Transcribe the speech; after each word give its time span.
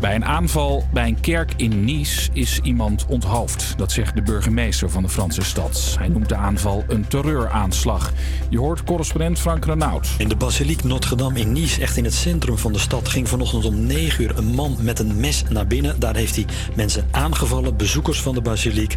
Bij 0.00 0.14
een 0.14 0.24
aanval 0.24 0.84
bij 0.92 1.06
een 1.06 1.20
kerk 1.20 1.52
in 1.56 1.84
Nice 1.84 2.30
is 2.32 2.60
iemand 2.62 3.06
onthoofd. 3.06 3.74
Dat 3.76 3.92
zegt 3.92 4.14
de 4.14 4.22
burgemeester 4.22 4.90
van 4.90 5.02
de 5.02 5.08
Franse 5.08 5.42
stad. 5.42 5.96
Hij 5.98 6.08
noemt 6.08 6.28
de 6.28 6.36
aanval 6.36 6.84
een 6.88 7.08
terreuraanslag. 7.08 8.12
Je 8.48 8.58
hoort 8.58 8.84
correspondent 8.84 9.38
Frank 9.38 9.64
Renaud. 9.64 10.08
In 10.18 10.28
de 10.28 10.36
basiliek 10.36 10.84
Notre-Dame 10.84 11.40
in 11.40 11.52
Nice, 11.52 11.80
echt 11.80 11.96
in 11.96 12.04
het 12.04 12.14
centrum 12.14 12.58
van 12.58 12.72
de 12.72 12.78
stad, 12.78 13.08
ging 13.08 13.28
vanochtend 13.28 13.64
om 13.64 13.86
9 13.86 14.24
uur 14.24 14.38
een 14.38 14.54
man 14.54 14.76
met 14.80 14.98
een 14.98 15.20
mes 15.20 15.44
naar 15.50 15.66
binnen. 15.66 16.00
Daar 16.00 16.16
heeft 16.16 16.34
hij 16.34 16.46
mensen 16.76 17.08
aangevallen, 17.10 17.76
bezoekers 17.76 18.22
van 18.22 18.34
de 18.34 18.40
basiliek. 18.40 18.94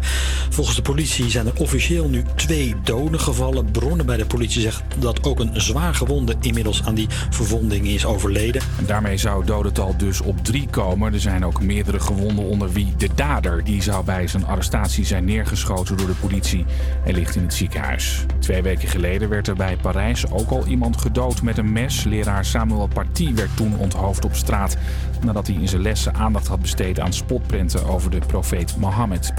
Volgens 0.50 0.76
de 0.76 0.82
politie 0.82 1.30
zijn 1.30 1.46
er 1.46 1.56
officieel 1.56 2.08
nu 2.08 2.24
twee 2.34 2.74
doden 2.84 3.20
gevallen. 3.20 3.70
Bronnen 3.70 4.06
bij 4.06 4.16
de 4.16 4.26
politie 4.26 4.60
zeggen 4.60 4.84
dat 4.98 5.24
ook 5.24 5.40
een 5.40 5.60
zwaar 5.60 5.94
gewonde 5.94 6.34
inmiddels 6.40 6.84
aan 6.84 6.94
die 6.94 7.08
verwonding 7.30 7.86
is 7.86 8.04
overleden. 8.04 8.62
En 8.78 8.86
daarmee 8.86 9.16
zou 9.16 9.38
het 9.38 9.46
dodental 9.46 9.94
dus 9.96 10.20
op 10.20 10.44
drie 10.44 10.66
komen. 10.70 10.91
Er 11.00 11.20
zijn 11.20 11.44
ook 11.44 11.62
meerdere 11.62 12.00
gewonden 12.00 12.44
onder 12.44 12.72
wie 12.72 12.94
de 12.96 13.08
dader. 13.14 13.64
Die 13.64 13.82
zou 13.82 14.04
bij 14.04 14.26
zijn 14.26 14.46
arrestatie 14.46 15.04
zijn 15.04 15.24
neergeschoten 15.24 15.96
door 15.96 16.06
de 16.06 16.14
politie. 16.20 16.64
Hij 17.02 17.12
ligt 17.12 17.36
in 17.36 17.42
het 17.42 17.54
ziekenhuis. 17.54 18.24
Twee 18.38 18.62
weken 18.62 18.88
geleden 18.88 19.28
werd 19.28 19.48
er 19.48 19.54
bij 19.54 19.76
Parijs 19.76 20.30
ook 20.30 20.50
al 20.50 20.66
iemand 20.66 21.00
gedood 21.00 21.42
met 21.42 21.58
een 21.58 21.72
mes. 21.72 22.04
Leraar 22.04 22.44
Samuel 22.44 22.86
Paty 22.86 23.34
werd 23.34 23.56
toen 23.56 23.76
onthoofd 23.76 24.24
op 24.24 24.34
straat 24.34 24.76
nadat 25.24 25.46
hij 25.46 25.56
in 25.56 25.68
zijn 25.68 25.82
lessen 25.82 26.14
aandacht 26.14 26.46
had 26.46 26.60
besteed 26.60 27.00
aan 27.00 27.12
spotprenten 27.12 27.86
over 27.86 28.10
de 28.10 28.20
profeet 28.26 28.76
Mohammed. 28.76 29.32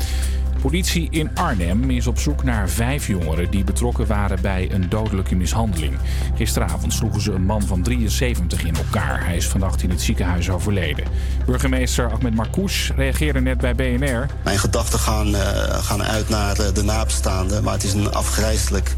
Politie 0.64 1.08
in 1.10 1.30
Arnhem 1.36 1.90
is 1.90 2.08
op 2.08 2.20
zoek 2.20 2.44
naar 2.44 2.70
vijf 2.70 3.08
jongeren 3.08 3.52
die 3.52 3.64
betrokken 3.64 4.08
waren 4.08 4.42
bij 4.42 4.72
een 4.72 4.90
dodelijke 4.90 5.36
mishandeling. 5.36 5.98
Gisteravond 6.36 6.94
sloegen 6.94 7.22
ze 7.22 7.32
een 7.32 7.46
man 7.46 7.62
van 7.62 7.82
73 7.82 8.64
in 8.64 8.76
elkaar. 8.76 9.26
Hij 9.26 9.36
is 9.36 9.48
vannacht 9.48 9.84
in 9.84 9.90
het 9.90 10.02
ziekenhuis 10.02 10.50
overleden. 10.50 11.06
Burgemeester 11.46 12.12
Ahmed 12.12 12.36
Marcouch 12.36 12.92
reageerde 12.96 13.42
net 13.42 13.58
bij 13.58 13.76
BNR. 13.76 14.26
Mijn 14.44 14.60
gedachten 14.60 15.00
gaan, 15.00 15.28
uh, 15.28 15.40
gaan 15.74 16.04
uit 16.04 16.30
naar 16.30 16.60
uh, 16.60 16.74
de 16.74 16.84
nabestaanden, 16.84 17.64
maar 17.64 17.74
het 17.74 17.84
is 17.84 17.94
een 17.94 18.12
afgrijzelijk 18.12 18.96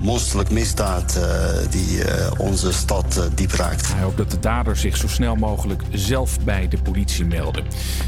monsterlijk 0.00 0.50
misdaad 0.50 1.18
uh, 1.18 1.70
die 1.70 1.98
uh, 1.98 2.30
onze 2.36 2.72
stad 2.72 3.16
uh, 3.18 3.24
diep 3.34 3.52
raakt. 3.52 3.92
Hij 3.92 4.02
hoopt 4.02 4.16
dat 4.16 4.30
de 4.30 4.38
dader 4.38 4.76
zich 4.76 4.96
zo 4.96 5.08
snel 5.08 5.36
mogelijk 5.36 5.82
zelf 5.90 6.40
bij 6.40 6.68
de 6.68 6.78
politie 6.82 7.24
melden. 7.24 7.64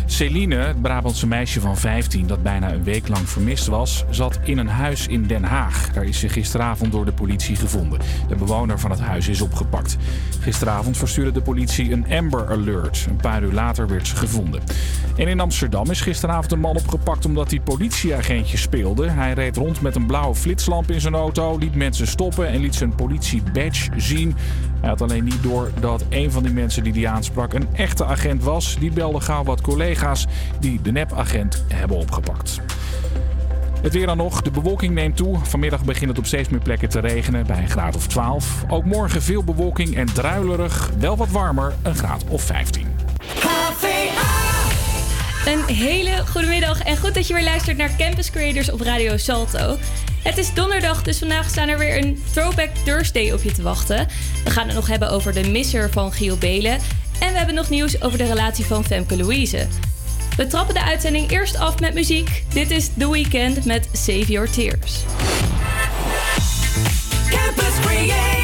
Celine, 0.07 0.57
het 0.57 0.83
Brabantse 0.83 1.27
meisje 1.27 1.61
van 1.61 1.77
15 1.77 2.27
dat 2.27 2.43
bijna 2.43 2.73
een 2.73 2.85
week 2.85 3.09
lang 3.09 3.29
vermist 3.29 3.67
was, 3.67 4.05
zat 4.11 4.39
in 4.45 4.59
een 4.59 4.69
huis 4.69 5.07
in 5.07 5.27
Den 5.27 5.45
Haag. 5.45 5.93
Daar 5.93 6.05
is 6.05 6.19
ze 6.19 6.29
gisteravond 6.29 6.93
door 6.93 7.05
de 7.05 7.13
politie 7.13 7.57
gevonden. 7.57 8.01
De 8.29 8.35
bewoner 8.35 8.79
van 8.79 8.91
het 8.91 9.01
huis 9.01 9.29
is 9.29 9.41
opgepakt. 9.41 9.97
Gisteravond 10.41 10.97
verstuurde 10.97 11.33
de 11.33 11.43
politie 11.43 11.93
een 11.93 12.07
Amber 12.11 12.51
Alert. 12.51 13.07
Een 13.09 13.17
paar 13.17 13.43
uur 13.43 13.53
later 13.53 13.89
werd 13.89 14.07
ze 14.07 14.17
gevonden. 14.17 14.63
En 15.17 15.29
in 15.29 15.41
Amsterdam 15.41 15.91
is 15.91 16.01
gisteravond 16.01 16.53
een 16.53 16.61
man 16.61 16.77
opgepakt 16.77 17.25
omdat 17.25 17.51
hij 17.51 17.61
politieagentje 17.61 18.57
speelde. 18.57 19.11
Hij 19.11 19.33
reed 19.33 19.57
rond 19.57 19.81
met 19.81 19.97
een 19.97 20.07
blauwe 20.07 20.35
flitslamp 20.35 20.91
in 20.91 21.01
zijn 21.01 21.15
auto, 21.15 21.59
liet 21.59 21.75
mensen 21.79 22.07
stoppen 22.07 22.49
en 22.49 22.61
liet 22.61 22.75
zijn 22.75 22.95
politie-badge 22.95 23.91
zien. 23.97 24.37
Hij 24.81 24.89
had 24.89 25.03
alleen 25.03 25.25
niet 25.25 25.43
door 25.43 25.71
dat 25.81 26.05
een 26.09 26.33
van 26.33 26.43
die 26.43 26.53
mensen 26.53 26.83
die 26.83 26.93
hij 26.93 27.09
aansprak 27.09 27.53
een 27.53 27.69
echte 27.73 28.05
agent 28.05 28.43
was. 28.43 28.77
Die 28.79 28.91
belde 28.91 29.21
gauw 29.21 29.45
wat 29.45 29.61
collega's 29.61 30.27
die 30.61 30.83
de 30.83 30.93
nepagent 30.93 31.65
hebben 31.69 31.97
opgepakt. 31.97 32.61
Het 33.83 33.93
weer 33.93 34.07
dan 34.07 34.17
nog. 34.17 34.43
De 34.43 34.51
bewolking 34.51 34.95
neemt 34.95 35.17
toe. 35.17 35.39
Vanmiddag 35.43 35.85
begint 35.85 36.11
het 36.11 36.19
op 36.19 36.27
steeds 36.27 36.49
meer 36.49 36.61
plekken 36.61 36.89
te 36.89 37.01
regenen 37.01 37.47
bij 37.47 37.59
een 37.59 37.71
graad 37.71 37.97
of 37.97 38.07
12. 38.07 38.65
Ook 38.69 38.85
morgen 38.85 39.23
veel 39.23 39.45
bewolking 39.45 39.97
en 39.97 40.07
druilerig. 40.07 40.91
Wel 40.99 41.17
wat 41.17 41.29
warmer, 41.29 41.75
een 41.83 41.95
graad 41.95 42.25
of 42.29 42.43
15. 42.43 42.87
Een 45.47 45.75
hele 45.75 46.27
goede 46.27 46.47
middag 46.47 46.83
en 46.83 46.97
goed 46.97 47.15
dat 47.15 47.27
je 47.27 47.35
weer 47.35 47.45
luistert 47.45 47.77
naar 47.77 47.97
Campus 47.99 48.31
Creators 48.31 48.71
op 48.71 48.81
Radio 48.81 49.17
Salto. 49.17 49.79
Het 50.23 50.39
is 50.39 50.55
donderdag, 50.55 51.03
dus 51.03 51.19
vandaag 51.19 51.49
staan 51.49 51.69
er 51.69 51.79
weer 51.79 52.05
een 52.05 52.23
Throwback 52.33 52.71
Thursday 52.85 53.33
op 53.33 53.43
je 53.43 53.53
te 53.53 53.63
wachten. 53.63 54.09
We 54.45 54.51
gaan 54.51 54.67
het 54.67 54.75
nog 54.75 54.87
hebben 54.87 55.11
over 55.11 55.33
de 55.33 55.49
misser 55.49 55.91
van 55.91 56.13
Giel 56.13 56.37
Belen. 56.37 56.79
En 57.21 57.33
we 57.33 57.37
hebben 57.39 57.55
nog 57.55 57.71
nieuws 57.71 58.03
over 58.03 58.19
de 58.19 58.27
relatie 58.27 58.65
van 58.65 58.85
Femke 58.85 59.17
Louise. 59.17 59.67
We 60.37 60.47
trappen 60.47 60.75
de 60.75 60.83
uitzending 60.83 61.31
eerst 61.31 61.57
af 61.59 61.81
met 61.81 61.95
muziek. 61.95 62.45
Dit 62.53 62.71
is 62.71 62.91
The 62.99 63.11
Weeknd 63.11 63.65
met 63.65 63.89
Save 63.93 64.27
Your 64.27 64.51
Tears. 64.51 65.05
Campus 67.31 67.81
Creators, 67.81 68.38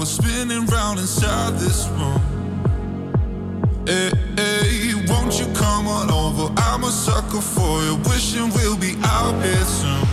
forever, 0.00 0.06
spinning 0.06 0.66
round 0.66 0.98
inside 0.98 1.54
this 1.58 1.88
room. 1.88 2.20
Hey, 3.86 4.10
hey, 4.36 4.94
won't 5.08 5.38
you 5.38 5.46
come 5.54 5.86
on 5.88 6.10
over? 6.10 6.52
I'm 6.58 6.84
a 6.84 6.90
sucker 6.90 7.40
for 7.40 7.82
you, 7.82 7.96
wishing 8.08 8.50
we'll 8.54 8.76
be 8.76 8.96
out 9.04 9.42
here 9.42 9.64
soon. 9.64 10.06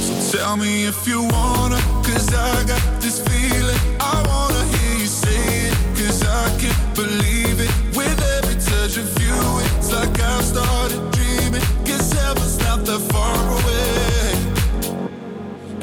So 0.00 0.38
tell 0.38 0.56
me 0.56 0.86
if 0.86 1.06
you 1.06 1.22
wanna, 1.22 1.80
cause 2.04 2.32
I 2.34 2.64
got 2.66 3.00
this 3.00 3.20
feeling. 3.20 3.61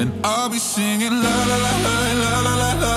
And 0.00 0.14
I'll 0.24 0.48
be 0.48 0.56
singing 0.56 1.12
la 1.12 1.36
la 1.50 1.56
la 1.64 1.72
la 1.84 1.96
la 2.22 2.32
la 2.46 2.54
la 2.62 2.72
la. 2.84 2.94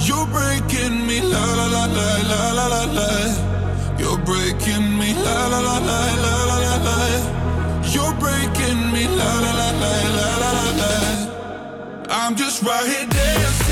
You're 0.00 0.26
breaking 0.28 1.06
me 1.06 1.20
la 1.20 1.44
la 1.58 1.66
la 1.66 1.84
la 1.98 2.08
la 2.30 2.52
la 2.58 2.66
la 2.74 2.84
la. 2.98 3.10
You're 3.98 4.16
breaking 4.24 4.98
me 4.98 5.12
la 5.12 5.46
la 5.52 5.60
la 5.60 5.76
la 5.88 6.00
la 6.24 6.34
la 6.50 6.56
la 6.64 6.76
la. 6.86 6.98
You're 7.92 8.14
breaking 8.14 8.80
me 8.94 9.04
la 9.18 9.30
la 9.44 9.52
la 9.60 9.70
la 9.82 9.92
la 10.16 10.28
la 10.42 10.50
la 10.58 10.66
la. 10.80 10.92
I'm 12.08 12.34
just 12.34 12.62
right 12.62 12.86
here 12.86 13.06
dancing 13.06 13.65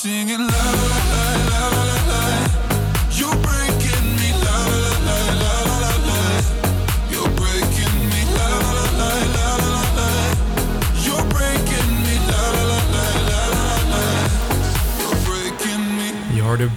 singing 0.00 0.38
la 0.38 0.46
la 0.46 1.28
la 1.50 1.62
la 1.88 1.98
la 2.10 2.22
You're 3.18 3.36
breaking 3.46 4.06
me 4.20 4.30
la 4.44 4.56
la 4.82 4.92
la 5.08 5.18
la 5.42 5.54
la 5.82 5.92
la 6.08 6.20
You're 7.12 7.28
breaking 7.40 7.96
me 8.08 8.22
la 8.36 8.48
la 8.76 8.86
la 9.00 9.10
la 9.36 9.48
la 9.74 9.84
la 9.98 10.08
You're 11.04 11.26
breaking 11.34 11.90
me 12.04 12.14
la 12.30 12.42
la 12.56 12.80
la 12.94 13.04
la 13.28 13.40
la 13.56 13.74
la 13.92 14.04
You're 15.00 15.20
breaking 15.28 15.84
me. 15.98 16.08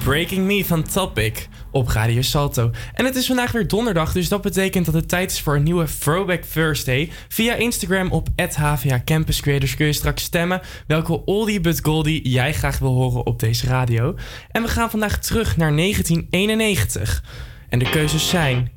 Breaking 0.04 0.46
Me 0.46 0.62
van 0.64 0.84
Topic. 0.84 1.48
Op 1.74 1.88
Radio 1.88 2.22
Salto. 2.22 2.72
En 2.94 3.06
het 3.06 3.16
is 3.16 3.26
vandaag 3.26 3.52
weer 3.52 3.68
donderdag, 3.68 4.12
dus 4.12 4.30
dat 4.30 4.42
betekent 4.42 4.86
dat 4.86 4.94
het 4.94 5.10
tijd 5.10 5.32
is 5.32 5.42
voor 5.42 5.56
een 5.56 5.64
nieuwe 5.64 5.86
Throwback 6.00 6.44
Thursday. 6.44 7.12
Via 7.28 7.54
Instagram 7.54 8.12
op 8.12 8.28
HVA 8.36 9.02
Campus 9.06 9.42
Creators 9.42 9.76
kun 9.76 9.86
je 9.86 9.94
straks 9.94 10.24
stemmen 10.24 10.62
welke 10.88 11.26
oldie 11.26 11.60
but 11.60 11.80
goldie 11.82 12.30
jij 12.30 12.54
graag 12.54 12.80
wil 12.80 12.94
horen 12.94 13.26
op 13.26 13.40
deze 13.40 13.68
radio. 13.68 14.16
En 14.52 14.62
we 14.62 14.68
gaan 14.68 14.90
vandaag 14.90 15.20
terug 15.20 15.58
naar 15.58 15.76
1991. 15.76 17.24
En 17.70 17.80
de 17.80 17.90
keuzes 17.90 18.30
zijn... 18.30 18.72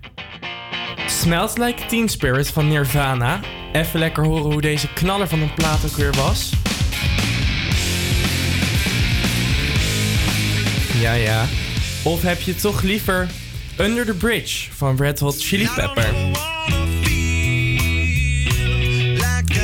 Smells 1.07 1.57
Like 1.57 1.87
Teen 1.87 2.09
Spirit 2.09 2.49
van 2.49 2.69
Nirvana. 2.69 3.41
Even 3.73 3.99
lekker 3.99 4.25
horen 4.25 4.53
hoe 4.53 4.61
deze 4.61 4.93
knaller 4.93 5.29
van 5.29 5.41
een 5.41 5.55
plaat 5.55 5.85
ook 5.85 5.97
weer 5.97 6.13
was. 6.13 6.53
Ja, 11.01 11.13
ja. 11.13 11.47
Of 12.07 12.23
heb 12.23 12.41
je 12.41 12.55
toch 12.55 12.83
liever 12.83 13.29
Under 13.81 14.05
the 14.05 14.15
Bridge 14.15 14.69
van 14.73 14.97
Red 14.97 15.19
Hot 15.19 15.37
Chili 15.39 15.69
Pepper? 15.75 16.15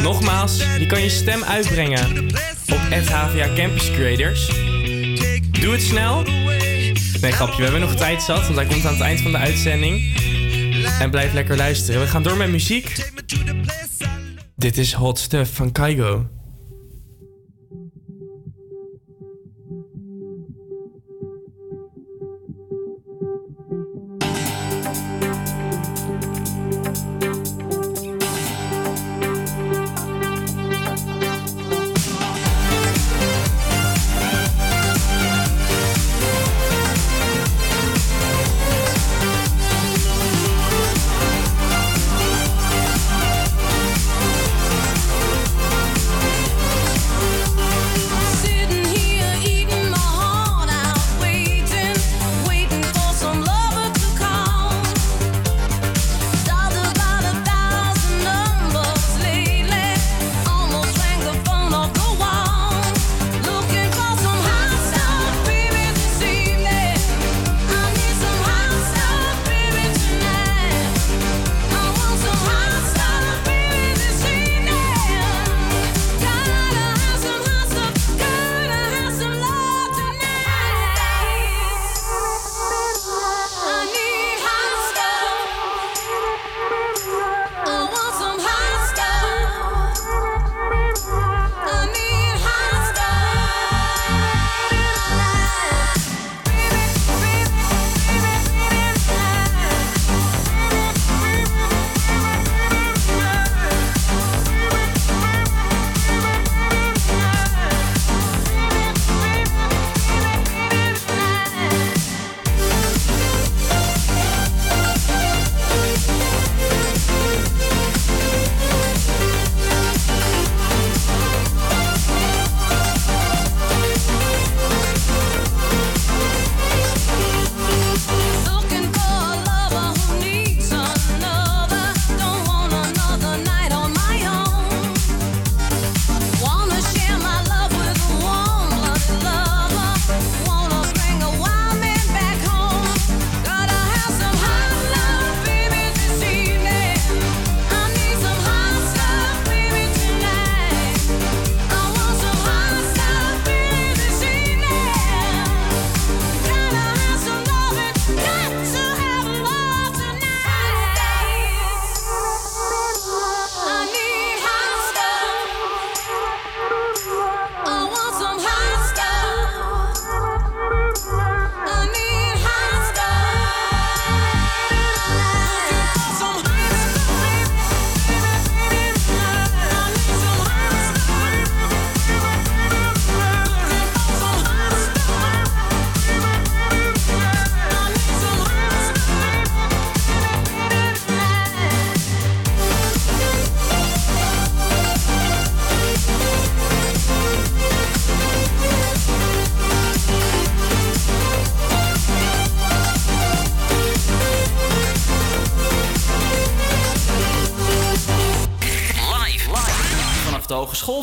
Nogmaals, 0.02 0.56
je 0.78 0.86
kan 0.86 1.02
je 1.02 1.08
stem 1.08 1.44
uitbrengen 1.44 2.28
op 2.72 2.78
HVA 3.08 3.54
Campus 3.54 3.90
Creators. 3.90 4.46
Doe 5.50 5.72
het 5.72 5.82
snel. 5.82 6.22
Nee, 7.20 7.32
grapje, 7.32 7.56
we 7.56 7.62
hebben 7.62 7.80
nog 7.80 7.94
tijd 7.94 8.22
zat, 8.22 8.42
want 8.42 8.54
hij 8.54 8.66
komt 8.66 8.84
aan 8.84 8.92
het 8.92 9.02
eind 9.02 9.20
van 9.20 9.32
de 9.32 9.38
uitzending. 9.38 10.16
En 11.00 11.10
blijf 11.10 11.32
lekker 11.32 11.56
luisteren. 11.56 12.00
We 12.00 12.06
gaan 12.06 12.22
door 12.22 12.36
met 12.36 12.50
muziek. 12.50 12.96
Dit 14.56 14.78
is 14.78 14.92
Hot 14.92 15.18
Stuff 15.18 15.54
van 15.54 15.72
Kaigo. 15.72 16.26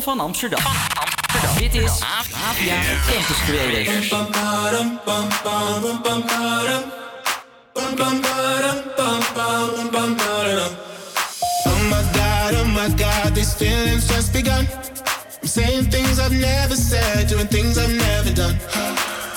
Hogeschool 0.00 0.02
van 0.02 0.20
Amsterdam. 0.20 0.60
Dit 1.58 1.74
is 1.74 1.90
AVA 1.90 2.54
Campus 3.12 3.36
Creators. 3.46 4.12
Oh 4.12 4.28
my 11.88 12.02
god, 12.12 12.54
oh 12.54 12.66
my 12.66 12.88
god, 12.96 13.34
these 13.34 13.54
feelings 13.54 14.06
just 14.06 14.32
begun. 14.32 14.68
I'm 15.42 15.48
saying 15.48 15.90
things 15.90 16.18
I've 16.18 16.32
never 16.32 16.76
said, 16.76 17.28
doing 17.28 17.48
things 17.48 17.76
I've 17.76 17.92
never 17.92 18.32
done. 18.34 18.58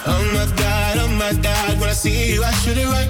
Oh 0.05 0.23
my 0.33 0.45
god, 0.55 0.97
oh 0.97 1.07
my 1.07 1.33
god, 1.41 1.79
when 1.79 1.89
I 1.89 1.93
see 1.93 2.33
you, 2.33 2.43
I 2.43 2.51
should 2.51 2.77
it 2.77 2.87
right. 2.87 3.09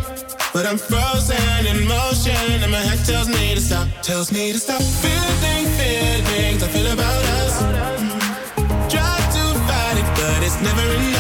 But 0.54 0.66
I'm 0.66 0.78
frozen 0.78 1.66
in 1.66 1.88
motion, 1.88 2.62
and 2.62 2.72
my 2.72 2.78
head 2.78 3.06
tells 3.06 3.28
me 3.28 3.56
to 3.56 3.62
stop, 3.62 3.88
tells 4.02 4.32
me 4.32 4.52
to 4.52 4.60
stop. 4.60 4.82
Feeling, 4.82 5.73
never 10.64 10.94
enough. 10.94 11.13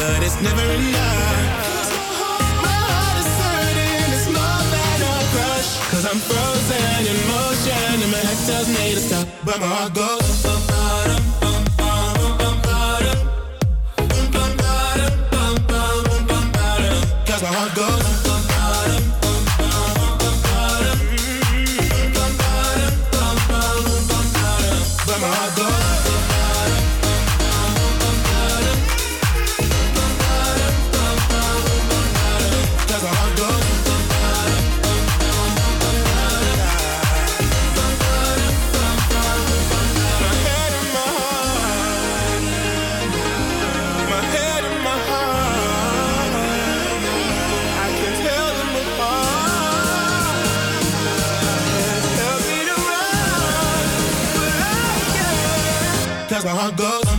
But 0.00 0.22
it's 0.22 0.40
never 0.40 0.62
enough. 0.62 1.88
My 2.62 2.76
heart 2.88 3.18
is 3.20 3.30
Go. 56.76 57.09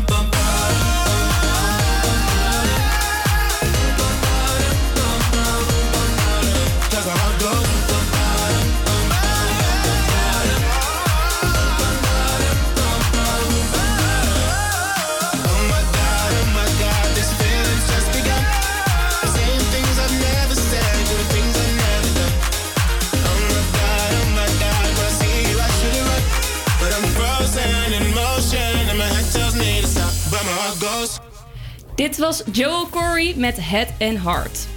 Dit 32.11 32.19
was 32.19 32.43
Joel 32.51 32.89
Corey 32.89 33.33
met 33.37 33.57
Head 33.59 33.87
and 33.99 34.19
Heart. 34.19 34.67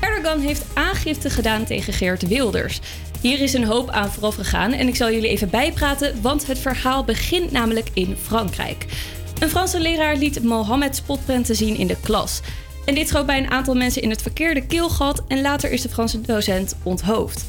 Erdogan 0.00 0.40
heeft 0.40 0.64
aangifte 0.74 1.30
gedaan 1.30 1.64
tegen 1.64 1.92
Geert 1.92 2.28
Wilders. 2.28 2.80
Hier 3.20 3.40
is 3.40 3.52
een 3.52 3.64
hoop 3.64 3.88
aan 3.90 4.10
vooraf 4.10 4.34
gegaan 4.34 4.72
en 4.72 4.88
ik 4.88 4.96
zal 4.96 5.10
jullie 5.10 5.28
even 5.28 5.50
bijpraten, 5.50 6.22
want 6.22 6.46
het 6.46 6.58
verhaal 6.58 7.04
begint 7.04 7.50
namelijk 7.50 7.88
in 7.92 8.16
Frankrijk. 8.22 8.86
Een 9.40 9.48
Franse 9.48 9.80
leraar 9.80 10.16
liet 10.16 10.42
Mohammed 10.42 10.96
spotprenten 10.96 11.56
zien 11.56 11.76
in 11.76 11.86
de 11.86 12.00
klas. 12.00 12.40
En 12.84 12.94
dit 12.94 13.08
schoot 13.08 13.26
bij 13.26 13.38
een 13.38 13.50
aantal 13.50 13.74
mensen 13.74 14.02
in 14.02 14.10
het 14.10 14.22
verkeerde 14.22 14.66
keelgat 14.66 15.22
en 15.26 15.40
later 15.40 15.70
is 15.70 15.82
de 15.82 15.88
Franse 15.88 16.20
docent 16.20 16.76
onthoofd. 16.82 17.44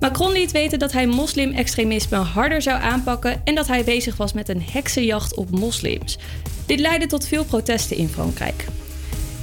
Macron 0.00 0.32
liet 0.32 0.52
weten 0.52 0.78
dat 0.78 0.92
hij 0.92 1.06
moslim-extremisme 1.06 2.16
harder 2.16 2.62
zou 2.62 2.80
aanpakken 2.80 3.40
en 3.44 3.54
dat 3.54 3.66
hij 3.66 3.84
bezig 3.84 4.16
was 4.16 4.32
met 4.32 4.48
een 4.48 4.62
heksenjacht 4.72 5.34
op 5.34 5.50
moslims. 5.50 6.18
Dit 6.66 6.80
leidde 6.80 7.06
tot 7.06 7.26
veel 7.26 7.44
protesten 7.44 7.96
in 7.96 8.08
Frankrijk. 8.08 8.64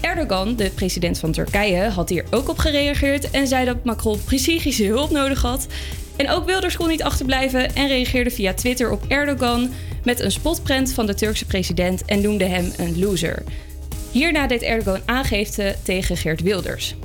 Erdogan, 0.02 0.56
de 0.56 0.70
president 0.70 1.20
van 1.20 1.32
Turkije, 1.32 1.90
had 1.90 2.10
hier 2.10 2.26
ook 2.32 2.50
op 2.50 2.58
gereageerd 2.58 3.32
en 3.32 3.48
zei 3.48 3.66
dat 3.66 3.84
Macron 3.84 4.20
psychische 4.26 4.86
hulp 4.86 5.12
nodig 5.12 5.42
had. 5.42 5.68
En 6.16 6.30
ook 6.30 6.46
Wilders 6.46 6.78
kon 6.78 6.88
niet 6.88 7.04
achterblijven 7.04 7.76
en 7.76 7.88
reageerde 7.88 8.30
via 8.30 8.54
Twitter 8.54 8.92
op 8.92 9.04
Erdogan 9.08 9.70
met 10.04 10.20
een 10.20 10.32
spotprint 10.32 10.94
van 10.94 11.06
de 11.06 11.14
Turkse 11.14 11.46
president 11.46 12.06
en 12.06 12.22
noemde 12.22 12.46
hem 12.46 12.72
een 12.78 13.00
loser. 13.00 13.44
Hierna 14.12 14.48
deed 14.48 14.62
Erdogan 14.62 15.02
aangifte 15.06 15.76
tegen 15.84 16.18
Geert 16.18 16.42
Wilders. 16.42 16.96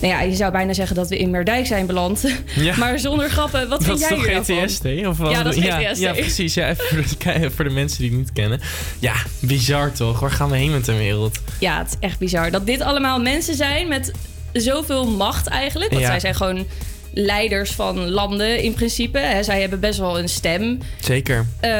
Nou 0.00 0.12
ja, 0.12 0.20
je 0.20 0.34
zou 0.34 0.52
bijna 0.52 0.72
zeggen 0.72 0.96
dat 0.96 1.08
we 1.08 1.16
in 1.18 1.30
Meerdijk 1.30 1.66
zijn 1.66 1.86
beland. 1.86 2.24
Ja. 2.54 2.76
maar 2.76 2.98
zonder 2.98 3.30
grappen, 3.30 3.60
wat 3.68 3.70
Dat 3.70 3.84
vind 3.84 3.94
is 3.94 4.00
jij 4.00 4.08
toch 4.16 4.26
hier 4.26 4.34
nou 4.34 4.44
van? 4.44 4.56
GTSD? 4.68 5.06
Of 5.06 5.18
wat? 5.18 5.30
Ja, 5.30 5.42
dat 5.42 5.56
is 5.56 5.64
ja, 5.64 5.78
GTSD. 5.80 6.00
ja, 6.00 6.12
precies. 6.12 6.54
Ja, 6.54 6.68
even 6.68 6.84
voor, 6.84 7.32
de, 7.32 7.50
voor 7.54 7.64
de 7.64 7.70
mensen 7.70 7.98
die 8.00 8.08
het 8.10 8.18
niet 8.18 8.32
kennen. 8.32 8.60
Ja, 8.98 9.14
bizar 9.40 9.92
toch? 9.92 10.20
Waar 10.20 10.30
gaan 10.30 10.50
we 10.50 10.56
heen 10.56 10.70
met 10.70 10.84
de 10.84 10.96
wereld? 10.96 11.38
Ja, 11.60 11.78
het 11.78 11.88
is 11.88 11.96
echt 12.00 12.18
bizar. 12.18 12.50
Dat 12.50 12.66
dit 12.66 12.80
allemaal 12.80 13.20
mensen 13.20 13.54
zijn 13.54 13.88
met 13.88 14.12
zoveel 14.52 15.06
macht 15.10 15.46
eigenlijk. 15.46 15.90
Want 15.90 16.02
Ja. 16.02 16.08
zij 16.08 16.20
zijn 16.20 16.34
gewoon 16.34 16.66
leiders 17.12 17.70
van 17.70 18.08
landen 18.10 18.62
in 18.62 18.74
principe. 18.74 19.38
Zij 19.42 19.60
hebben 19.60 19.80
best 19.80 19.98
wel 19.98 20.18
een 20.18 20.28
stem. 20.28 20.78
Zeker. 21.00 21.46
Eh, 21.60 21.70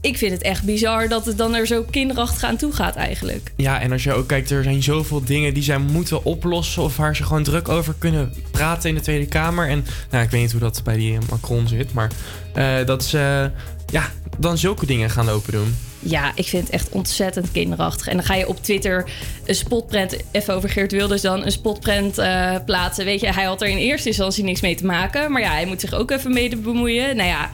ik 0.00 0.18
vind 0.18 0.32
het 0.32 0.42
echt 0.42 0.64
bizar 0.64 1.08
dat 1.08 1.26
het 1.26 1.38
dan 1.38 1.54
er 1.54 1.66
zo 1.66 1.82
kinderachtig 1.90 2.44
aan 2.44 2.56
toe 2.56 2.72
gaat 2.72 2.96
eigenlijk. 2.96 3.52
Ja, 3.56 3.80
en 3.80 3.92
als 3.92 4.02
je 4.02 4.12
ook 4.12 4.28
kijkt, 4.28 4.50
er 4.50 4.62
zijn 4.62 4.82
zoveel 4.82 5.24
dingen 5.24 5.54
die 5.54 5.62
zij 5.62 5.78
moeten 5.78 6.24
oplossen. 6.24 6.82
Of 6.82 6.96
waar 6.96 7.16
ze 7.16 7.22
gewoon 7.22 7.42
druk 7.42 7.68
over 7.68 7.94
kunnen 7.98 8.34
praten 8.50 8.88
in 8.88 8.94
de 8.94 9.00
Tweede 9.00 9.26
Kamer. 9.26 9.68
En 9.68 9.84
nou, 10.10 10.24
ik 10.24 10.30
weet 10.30 10.40
niet 10.40 10.52
hoe 10.52 10.60
dat 10.60 10.80
bij 10.84 10.96
die 10.96 11.18
Macron 11.30 11.68
zit. 11.68 11.92
Maar 11.92 12.10
eh, 12.54 12.86
dat 12.86 13.04
ze 13.04 13.50
ja, 13.86 14.10
dan 14.38 14.58
zulke 14.58 14.86
dingen 14.86 15.10
gaan 15.10 15.24
lopen 15.24 15.52
doen. 15.52 15.76
Ja, 15.98 16.32
ik 16.34 16.46
vind 16.46 16.62
het 16.62 16.72
echt 16.72 16.88
ontzettend 16.88 17.52
kinderachtig. 17.52 18.08
En 18.08 18.16
dan 18.16 18.24
ga 18.24 18.34
je 18.34 18.48
op 18.48 18.62
Twitter 18.62 19.10
een 19.44 19.54
spotprint, 19.54 20.16
even 20.30 20.54
over 20.54 20.68
Geert 20.68 20.92
Wilders 20.92 21.22
dan, 21.22 21.44
een 21.44 21.52
spotprint 21.52 22.18
eh, 22.18 22.54
plaatsen. 22.64 23.04
Weet 23.04 23.20
je, 23.20 23.32
hij 23.32 23.44
had 23.44 23.62
er 23.62 23.68
in 23.68 23.76
eerste 23.76 24.08
instantie 24.08 24.44
niks 24.44 24.60
mee 24.60 24.74
te 24.74 24.84
maken. 24.84 25.32
Maar 25.32 25.42
ja, 25.42 25.50
hij 25.50 25.66
moet 25.66 25.80
zich 25.80 25.92
ook 25.92 26.10
even 26.10 26.32
mee 26.32 26.56
bemoeien. 26.56 27.16
Nou 27.16 27.28
ja, 27.28 27.50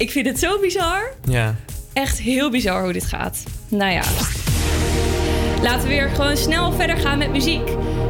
ik 0.00 0.10
vind 0.10 0.26
het 0.26 0.38
zo 0.38 0.60
bizar. 0.60 1.12
Ja. 1.24 1.54
Echt 1.92 2.18
heel 2.18 2.50
bizar 2.50 2.82
hoe 2.82 2.92
dit 2.92 3.04
gaat. 3.04 3.42
Nou 3.68 3.92
ja. 3.92 4.02
Laten 5.62 5.82
we 5.82 5.88
weer 5.88 6.08
gewoon 6.08 6.36
snel 6.36 6.72
verder 6.72 6.96
gaan 6.96 7.18
met 7.18 7.30
muziek. 7.30 7.68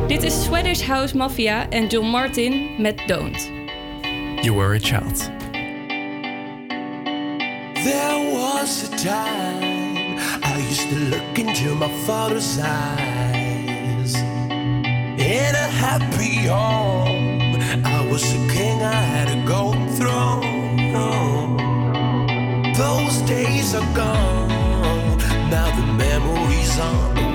Dit 0.09 0.23
is 0.23 0.43
Swedish 0.45 0.83
House 0.83 1.17
Mafia 1.17 1.69
en 1.69 1.87
John 1.87 2.07
Martin 2.07 2.71
met 2.79 3.03
Don't. 3.07 3.51
You 4.43 4.55
were 4.57 4.75
a 4.75 4.79
child. 4.79 5.31
There 7.75 8.31
was 8.33 8.89
a 8.93 8.97
time 8.97 10.19
I 10.43 10.69
used 10.69 10.89
to 10.89 10.97
look 10.97 11.39
into 11.39 11.75
my 11.75 11.89
father's 12.05 12.59
eyes. 12.59 14.15
In 15.17 15.55
a 15.55 15.69
happy 15.81 16.47
home, 16.47 17.59
I 17.85 18.09
was 18.11 18.23
a 18.23 18.47
king, 18.53 18.83
I 18.83 18.95
had 18.95 19.29
a 19.29 19.43
gold 19.47 19.97
throne. 19.97 20.61
Those 22.81 23.21
days 23.29 23.75
are 23.75 23.95
gone. 23.95 25.19
Now 25.51 25.69
the 25.77 25.87
memories 25.93 26.79
on 26.79 27.30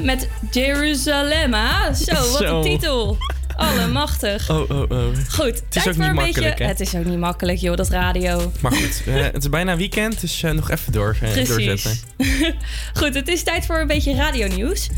Met 0.00 0.28
Jeruzalem. 0.50 1.54
ah. 1.54 1.94
Zo, 1.94 2.14
wat 2.14 2.40
Zo. 2.40 2.56
een 2.56 2.62
titel. 2.62 3.18
Allemachtig. 3.56 4.50
Oh, 4.50 4.70
oh, 4.70 4.90
oh. 4.90 5.06
Goed, 5.28 5.62
tijd 5.68 5.88
ook 5.88 5.94
voor 5.94 6.02
niet 6.02 6.08
een 6.08 6.14
makkelijk, 6.14 6.34
beetje... 6.34 6.64
hè? 6.64 6.70
Het 6.70 6.80
is 6.80 6.94
ook 6.94 7.04
niet 7.04 7.18
makkelijk, 7.18 7.58
joh, 7.58 7.76
dat 7.76 7.88
radio. 7.88 8.52
Maar 8.60 8.72
goed, 8.72 9.02
eh, 9.06 9.14
het 9.32 9.42
is 9.42 9.48
bijna 9.48 9.76
weekend, 9.76 10.20
dus 10.20 10.42
eh, 10.42 10.50
nog 10.50 10.70
even 10.70 10.92
door, 10.92 11.16
eh, 11.22 11.46
doorzetten. 11.46 11.98
Goed, 13.00 13.14
het 13.14 13.28
is 13.28 13.42
tijd 13.42 13.66
voor 13.66 13.78
een 13.78 13.86
beetje 13.86 14.14
radionieuws. 14.14 14.88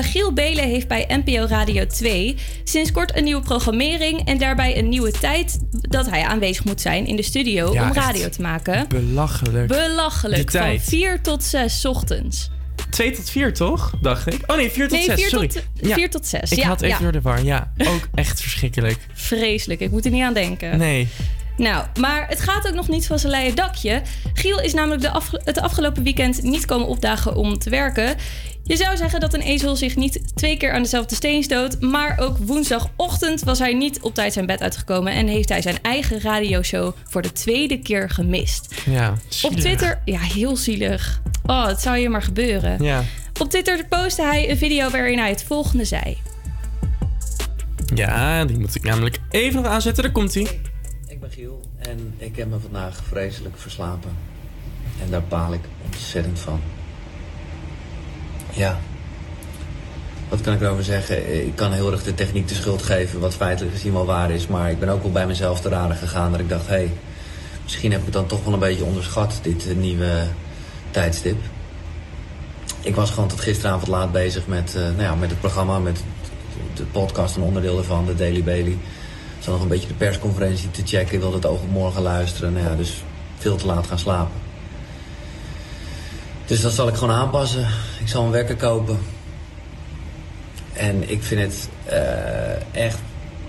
Giel 0.00 0.32
Belen 0.32 0.64
heeft 0.64 0.88
bij 0.88 1.22
NPO 1.24 1.46
Radio 1.46 1.86
2 1.86 2.36
sinds 2.64 2.92
kort 2.92 3.16
een 3.16 3.24
nieuwe 3.24 3.42
programmering 3.42 4.26
en 4.26 4.38
daarbij 4.38 4.78
een 4.78 4.88
nieuwe 4.88 5.10
tijd 5.10 5.58
dat 5.70 6.10
hij 6.10 6.24
aanwezig 6.24 6.64
moet 6.64 6.80
zijn 6.80 7.06
in 7.06 7.16
de 7.16 7.22
studio 7.22 7.72
Ja, 7.72 7.82
om 7.82 7.92
radio 7.92 8.28
te 8.28 8.42
maken. 8.42 8.88
Belachelijk. 8.88 9.66
Belachelijk. 9.66 10.36
Die 10.36 10.60
tijd. 10.60 10.80
Van 10.82 10.90
4 10.90 11.20
tot 11.20 11.42
6 11.42 11.84
ochtends. 11.84 12.50
2 12.94 13.10
tot 13.10 13.30
4, 13.30 13.54
toch? 13.54 13.92
Dacht 14.00 14.26
ik. 14.26 14.40
Oh 14.50 14.56
nee, 14.56 14.70
4 14.70 14.88
tot 14.88 14.96
Nee, 14.98 15.04
6, 15.06 15.14
4 15.20 15.28
sorry. 15.28 15.46
tot, 15.48 15.62
Ja. 15.80 15.94
4 15.94 16.10
tot 16.10 16.26
6. 16.26 16.52
Ik 16.52 16.58
ja, 16.58 16.66
had 16.66 16.80
even 16.82 16.96
ja. 16.96 17.02
door 17.02 17.12
de 17.12 17.20
war, 17.20 17.42
ja. 17.44 17.72
Ook 17.78 18.08
echt 18.14 18.40
verschrikkelijk. 18.40 18.98
Vreselijk, 19.12 19.80
ik 19.80 19.90
moet 19.90 20.04
er 20.04 20.10
niet 20.10 20.22
aan 20.22 20.34
denken. 20.34 20.78
Nee. 20.78 21.08
Nou, 21.56 21.84
maar 22.00 22.28
het 22.28 22.40
gaat 22.40 22.66
ook 22.68 22.74
nog 22.74 22.88
niet 22.88 23.06
van 23.06 23.18
zijn 23.18 23.32
leien 23.32 23.54
dakje. 23.54 24.02
Giel 24.32 24.60
is 24.60 24.74
namelijk 24.74 25.02
de 25.02 25.10
afge- 25.10 25.40
het 25.44 25.58
afgelopen 25.60 26.02
weekend 26.02 26.42
niet 26.42 26.64
komen 26.66 26.86
opdagen 26.86 27.34
om 27.36 27.58
te 27.58 27.70
werken. 27.70 28.14
Je 28.66 28.76
zou 28.76 28.96
zeggen 28.96 29.20
dat 29.20 29.34
een 29.34 29.40
ezel 29.40 29.76
zich 29.76 29.96
niet 29.96 30.36
twee 30.36 30.56
keer 30.56 30.72
aan 30.72 30.82
dezelfde 30.82 31.14
steen 31.14 31.42
stoot. 31.42 31.80
Maar 31.80 32.18
ook 32.18 32.36
woensdagochtend 32.38 33.42
was 33.42 33.58
hij 33.58 33.74
niet 33.74 34.00
op 34.00 34.14
tijd 34.14 34.32
zijn 34.32 34.46
bed 34.46 34.60
uitgekomen. 34.60 35.12
En 35.12 35.26
heeft 35.26 35.48
hij 35.48 35.62
zijn 35.62 35.78
eigen 35.82 36.20
radioshow 36.20 36.92
voor 37.08 37.22
de 37.22 37.32
tweede 37.32 37.78
keer 37.78 38.10
gemist. 38.10 38.74
Ja, 38.84 39.10
Op 39.10 39.18
zielig. 39.28 39.60
Twitter, 39.60 40.00
ja, 40.04 40.18
heel 40.18 40.56
zielig. 40.56 41.20
Oh, 41.46 41.66
het 41.66 41.80
zou 41.80 41.96
je 41.96 42.08
maar 42.08 42.22
gebeuren. 42.22 42.82
Ja. 42.82 43.04
Op 43.40 43.50
Twitter 43.50 43.86
postte 43.88 44.22
hij 44.22 44.50
een 44.50 44.56
video 44.56 44.90
waarin 44.90 45.18
hij 45.18 45.28
het 45.30 45.44
volgende 45.44 45.84
zei. 45.84 46.16
Ja, 47.94 48.44
die 48.44 48.58
moet 48.58 48.74
ik 48.74 48.82
namelijk 48.82 49.18
even 49.30 49.62
nog 49.62 49.70
aanzetten. 49.72 50.02
Daar 50.02 50.12
komt 50.12 50.34
hij. 50.34 50.60
Ik 51.06 51.20
ben 51.20 51.30
Giel 51.30 51.60
en 51.78 52.14
ik 52.18 52.36
heb 52.36 52.48
me 52.48 52.58
vandaag 52.58 53.02
vreselijk 53.08 53.58
verslapen. 53.58 54.10
En 55.02 55.10
daar 55.10 55.24
baal 55.24 55.52
ik 55.52 55.60
ontzettend 55.84 56.38
van. 56.38 56.60
Ja. 58.54 58.78
Wat 60.28 60.40
kan 60.40 60.54
ik 60.54 60.60
erover 60.60 60.84
zeggen? 60.84 61.46
Ik 61.46 61.56
kan 61.56 61.72
heel 61.72 61.92
erg 61.92 62.02
de 62.02 62.14
techniek 62.14 62.48
de 62.48 62.54
schuld 62.54 62.82
geven, 62.82 63.20
wat 63.20 63.34
feitelijk 63.34 63.74
gezien 63.74 63.92
wel 63.92 64.06
waar 64.06 64.30
is. 64.30 64.46
Maar 64.46 64.70
ik 64.70 64.78
ben 64.78 64.88
ook 64.88 65.02
wel 65.02 65.12
bij 65.12 65.26
mezelf 65.26 65.60
te 65.60 65.68
raden 65.68 65.96
gegaan 65.96 66.30
dat 66.30 66.40
ik 66.40 66.48
dacht, 66.48 66.66
hé, 66.66 66.74
hey, 66.74 66.92
misschien 67.62 67.90
heb 67.90 67.98
ik 67.98 68.04
het 68.04 68.14
dan 68.14 68.26
toch 68.26 68.44
wel 68.44 68.52
een 68.52 68.58
beetje 68.58 68.84
onderschat, 68.84 69.38
dit 69.42 69.76
nieuwe 69.76 70.26
tijdstip. 70.90 71.36
Ik 72.80 72.94
was 72.94 73.10
gewoon 73.10 73.28
tot 73.28 73.40
gisteravond 73.40 73.88
laat 73.88 74.12
bezig 74.12 74.46
met, 74.46 74.74
eh, 74.74 74.82
nou 74.82 75.02
ja, 75.02 75.14
met 75.14 75.30
het 75.30 75.40
programma, 75.40 75.78
met 75.78 76.04
de 76.74 76.84
podcast, 76.84 77.36
een 77.36 77.42
onderdeel 77.42 77.78
ervan, 77.78 78.06
de 78.06 78.14
Daily 78.14 78.42
Bailey. 78.42 78.72
Ik 78.72 79.50
zat 79.50 79.54
nog 79.54 79.62
een 79.62 79.68
beetje 79.68 79.88
de 79.88 79.94
persconferentie 79.94 80.70
te 80.70 80.82
checken. 80.84 81.14
Ik 81.14 81.20
wilde 81.20 81.36
het 81.36 81.46
oog 81.46 81.60
op 81.60 81.70
morgen 81.70 82.02
luisteren. 82.02 82.52
Nou 82.52 82.66
ja, 82.66 82.74
dus 82.74 83.02
veel 83.38 83.56
te 83.56 83.66
laat 83.66 83.86
gaan 83.86 83.98
slapen. 83.98 84.43
Dus 86.46 86.60
dat 86.60 86.72
zal 86.72 86.88
ik 86.88 86.94
gewoon 86.94 87.14
aanpassen. 87.14 87.66
Ik 88.00 88.08
zal 88.08 88.24
een 88.24 88.30
wekker 88.30 88.56
kopen. 88.56 88.98
En 90.72 91.10
ik 91.10 91.22
vind 91.22 91.40
het 91.40 91.68
eh, 91.84 92.82
echt 92.84 92.98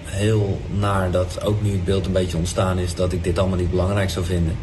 heel 0.06 0.62
naar 0.68 1.12
dat 1.12 1.44
ook 1.44 1.62
nu 1.62 1.72
het 1.72 1.86
beeld 1.86 2.06
een 2.06 2.12
beetje 2.12 2.38
ontstaan 2.38 2.80
is... 2.80 2.96
dat 2.96 3.14
ik 3.14 3.24
dit 3.24 3.40
allemaal 3.40 3.58
niet 3.58 3.70
belangrijk 3.70 4.10
zou 4.10 4.26
vinden. 4.26 4.58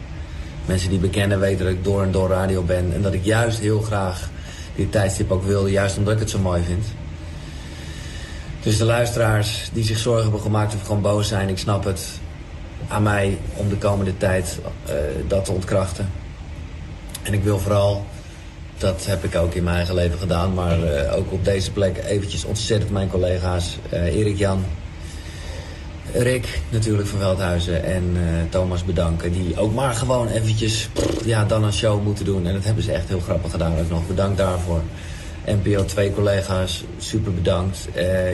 Mensen 0.66 0.90
die 0.90 0.98
bekennen 0.98 1.40
weten 1.40 1.64
dat 1.64 1.74
ik 1.74 1.84
door 1.84 2.02
en 2.02 2.12
door 2.12 2.28
radio 2.28 2.62
ben... 2.62 2.92
en 2.94 3.02
dat 3.02 3.12
ik 3.12 3.24
juist 3.24 3.58
heel 3.58 3.80
graag 3.80 4.30
dit 4.74 4.92
tijdstip 4.92 5.30
ook 5.30 5.44
wil... 5.44 5.66
juist 5.66 5.98
omdat 5.98 6.14
ik 6.14 6.20
het 6.20 6.30
zo 6.30 6.38
mooi 6.38 6.62
vind. 6.62 6.86
Dus 8.62 8.78
de 8.78 8.84
luisteraars 8.84 9.70
die 9.72 9.84
zich 9.84 9.98
zorgen 9.98 10.22
hebben 10.22 10.40
gemaakt 10.40 10.74
of 10.74 10.82
gewoon 10.82 11.02
boos 11.02 11.28
zijn, 11.28 11.48
ik 11.48 11.58
snap 11.58 11.84
het. 11.84 12.06
Aan 12.88 13.02
mij 13.02 13.38
om 13.54 13.68
de 13.68 13.76
komende 13.76 14.16
tijd 14.16 14.58
eh, 14.86 14.94
dat 15.28 15.44
te 15.44 15.52
ontkrachten. 15.52 16.10
En 17.22 17.32
ik 17.32 17.42
wil 17.42 17.58
vooral, 17.58 18.06
dat 18.82 19.06
heb 19.06 19.24
ik 19.24 19.36
ook 19.36 19.54
in 19.54 19.62
mijn 19.62 19.76
eigen 19.76 19.94
leven 19.94 20.18
gedaan, 20.18 20.54
maar 20.54 20.82
eh, 20.82 21.16
ook 21.16 21.32
op 21.32 21.44
deze 21.44 21.70
plek 21.70 22.04
eventjes 22.06 22.44
ontzettend 22.44 22.90
mijn 22.90 23.08
collega's, 23.08 23.78
eh, 23.90 24.16
Erik 24.16 24.38
Jan, 24.38 24.64
Rick 26.12 26.60
natuurlijk 26.68 27.08
van 27.08 27.18
Veldhuizen 27.18 27.84
en 27.84 28.12
eh, 28.16 28.22
Thomas 28.50 28.84
bedanken. 28.84 29.32
Die 29.32 29.58
ook 29.58 29.74
maar 29.74 29.94
gewoon 29.94 30.28
eventjes 30.28 30.88
ja, 31.24 31.44
dan 31.44 31.64
een 31.64 31.72
show 31.72 32.02
moeten 32.02 32.24
doen. 32.24 32.46
En 32.46 32.52
dat 32.52 32.64
hebben 32.64 32.82
ze 32.82 32.92
echt 32.92 33.08
heel 33.08 33.20
grappig 33.20 33.50
gedaan 33.50 33.78
ook 33.78 33.90
nog. 33.90 34.06
Bedankt 34.06 34.38
daarvoor. 34.38 34.80
NPO 35.46 35.84
2 35.84 36.12
collega's, 36.12 36.84
super 36.98 37.34
bedankt. 37.34 37.88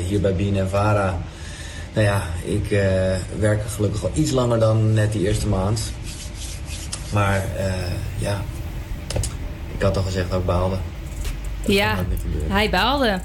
Hier 0.08 0.20
bij 0.20 0.34
Bien 0.34 0.56
en 0.56 0.68
Vara. 0.68 1.18
Nou 1.92 2.06
ja, 2.06 2.22
ik 2.44 2.68
werk 3.38 3.60
gelukkig 3.68 4.02
al 4.02 4.10
iets 4.14 4.30
langer 4.30 4.58
dan 4.58 4.92
net 4.92 5.12
die 5.12 5.26
eerste 5.26 5.46
maand. 5.46 5.80
Maar 7.12 7.44
ja, 8.18 8.42
ik 9.78 9.84
had 9.84 9.96
al 9.96 10.02
gezegd 10.02 10.30
dat 10.30 10.40
ik 10.40 10.46
baalde. 10.46 10.76
Ja, 11.66 12.04
hij 12.48 12.70
baalde. 12.70 13.20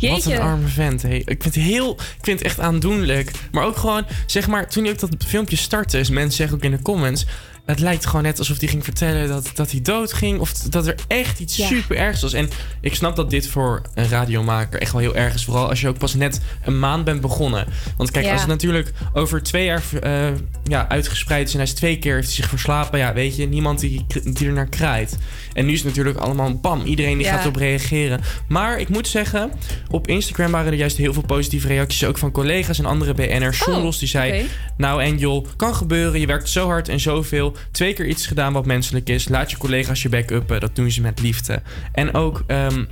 Wat 0.00 0.24
een 0.24 0.40
arme 0.40 0.66
vent. 0.66 1.02
Hey. 1.02 1.18
Ik 1.18 1.42
vind 1.42 1.54
het 1.54 1.64
heel, 1.64 1.92
ik 1.92 2.24
vind 2.24 2.38
het 2.38 2.48
echt 2.48 2.60
aandoenlijk. 2.60 3.30
Maar 3.52 3.64
ook 3.64 3.76
gewoon, 3.76 4.06
zeg 4.26 4.46
maar, 4.46 4.68
toen 4.68 4.88
ook 4.88 4.98
dat 4.98 5.10
filmpje 5.26 5.56
startte, 5.56 5.98
is 5.98 6.10
mensen 6.10 6.36
zeggen 6.36 6.56
ook 6.56 6.62
in 6.62 6.70
de 6.70 6.82
comments. 6.82 7.26
Het 7.66 7.80
lijkt 7.80 8.06
gewoon 8.06 8.22
net 8.22 8.38
alsof 8.38 8.58
hij 8.60 8.68
ging 8.68 8.84
vertellen 8.84 9.28
dat, 9.28 9.50
dat 9.54 9.70
hij 9.70 9.80
dood 9.80 10.12
ging. 10.12 10.38
Of 10.40 10.52
dat 10.52 10.86
er 10.86 10.94
echt 11.08 11.40
iets 11.40 11.56
Ja. 11.56 11.66
super 11.66 11.96
ergs 11.96 12.22
was. 12.22 12.32
En 12.32 12.48
ik 12.80 12.94
snap 12.94 13.16
dat 13.16 13.30
dit 13.30 13.48
voor 13.48 13.82
een 13.94 14.08
radiomaker 14.08 14.80
echt 14.80 14.92
wel 14.92 15.00
heel 15.00 15.16
erg 15.16 15.34
is. 15.34 15.44
Vooral 15.44 15.68
als 15.68 15.80
je 15.80 15.88
ook 15.88 15.98
pas 15.98 16.14
net 16.14 16.40
een 16.64 16.78
maand 16.78 17.04
bent 17.04 17.20
begonnen. 17.20 17.66
Want 17.96 18.10
kijk, 18.10 18.24
Ja. 18.24 18.30
als 18.32 18.40
het 18.40 18.50
natuurlijk 18.50 18.92
over 19.12 19.42
twee 19.42 19.64
jaar 19.64 19.82
eh, 20.02 20.28
ja, 20.64 20.88
uitgespreid 20.88 21.46
is... 21.46 21.52
en 21.52 21.58
hij 21.58 21.66
is 21.68 21.74
twee 21.74 21.98
keer 21.98 22.14
heeft 22.14 22.26
hij 22.26 22.36
zich 22.36 22.48
verslapen... 22.48 22.98
ja, 22.98 23.12
weet 23.12 23.36
je, 23.36 23.46
niemand 23.46 23.80
die, 23.80 24.06
die 24.24 24.46
er 24.46 24.52
naar 24.52 24.68
kraait. 24.68 25.18
En 25.52 25.66
nu 25.66 25.72
is 25.72 25.78
het 25.78 25.88
natuurlijk 25.88 26.18
allemaal 26.18 26.54
bam. 26.58 26.82
Iedereen 26.84 27.16
die 27.18 27.26
Ja. 27.26 27.32
gaat 27.32 27.40
erop 27.42 27.56
reageren. 27.56 28.20
Maar 28.48 28.78
ik 28.78 28.88
moet 28.88 29.08
zeggen, 29.08 29.50
op 29.90 30.08
Instagram 30.08 30.50
waren 30.50 30.72
er 30.72 30.78
juist 30.78 30.96
heel 30.96 31.12
veel 31.12 31.22
positieve 31.26 31.66
reacties. 31.68 32.04
Ook 32.04 32.18
van 32.18 32.30
collega's 32.30 32.78
en 32.78 32.86
andere 32.86 33.14
BN'ers. 33.14 33.64
Oh, 33.64 33.82
Los 33.82 33.98
die 33.98 34.08
zei... 34.08 34.46
Nou, 34.76 35.04
Angel, 35.04 35.46
kan 35.56 35.74
gebeuren. 35.74 36.20
Je 36.20 36.26
werkt 36.26 36.48
zo 36.48 36.66
hard 36.66 36.88
en 36.88 37.00
zoveel. 37.00 37.55
Twee 37.70 37.92
keer 37.92 38.06
iets 38.06 38.26
gedaan 38.26 38.52
wat 38.52 38.66
menselijk 38.66 39.08
is. 39.08 39.28
Laat 39.28 39.50
je 39.50 39.56
collega's 39.56 40.02
je 40.02 40.08
back-uppen. 40.08 40.60
Dat 40.60 40.76
doen 40.76 40.90
ze 40.90 41.00
met 41.00 41.20
liefde. 41.20 41.62
En 41.92 42.14
ook 42.14 42.42
ehm 42.46 42.84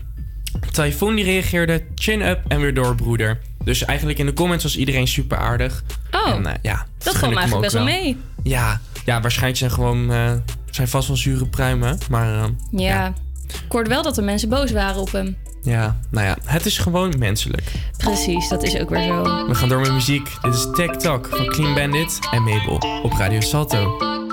Typhoon 0.73 1.15
die 1.15 1.25
reageerde. 1.25 1.83
Chin 1.95 2.23
up 2.23 2.41
en 2.49 2.61
weer 2.61 2.75
door, 2.75 2.95
broeder. 2.95 3.41
Dus 3.65 3.85
eigenlijk 3.85 4.19
in 4.19 4.27
de 4.27 4.33
comments 4.33 4.63
was 4.63 4.77
iedereen 4.77 5.07
super 5.09 5.39
aardig. 5.39 5.83
Oh, 6.11 6.29
en, 6.35 6.47
eh, 6.47 6.53
ja, 6.63 6.87
dat 6.99 7.15
hem 7.21 7.23
eigenlijk 7.37 7.61
best 7.61 7.73
wel 7.73 7.85
mee. 7.85 8.17
Ja, 8.43 8.81
ja, 9.05 9.21
waarschijnlijk 9.21 9.59
zijn 9.59 9.71
gewoon... 9.71 10.13
eh, 10.13 10.33
zijn 10.71 10.89
vast 10.89 11.09
wel 11.09 11.17
zure 11.17 11.47
pruimen. 11.47 11.99
Maar 12.11 12.35
eh, 12.35 12.45
Ja. 12.71 13.15
Ik 13.49 13.73
hoorde 13.73 13.89
wel 13.91 14.03
dat 14.03 14.17
er 14.17 14.25
mensen 14.25 14.49
boos 14.49 14.71
waren 14.71 15.01
op 15.01 15.13
hem. 15.13 15.37
ja, 15.63 15.97
nou 16.11 16.27
ja, 16.27 16.37
het 16.45 16.67
is 16.67 16.79
gewoon 16.79 17.15
menselijk. 17.19 17.73
Precies, 17.97 18.49
dat 18.49 18.63
is 18.63 18.79
ook 18.79 18.91
weer 18.91 19.03
zo. 19.03 19.47
We 19.47 19.55
gaan 19.55 19.69
door 19.69 19.81
met 19.81 19.93
muziek. 19.93 20.29
Dit 20.43 20.55
is 20.55 20.67
Tech 20.75 20.91
Talk 20.97 21.27
van 21.31 21.47
Clean 21.47 21.75
Bandit 21.75 22.19
en 22.31 22.43
Mabel 22.43 23.01
op 23.03 23.13
Radio 23.13 23.41
Salto. 23.41 24.24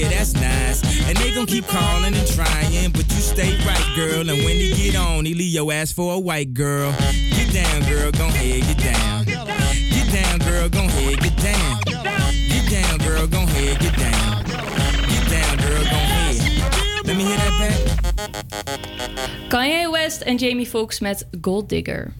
Yeah, 0.00 0.08
that's 0.08 0.34
nice. 0.34 0.82
And 1.08 1.16
they 1.18 1.34
gon' 1.34 1.46
keep 1.46 1.66
calling 1.66 2.14
and 2.14 2.26
trying, 2.28 2.90
but 2.92 3.06
you 3.12 3.20
stay 3.20 3.56
right, 3.66 3.92
girl. 3.94 4.28
And 4.30 4.44
when 4.44 4.56
he 4.56 4.72
get 4.74 4.96
on, 4.96 5.24
he 5.24 5.34
leave 5.34 5.52
your 5.52 5.72
ass 5.72 5.92
for 5.92 6.14
a 6.14 6.18
white 6.18 6.54
girl. 6.54 6.92
Get 7.30 7.52
down, 7.52 7.82
girl, 7.88 8.10
gon' 8.12 8.30
head, 8.30 8.62
get 8.62 8.78
down. 8.78 9.24
Get 9.24 10.12
down, 10.12 10.38
girl, 10.38 10.68
gon' 10.68 10.88
head, 10.88 11.20
get 11.20 11.36
down. 11.36 11.80
Get 11.84 12.70
down, 12.70 12.98
girl, 12.98 13.26
gon' 13.26 13.46
head, 13.48 13.78
get 13.80 13.96
down. 13.96 14.44
Get 14.44 15.28
down, 15.28 15.56
girl, 15.58 15.84
gon' 15.84 16.08
head. 16.14 17.06
Let 17.06 17.16
me 17.16 17.24
hear 17.24 17.36
that 17.36 17.54
back. 17.58 19.50
Kanye 19.50 19.90
West 19.90 20.22
en 20.26 20.38
Jamie 20.38 20.64
Foxx 20.64 21.00
met 21.00 21.22
Gold 21.40 21.68
Digger. 21.68 22.12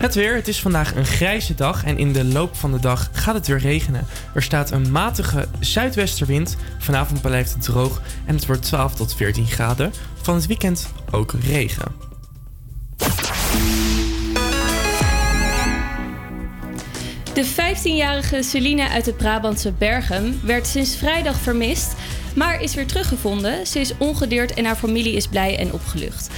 Het 0.00 0.14
weer. 0.14 0.34
Het 0.34 0.48
is 0.48 0.60
vandaag 0.60 0.94
een 0.94 1.06
grijze 1.06 1.54
dag 1.54 1.84
en 1.84 1.98
in 1.98 2.12
de 2.12 2.24
loop 2.24 2.56
van 2.56 2.72
de 2.72 2.80
dag 2.80 3.08
gaat 3.12 3.34
het 3.34 3.46
weer 3.46 3.58
regenen. 3.58 4.06
Er 4.34 4.42
staat 4.42 4.70
een 4.70 4.90
matige 4.90 5.48
zuidwesterwind. 5.58 6.56
Vanavond 6.78 7.20
blijft 7.20 7.52
het 7.52 7.62
droog 7.62 8.00
en 8.26 8.34
het 8.34 8.46
wordt 8.46 8.62
12 8.62 8.94
tot 8.94 9.14
14 9.14 9.46
graden. 9.46 9.92
Van 10.22 10.34
het 10.34 10.46
weekend 10.46 10.88
ook 11.10 11.34
regen. 11.42 11.92
De 17.34 17.46
15-jarige 17.46 18.42
Celine 18.42 18.88
uit 18.88 19.06
het 19.06 19.16
Brabantse 19.16 19.72
Bergen 19.72 20.40
werd 20.44 20.66
sinds 20.66 20.96
vrijdag 20.96 21.36
vermist, 21.36 21.94
maar 22.34 22.60
is 22.60 22.74
weer 22.74 22.86
teruggevonden. 22.86 23.66
Ze 23.66 23.80
is 23.80 23.96
ongedeerd 23.98 24.54
en 24.54 24.64
haar 24.64 24.76
familie 24.76 25.14
is 25.14 25.26
blij 25.26 25.58
en 25.58 25.72
opgelucht. 25.72 26.30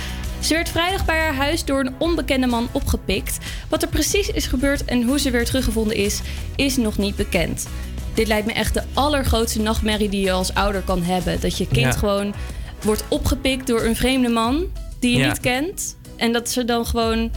Ze 0.42 0.54
werd 0.54 0.68
vrijdag 0.68 1.04
bij 1.04 1.18
haar 1.18 1.34
huis 1.34 1.64
door 1.64 1.80
een 1.80 1.94
onbekende 1.98 2.46
man 2.46 2.68
opgepikt. 2.72 3.38
Wat 3.68 3.82
er 3.82 3.88
precies 3.88 4.28
is 4.28 4.46
gebeurd 4.46 4.84
en 4.84 5.02
hoe 5.02 5.18
ze 5.20 5.30
weer 5.30 5.44
teruggevonden 5.44 5.96
is, 5.96 6.20
is 6.56 6.76
nog 6.76 6.98
niet 6.98 7.16
bekend. 7.16 7.66
Dit 8.14 8.26
lijkt 8.26 8.46
me 8.46 8.52
echt 8.52 8.74
de 8.74 8.82
allergrootste 8.94 9.60
nachtmerrie 9.60 10.08
die 10.08 10.20
je 10.24 10.32
als 10.32 10.54
ouder 10.54 10.80
kan 10.82 11.02
hebben. 11.02 11.40
Dat 11.40 11.58
je 11.58 11.66
kind 11.66 11.92
Ja. 11.94 11.98
gewoon 11.98 12.34
wordt 12.82 13.04
opgepikt 13.08 13.66
door 13.66 13.82
een 13.82 13.96
vreemde 13.96 14.28
man 14.28 14.64
die 14.98 15.12
je 15.12 15.18
Ja. 15.18 15.28
niet 15.28 15.40
kent. 15.40 15.96
En 16.16 16.32
dat 16.32 16.50
ze 16.50 16.64
dan 16.64 16.86
gewoon 16.86 17.30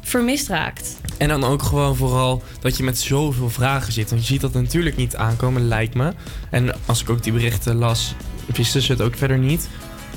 vermist 0.00 0.48
raakt. 0.48 0.96
En 1.16 1.28
dan 1.28 1.44
ook 1.44 1.62
gewoon 1.62 1.96
vooral 1.96 2.42
dat 2.60 2.76
je 2.76 2.82
met 2.82 2.98
zoveel 2.98 3.50
vragen 3.50 3.92
zit. 3.92 4.10
Want 4.10 4.20
je 4.26 4.26
ziet 4.32 4.40
dat 4.40 4.52
natuurlijk 4.52 4.96
niet 4.96 5.16
aankomen, 5.16 5.68
lijkt 5.68 5.94
me. 5.94 6.12
En 6.50 6.74
als 6.86 7.00
ik 7.02 7.10
ook 7.10 7.22
die 7.22 7.32
berichten 7.32 7.76
las, 7.76 8.14
wisten 8.46 8.82
ze 8.82 8.92
het 8.92 9.00
ook 9.02 9.16
verder 9.16 9.38
niet. 9.38 9.68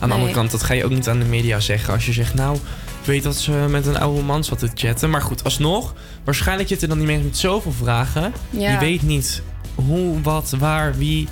Aan 0.01 0.09
de 0.09 0.15
Nee. 0.15 0.23
andere 0.23 0.33
kant, 0.33 0.51
dat 0.51 0.63
ga 0.63 0.73
je 0.73 0.83
ook 0.85 0.91
niet 0.91 1.07
aan 1.09 1.19
de 1.19 1.25
media 1.25 1.59
zeggen. 1.59 1.93
Als 1.93 2.05
je 2.05 2.13
zegt, 2.13 2.33
nou, 2.33 2.55
ik 2.55 3.05
weet 3.05 3.23
dat 3.23 3.35
ze 3.37 3.51
met 3.51 3.85
een 3.85 3.97
oude 3.97 4.21
man 4.21 4.43
zat 4.43 4.59
te 4.59 4.69
chatten. 4.73 5.09
Maar 5.09 5.21
goed, 5.21 5.43
alsnog, 5.43 5.93
waarschijnlijk 6.23 6.69
zitten 6.69 6.89
dan 6.89 6.97
die 6.97 7.07
mensen 7.07 7.25
met 7.25 7.37
zoveel 7.37 7.71
vragen. 7.71 8.33
Ja. 8.49 8.71
Je 8.71 8.77
weet 8.77 9.01
niet 9.01 9.41
hoe, 9.75 10.21
wat, 10.21 10.53
waar, 10.59 10.97
wie. 10.97 11.27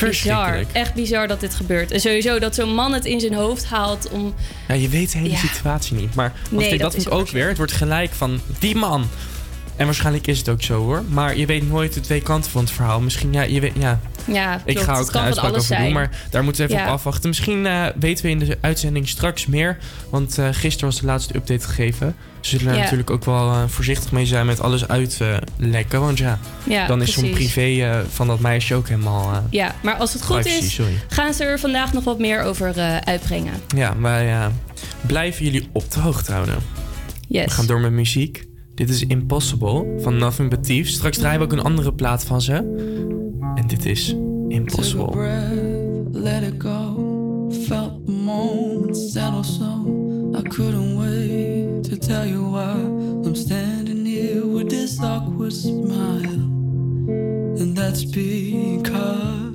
Bizar. 0.00 0.64
Echt 0.72 0.94
bizar 0.94 1.28
dat 1.28 1.40
dit 1.40 1.54
gebeurt. 1.54 1.90
En 1.90 2.00
sowieso 2.00 2.38
dat 2.38 2.54
zo'n 2.54 2.74
man 2.74 2.92
het 2.92 3.04
in 3.04 3.20
zijn 3.20 3.34
hoofd 3.34 3.64
haalt 3.66 4.08
om... 4.10 4.34
Ja, 4.68 4.74
je 4.74 4.88
weet 4.88 5.12
de 5.12 5.18
hele 5.18 5.30
Ja. 5.30 5.36
situatie 5.36 5.96
niet. 5.96 6.14
Maar 6.14 6.32
Nee, 6.50 6.70
dat 6.70 6.78
dat, 6.78 6.94
is 6.94 7.02
vind 7.02 7.14
ik 7.14 7.20
ook 7.20 7.28
weer. 7.28 7.48
Het 7.48 7.56
wordt 7.56 7.72
gelijk 7.72 8.10
van 8.12 8.40
die 8.58 8.74
man. 8.76 9.08
En 9.76 9.84
waarschijnlijk 9.86 10.26
is 10.26 10.38
het 10.38 10.48
ook 10.48 10.62
zo 10.62 10.80
hoor. 10.82 11.02
Maar 11.08 11.36
je 11.36 11.46
weet 11.46 11.68
nooit 11.68 11.92
de 11.94 12.00
twee 12.00 12.20
kanten 12.20 12.50
van 12.50 12.60
het 12.64 12.70
verhaal. 12.72 13.00
Misschien, 13.00 13.32
ja, 13.32 13.42
je 13.42 13.60
weet, 13.60 13.72
ja. 13.78 14.00
Ja, 14.32 14.60
Ik 14.64 14.78
ga 14.78 14.92
Het 14.92 15.00
ook 15.00 15.04
geen 15.04 15.12
van 15.12 15.20
uitspraak 15.22 15.56
over 15.56 15.76
doen. 15.76 15.92
Maar 15.92 16.10
daar 16.30 16.44
moeten 16.44 16.66
we 16.66 16.68
even 16.72 16.84
Ja. 16.84 16.88
op 16.88 16.94
afwachten. 16.94 17.28
Misschien 17.28 17.66
eh, 17.66 17.86
weten 17.98 18.24
we 18.24 18.30
in 18.30 18.38
de 18.38 18.58
uitzending 18.60 19.08
straks 19.08 19.46
meer. 19.46 19.78
Want 20.10 20.38
eh, 20.38 20.48
gisteren 20.52 20.88
was 20.90 21.00
de 21.00 21.06
laatste 21.06 21.34
update 21.36 21.66
gegeven. 21.66 22.14
Ze 22.40 22.50
zullen 22.58 22.66
er 22.72 22.74
Ja. 22.76 22.82
natuurlijk 22.82 23.10
ook 23.10 23.24
wel 23.24 23.50
eh, 23.50 23.62
voorzichtig 23.66 24.12
mee 24.12 24.26
zijn 24.26 24.46
met 24.46 24.60
alles 24.60 24.88
uitlekken. 24.88 26.00
want 26.00 26.18
ja, 26.18 26.38
Ja, 26.64 26.86
dan 26.86 27.02
is 27.02 27.12
zo'n 27.12 27.30
privé 27.30 28.02
van 28.10 28.26
dat 28.26 28.40
meisje 28.40 28.74
ook 28.74 28.88
helemaal... 28.88 29.46
Ja, 29.50 29.74
maar 29.82 29.94
als 29.94 30.12
het 30.12 30.22
goed 30.22 30.40
Privacy, 30.40 30.64
is, 30.64 30.74
sorry. 30.74 30.92
gaan 31.08 31.34
ze 31.34 31.44
er 31.44 31.58
vandaag 31.58 31.92
nog 31.92 32.04
wat 32.04 32.18
meer 32.18 32.42
over 32.42 32.74
uitbrengen. 33.04 33.52
Ja, 33.76 33.96
wij 34.00 34.48
blijven 35.06 35.44
jullie 35.44 35.68
op 35.72 35.90
de 35.92 36.00
hoogte 36.00 36.32
houden. 36.32 36.56
Yes. 37.28 37.44
We 37.44 37.50
gaan 37.50 37.66
door 37.66 37.80
met 37.80 37.92
muziek. 37.92 38.48
Dit 38.74 38.90
is 38.90 39.06
Impossible 39.06 39.86
van 40.02 40.16
Nothing 40.16 40.50
But 40.50 40.64
Thieves. 40.64 40.92
Straks 40.92 41.18
draaien 41.18 41.38
we 41.38 41.44
ook 41.44 41.52
een 41.52 41.62
andere 41.62 41.92
plaat 41.92 42.24
van 42.24 42.40
ze. 42.40 42.52
En 43.40 43.66
dit 43.66 43.86
is 43.86 44.16
Impossible. 44.48 45.10
Breath, 45.10 46.08
let 46.12 46.42
it 46.42 46.58
go. 46.58 47.48
Felt 47.66 48.06
the 48.06 48.12
moment 48.12 48.96
settle 48.96 49.44
I 50.34 50.42
couldn't 50.42 50.96
wait 50.96 51.84
to 51.84 51.96
tell 51.96 52.24
you 52.26 52.50
why 52.50 52.72
I'm 52.72 53.34
standing 53.34 54.04
here 54.04 54.46
with 54.46 54.70
this 54.70 55.00
awkward 55.02 55.52
smile. 55.52 56.48
And 57.60 57.76
that's 57.76 58.04
because 58.04 59.49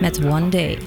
Met 0.00 0.24
One 0.24 0.48
Day. 0.48 0.78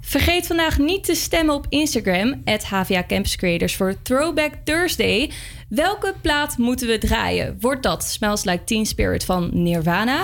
Vergeet 0.00 0.46
vandaag 0.46 0.78
niet 0.78 1.04
te 1.04 1.14
stemmen 1.14 1.54
op 1.54 1.66
Instagram, 1.68 2.42
HVA 2.62 3.04
Campus 3.06 3.36
Creators, 3.36 3.76
voor 3.76 3.94
Throwback 4.02 4.52
Thursday. 4.64 5.30
Welke 5.68 6.14
plaat 6.20 6.58
moeten 6.58 6.86
we 6.86 6.98
draaien? 6.98 7.56
Wordt 7.60 7.82
dat 7.82 8.04
Smells 8.04 8.44
Like 8.44 8.64
Teen 8.64 8.86
Spirit 8.86 9.24
van 9.24 9.50
Nirvana? 9.52 10.22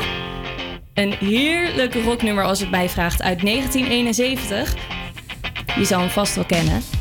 Een 0.95 1.13
heerlijk 1.13 1.95
rocknummer 1.95 2.45
als 2.45 2.61
het 2.61 2.71
mij 2.71 2.89
vraagt 2.89 3.23
uit 3.23 3.41
1971. 3.41 4.75
Je 5.79 5.85
zal 5.85 6.01
hem 6.01 6.09
vast 6.09 6.35
wel 6.35 6.45
kennen. 6.45 6.96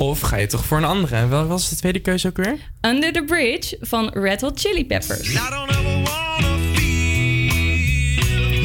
Of 0.00 0.20
ga 0.20 0.36
je 0.36 0.46
toch 0.46 0.64
voor 0.64 0.76
een 0.76 0.84
andere? 0.84 1.16
En 1.16 1.28
Welke 1.28 1.48
was 1.48 1.68
de 1.68 1.76
tweede 1.76 1.98
keuze 1.98 2.28
ook 2.28 2.36
weer? 2.36 2.58
Under 2.80 3.12
the 3.12 3.24
Bridge 3.24 3.76
van 3.80 4.10
Red 4.12 4.40
Hot 4.40 4.60
Chili 4.60 4.86
Peppers. 4.86 5.38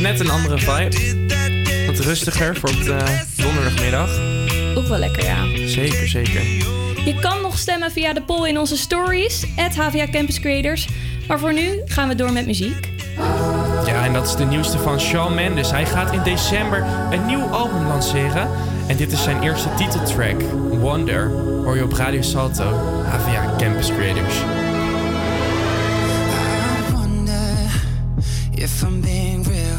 Net 0.01 0.19
een 0.19 0.29
andere 0.29 0.57
vibe. 0.57 1.25
Wat 1.85 1.99
rustiger 1.99 2.55
voor 2.55 2.69
op 2.69 2.83
de 2.83 3.23
donderdagmiddag. 3.35 4.19
Ook 4.75 4.87
wel 4.87 4.97
lekker, 4.97 5.23
ja. 5.23 5.67
Zeker, 5.67 6.07
zeker. 6.07 6.41
Je 7.05 7.15
kan 7.19 7.41
nog 7.41 7.57
stemmen 7.57 7.91
via 7.91 8.13
de 8.13 8.21
poll 8.21 8.47
in 8.47 8.59
onze 8.59 8.77
stories, 8.77 9.45
HVA 9.55 10.07
Campus 10.11 10.39
Creators. 10.39 10.87
Maar 11.27 11.39
voor 11.39 11.53
nu 11.53 11.81
gaan 11.85 12.07
we 12.07 12.15
door 12.15 12.31
met 12.31 12.45
muziek. 12.45 12.89
Ja, 13.85 14.05
en 14.05 14.13
dat 14.13 14.27
is 14.27 14.35
de 14.35 14.45
nieuwste 14.45 14.77
van 14.77 14.99
Shawn 14.99 15.33
Mendes. 15.33 15.71
Hij 15.71 15.85
gaat 15.85 16.13
in 16.13 16.23
december 16.23 16.85
een 17.11 17.25
nieuw 17.25 17.43
album 17.43 17.87
lanceren. 17.87 18.49
En 18.87 18.97
dit 18.97 19.11
is 19.11 19.23
zijn 19.23 19.41
eerste 19.41 19.69
titeltrack, 19.77 20.41
Wonder. 20.85 21.29
Hoor 21.63 21.75
je 21.75 21.83
op 21.83 21.93
Radio 21.93 22.21
Salto, 22.21 22.63
HVA 23.03 23.55
Campus 23.57 23.89
Creators. 23.89 24.35
I 24.35 24.37
wonder 26.93 27.57
if 28.51 28.83
I'm 28.83 29.01
being 29.01 29.47
real. 29.47 29.77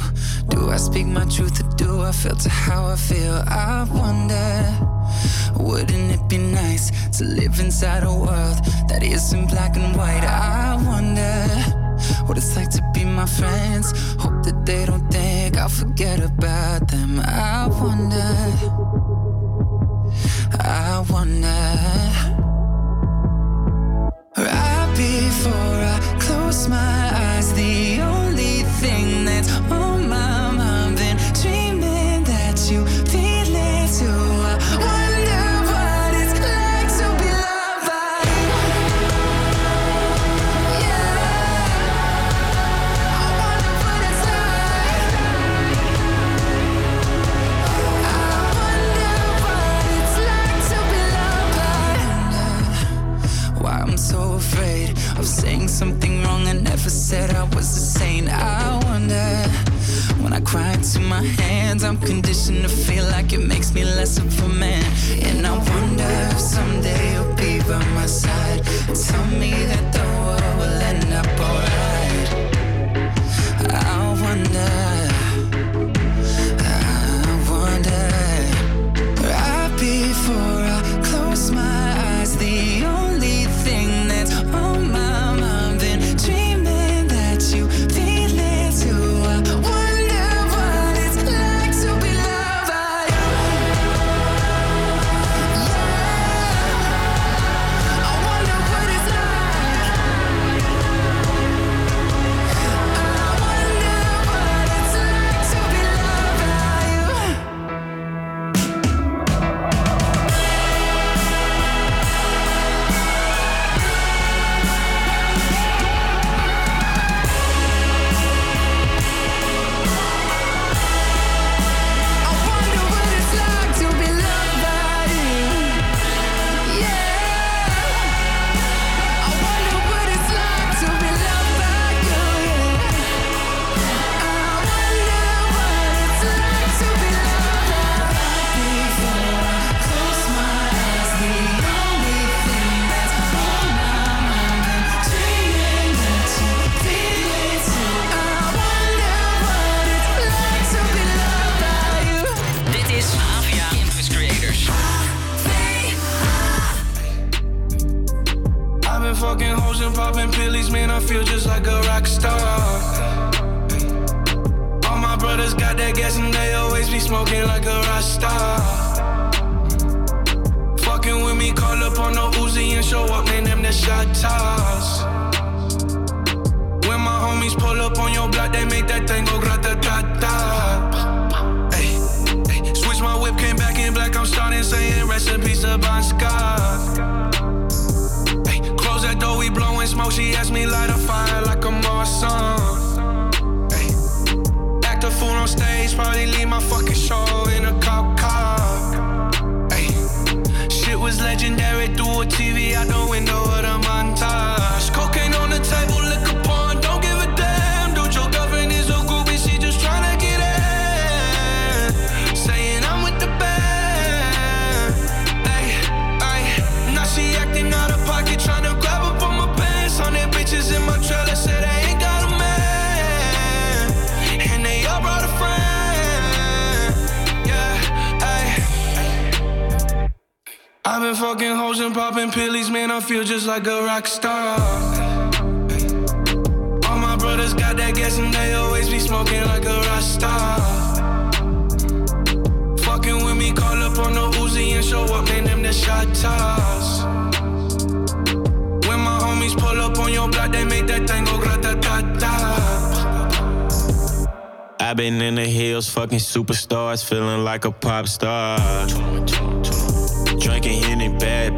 Do 0.48 0.72
I 0.72 0.78
speak 0.78 1.06
my 1.06 1.24
truth 1.24 1.62
or 1.62 1.68
do 1.76 2.04
I 2.08 2.12
filter 2.12 2.50
how 2.50 2.92
I 2.92 2.96
feel? 2.96 3.42
I 3.46 3.84
wonder, 3.92 4.64
wouldn't 5.60 6.12
it 6.12 6.28
be 6.28 6.38
nice 6.38 6.90
to 7.18 7.24
live 7.24 7.60
inside 7.60 8.02
a 8.02 8.12
world 8.12 8.64
that 8.88 9.02
isn't 9.02 9.48
black 9.48 9.76
and 9.76 9.96
white? 9.96 10.24
I 10.24 10.76
wonder 10.86 11.46
what 12.26 12.36
it's 12.36 12.56
like 12.56 12.70
to 12.70 12.82
be 12.92 13.04
my 13.04 13.26
friends. 13.26 13.92
Hope 14.18 14.42
that 14.42 14.66
they 14.66 14.84
don't 14.84 15.08
think 15.12 15.56
I'll 15.56 15.68
forget 15.68 16.18
about 16.18 16.88
them. 16.88 17.20
I 17.20 17.68
wonder, 17.68 18.95
I 20.52 21.04
wonder. 21.10 21.46
Right 24.36 24.94
before 24.96 25.78
I 25.94 25.98
close 26.20 26.68
my 26.68 27.10
eyes, 27.14 27.52
the 27.54 28.00
only 28.00 28.62
thing 28.80 29.24
that's 29.24 29.50
on 29.70 30.08
my 30.08 30.25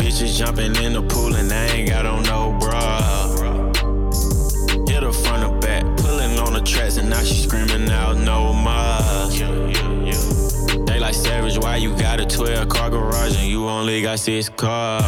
bitches, 0.08 0.38
jumping 0.38 0.74
in 0.76 0.94
the 0.94 1.02
pool, 1.02 1.34
and 1.34 1.52
I 1.52 1.66
ain't 1.66 1.90
got 1.90 2.06
on 2.06 2.22
no 2.22 2.56
bra. 2.58 2.98
Hit 4.88 5.02
her 5.02 5.12
front 5.12 5.44
or 5.44 5.58
back, 5.60 5.84
pulling 5.98 6.38
on 6.38 6.54
the 6.54 6.62
tracks, 6.62 6.96
and 6.96 7.10
now 7.10 7.22
she 7.22 7.34
screaming 7.34 7.90
out 7.90 8.16
no 8.16 8.54
more. 8.54 9.28
They 10.86 10.98
like 10.98 11.14
savage, 11.14 11.58
why 11.58 11.76
you 11.76 11.94
got 11.98 12.20
a 12.20 12.26
12 12.26 12.68
car 12.70 12.88
garage 12.88 13.36
and 13.36 13.46
you 13.46 13.68
only 13.68 14.00
got 14.00 14.18
six 14.18 14.48
cars? 14.48 15.04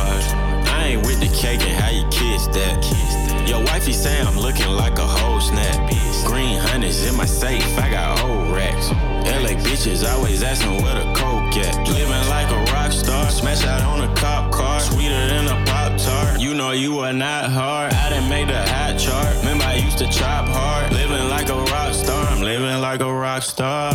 I 0.69 0.89
ain't 0.89 1.07
with 1.07 1.19
the 1.19 1.35
cake 1.35 1.63
and 1.63 1.83
how 1.83 1.91
you 1.91 2.05
kiss 2.11 2.47
that. 2.49 3.49
Your 3.49 3.65
wifey 3.65 3.93
say 3.93 4.21
I'm 4.21 4.39
looking 4.39 4.69
like 4.69 4.99
a 4.99 5.07
whole 5.07 5.41
snap. 5.41 5.91
Green 6.27 6.59
hundreds 6.59 7.07
in 7.07 7.17
my 7.17 7.25
safe, 7.25 7.65
I 7.79 7.91
got 7.91 8.21
old 8.21 8.55
racks. 8.55 8.91
LA 9.25 9.57
bitches 9.65 10.07
always 10.07 10.43
asking 10.43 10.83
where 10.83 10.95
the 10.95 11.13
coke 11.15 11.57
at. 11.57 11.89
Living 11.89 12.29
like 12.29 12.51
a 12.51 12.60
rock 12.91 12.99
star, 12.99 13.31
smash 13.31 13.65
out 13.65 13.83
on 13.83 14.09
a 14.09 14.15
cop 14.17 14.53
car, 14.53 14.81
sweeter 14.81 15.29
than 15.29 15.47
a 15.47 15.65
pop 15.67 15.97
tart. 15.97 16.41
You 16.41 16.55
know 16.55 16.73
you 16.73 16.99
are 16.99 17.13
not 17.13 17.51
hard. 17.51 17.93
I 17.93 18.11
done 18.11 18.29
made 18.29 18.49
the 18.49 18.61
hot 18.67 18.99
chart. 18.99 19.37
Remember 19.39 19.65
I 19.65 19.77
used 19.77 19.99
to 19.99 20.09
chop 20.09 20.49
hard. 20.49 20.93
Living 20.93 21.29
like 21.29 21.49
a 21.49 21.61
rock 21.73 21.95
star, 21.95 22.27
I'm 22.27 22.43
living 22.43 22.81
like 22.81 23.01
a 23.01 23.13
rock 23.13 23.43
star. 23.43 23.93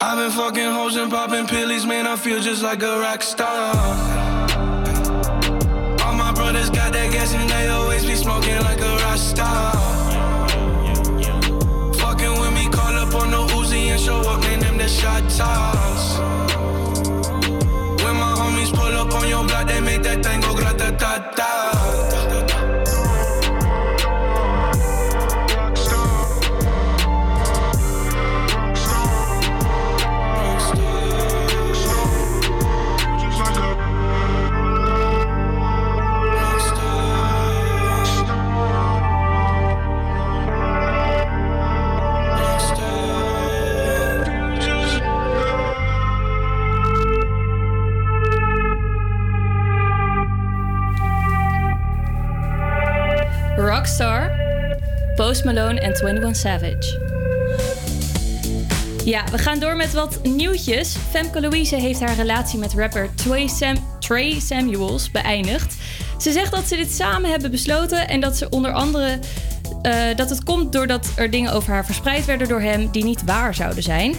I've 0.00 0.18
been 0.18 0.30
fucking 0.30 0.70
hoes 0.72 0.96
and 0.96 1.10
popping 1.10 1.46
pillies, 1.46 1.84
man. 1.86 2.06
I 2.06 2.16
feel 2.16 2.40
just 2.40 2.62
like 2.62 2.82
a 2.82 3.00
rock 3.00 3.22
star. 3.22 3.74
All 6.04 6.14
my 6.14 6.32
brothers 6.32 6.70
got 6.70 6.92
that 6.92 7.12
gas 7.12 7.34
and 7.34 7.48
they 7.50 7.68
always 7.68 8.04
be 8.04 8.14
smoking 8.14 8.58
like 8.68 8.80
a 8.80 8.96
rock 9.04 9.18
star. 9.18 9.72
Fucking 12.02 12.34
with 12.40 12.54
me, 12.54 12.68
call 12.70 12.94
up 13.02 13.14
on 13.14 13.30
the 13.30 13.42
Uzi 13.56 13.90
and 13.92 14.00
show 14.00 14.20
up, 14.20 14.40
man. 14.40 14.60
Them 14.60 14.78
the 14.78 14.88
shot 14.88 15.22
toss. 15.30 16.01
On 19.14 19.28
your 19.28 19.44
block, 19.44 19.66
they 19.66 19.80
make 19.80 20.02
that 20.02 20.21
Post 55.32 55.44
Malone 55.44 55.80
en 55.80 55.92
21 55.92 56.36
Savage. 56.36 57.00
Ja, 59.04 59.24
we 59.30 59.38
gaan 59.38 59.58
door 59.58 59.76
met 59.76 59.92
wat 59.92 60.22
nieuwtjes. 60.22 60.96
Femke 61.10 61.40
Louise 61.40 61.76
heeft 61.76 62.00
haar 62.00 62.14
relatie 62.14 62.58
met 62.58 62.74
rapper 62.74 63.14
Trey, 63.14 63.46
Sam 63.46 63.76
Trey 63.98 64.40
Samuels 64.40 65.10
beëindigd. 65.10 65.76
Ze 66.18 66.32
zegt 66.32 66.50
dat 66.50 66.68
ze 66.68 66.76
dit 66.76 66.92
samen 66.92 67.30
hebben 67.30 67.50
besloten 67.50 68.08
en 68.08 68.20
dat 68.20 68.36
ze 68.36 68.48
onder 68.48 68.72
andere 68.72 69.18
eh, 69.82 69.94
dat 70.16 70.30
het 70.30 70.44
komt 70.44 70.72
doordat 70.72 71.12
er 71.16 71.30
dingen 71.30 71.52
over 71.52 71.72
haar 71.72 71.84
verspreid 71.84 72.24
werden 72.24 72.48
door 72.48 72.60
hem 72.60 72.88
die 72.90 73.04
niet 73.04 73.24
waar 73.24 73.54
zouden 73.54 73.82
zijn. 73.82 74.14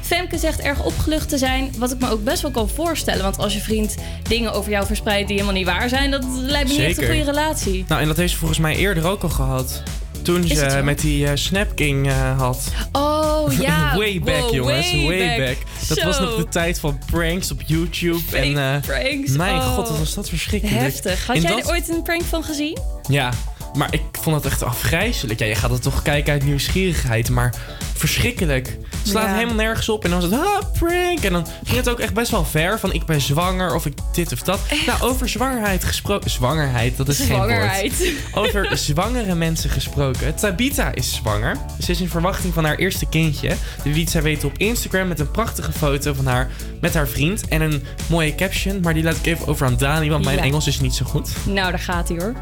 Femke 0.00 0.38
zegt 0.38 0.60
erg 0.60 0.84
opgelucht 0.84 1.28
te 1.28 1.38
zijn, 1.38 1.72
wat 1.78 1.92
ik 1.92 1.98
me 2.00 2.10
ook 2.10 2.24
best 2.24 2.42
wel 2.42 2.50
kan 2.50 2.68
voorstellen. 2.68 3.22
Want 3.22 3.38
als 3.38 3.54
je 3.54 3.60
vriend 3.60 3.96
dingen 4.22 4.52
over 4.52 4.70
jou 4.70 4.86
verspreidt 4.86 5.28
die 5.28 5.36
helemaal 5.36 5.58
niet 5.58 5.66
waar 5.66 5.88
zijn, 5.88 6.10
dat 6.10 6.24
lijkt 6.34 6.68
me 6.68 6.74
niet 6.74 6.82
echt 6.82 6.98
een 6.98 7.06
goede 7.06 7.24
relatie. 7.24 7.84
Nou, 7.88 8.00
en 8.00 8.06
dat 8.06 8.16
heeft 8.16 8.32
ze 8.32 8.38
volgens 8.38 8.58
mij 8.58 8.76
eerder 8.76 9.06
ook 9.06 9.22
al 9.22 9.28
gehad. 9.28 9.82
Toen 10.28 10.44
ze 10.46 10.80
met 10.84 11.00
die 11.00 11.26
eh, 11.26 11.30
Snap 11.34 11.74
King 11.74 12.06
eh, 12.08 12.38
had. 12.38 12.72
Oh 12.92 13.52
ja. 13.60 13.96
way 13.96 14.20
back, 14.20 14.40
Wow, 14.40 14.54
jongens. 14.54 14.92
way 14.92 15.06
Way, 15.06 15.36
back. 15.36 15.46
back. 15.46 15.56
Dat 15.88 16.02
was 16.02 16.20
nog 16.20 16.36
de 16.36 16.48
tijd 16.48 16.80
van 16.80 16.98
pranks 17.10 17.50
op 17.50 17.62
YouTube. 17.66 18.18
Fake 18.18 18.36
en, 18.42 18.56
eh, 18.74 18.80
pranks, 18.80 19.30
Mijn 19.30 19.54
oh. 19.56 19.74
god, 19.74 19.88
wat 19.88 19.98
was 19.98 20.14
dat 20.14 20.28
verschrikkelijk. 20.28 20.78
Heftig. 20.80 21.26
Had 21.26 21.36
In 21.36 21.42
jij 21.42 21.50
dat- 21.50 21.60
er 21.60 21.70
ooit 21.70 21.88
een 21.88 22.02
prank 22.02 22.22
van 22.22 22.44
gezien? 22.44 22.78
Ja, 23.08 23.32
maar 23.74 23.94
ik 23.94 24.02
vond 24.20 24.36
het 24.36 24.44
echt 24.44 24.62
afgrijzelijk. 24.62 25.38
Ja, 25.38 25.46
je 25.46 25.54
gaat 25.54 25.70
het 25.70 25.82
toch 25.82 26.02
kijken 26.02 26.32
uit 26.32 26.44
nieuwsgierigheid, 26.44 27.30
maar 27.30 27.54
verschrikkelijk. 27.98 28.76
Slaat 29.02 29.24
Ja. 29.24 29.34
helemaal 29.34 29.54
nergens 29.54 29.88
op 29.88 30.04
en 30.04 30.10
dan 30.10 30.18
is 30.18 30.24
het, 30.24 30.34
ah, 30.34 30.72
prank. 30.78 31.18
En 31.22 31.32
dan 31.32 31.46
ging 31.64 31.76
het 31.76 31.88
ook 31.88 31.98
echt 31.98 32.14
best 32.14 32.30
wel 32.30 32.44
ver 32.44 32.78
van 32.78 32.92
ik 32.92 33.04
ben 33.06 33.20
zwanger 33.20 33.74
of 33.74 33.86
ik 33.86 33.92
dit 34.12 34.32
of 34.32 34.40
dat. 34.42 34.60
Nou, 34.86 35.02
over 35.02 35.28
zwangerheid 35.28 35.84
gesproken. 35.84 36.30
Zwangerheid, 36.30 36.96
dat 36.96 37.08
is 37.08 37.18
geen 37.20 37.36
woord. 37.36 37.92
Over 38.34 38.76
zwangere 38.76 39.34
mensen 39.34 39.70
gesproken. 39.70 40.34
Tabita 40.34 40.94
is 40.94 41.14
zwanger. 41.14 41.56
Ze 41.82 41.90
is 41.90 42.00
in 42.00 42.08
verwachting 42.08 42.54
van 42.54 42.64
haar 42.64 42.76
eerste 42.76 43.06
kindje. 43.08 43.48
Dit 43.82 43.94
liet 43.94 44.10
zij 44.10 44.22
weten 44.22 44.48
op 44.48 44.58
Instagram 44.58 45.08
met 45.08 45.20
een 45.20 45.30
prachtige 45.30 45.72
foto 45.72 46.12
van 46.14 46.26
haar 46.26 46.50
met 46.80 46.94
haar 46.94 47.08
vriend. 47.08 47.48
En 47.48 47.60
een 47.60 47.82
mooie 48.08 48.34
caption, 48.34 48.80
maar 48.80 48.94
die 48.94 49.02
laat 49.02 49.16
ik 49.16 49.26
even 49.26 49.46
over 49.46 49.66
aan 49.66 49.76
Dani, 49.76 50.10
want 50.10 50.24
mijn 50.24 50.36
Ja. 50.36 50.42
Engels 50.42 50.66
is 50.66 50.80
niet 50.80 50.94
zo 50.94 51.04
goed. 51.04 51.30
Nou, 51.46 51.70
daar 51.70 51.78
gaat 51.78 52.08
hij 52.08 52.16
hoor. 52.18 52.34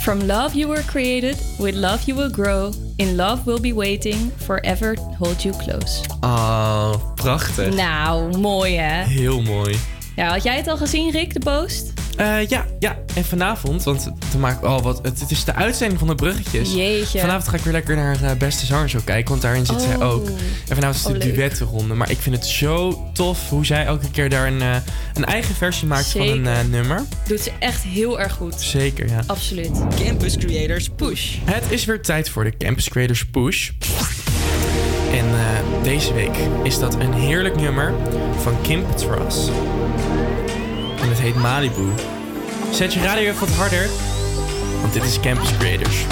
From 0.00 0.22
love 0.22 0.56
you 0.58 0.68
were 0.72 0.84
created, 0.84 1.36
with 1.58 1.74
love 1.74 1.98
you 2.04 2.18
will 2.18 2.30
grow. 2.44 2.72
In 2.96 3.14
love 3.16 3.42
will 3.44 3.60
be 3.60 3.74
waiting, 3.74 4.30
forever 4.44 4.96
hold 5.18 5.42
you 5.42 5.54
close. 5.64 6.00
Oh, 6.20 6.94
prachtig. 7.14 7.74
Nou, 7.74 8.38
mooi 8.38 8.76
hè? 8.76 9.02
Heel 9.04 9.42
mooi. 9.42 9.76
Ja, 10.16 10.28
had 10.30 10.42
jij 10.42 10.56
het 10.56 10.68
al 10.68 10.76
gezien, 10.76 11.10
Rick, 11.10 11.32
de 11.32 11.40
post? 11.40 11.92
Eh, 12.16 12.46
ja, 12.48 12.64
ja, 12.78 12.96
en 13.14 13.24
vanavond, 13.24 13.82
want 13.82 14.10
te 14.30 14.38
maken, 14.38 14.68
oh, 14.68 14.80
wat, 14.82 15.00
het, 15.02 15.20
het 15.20 15.30
is 15.30 15.44
de 15.44 15.54
uitzending 15.54 15.98
van 15.98 16.08
de 16.08 16.14
bruggetjes. 16.14 16.72
Jeetje. 16.74 17.18
Vanavond 17.20 17.48
ga 17.48 17.56
ik 17.56 17.62
weer 17.62 17.72
lekker 17.72 17.96
naar 17.96 18.22
eh, 18.22 18.32
Beste 18.36 18.66
Zanger 18.66 18.90
zo 18.90 18.98
kijken, 19.04 19.30
want 19.30 19.42
daarin 19.42 19.66
zit 19.66 19.80
zij 19.80 19.96
Oh. 19.96 20.10
ook. 20.12 20.26
En 20.68 20.74
vanavond 20.74 20.94
is 20.96 21.06
Oh, 21.06 21.12
de 21.12 21.18
leuk. 21.26 21.34
duettenronde. 21.34 21.94
Maar 21.94 22.10
ik 22.10 22.18
vind 22.18 22.36
het 22.36 22.46
zo 22.46 23.02
tof 23.12 23.48
hoe 23.48 23.66
zij 23.66 23.84
elke 23.84 24.10
keer 24.10 24.28
daar 24.30 24.46
een, 24.46 24.62
eh, 24.62 24.76
een 25.14 25.24
eigen 25.24 25.54
versie 25.54 25.86
maakt 25.86 26.06
van 26.10 26.20
een 26.20 26.46
eh, 26.46 26.56
nummer. 26.70 27.02
Doet 27.26 27.40
ze 27.40 27.52
echt 27.58 27.82
heel 27.82 28.20
erg 28.20 28.32
goed. 28.32 28.60
Zeker, 28.60 29.08
ja. 29.08 29.20
Absoluut. 29.26 29.70
Campus 30.04 30.36
Creators 30.36 30.88
Push. 30.88 31.36
Het 31.44 31.64
is 31.68 31.84
weer 31.84 32.02
tijd 32.02 32.28
voor 32.28 32.44
de 32.44 32.56
Campus 32.56 32.88
Creators 32.88 33.26
Push. 33.26 33.70
En 35.24 35.30
eh, 35.30 35.82
deze 35.82 36.14
week 36.14 36.36
is 36.62 36.78
dat 36.78 36.94
een 36.94 37.12
heerlijk 37.12 37.56
nummer 37.56 37.92
van 38.40 38.60
Kim 38.62 38.86
Petras. 38.86 39.48
En 41.00 41.08
het 41.08 41.20
heet 41.20 41.34
Malibu. 41.34 41.88
Zet 42.70 42.94
je 42.94 43.00
radio 43.00 43.30
even 43.30 43.40
wat 43.40 43.56
harder, 43.56 43.88
want 44.80 44.92
dit 44.92 45.02
is 45.02 45.20
Campus 45.20 45.56
Creators. 45.58 46.06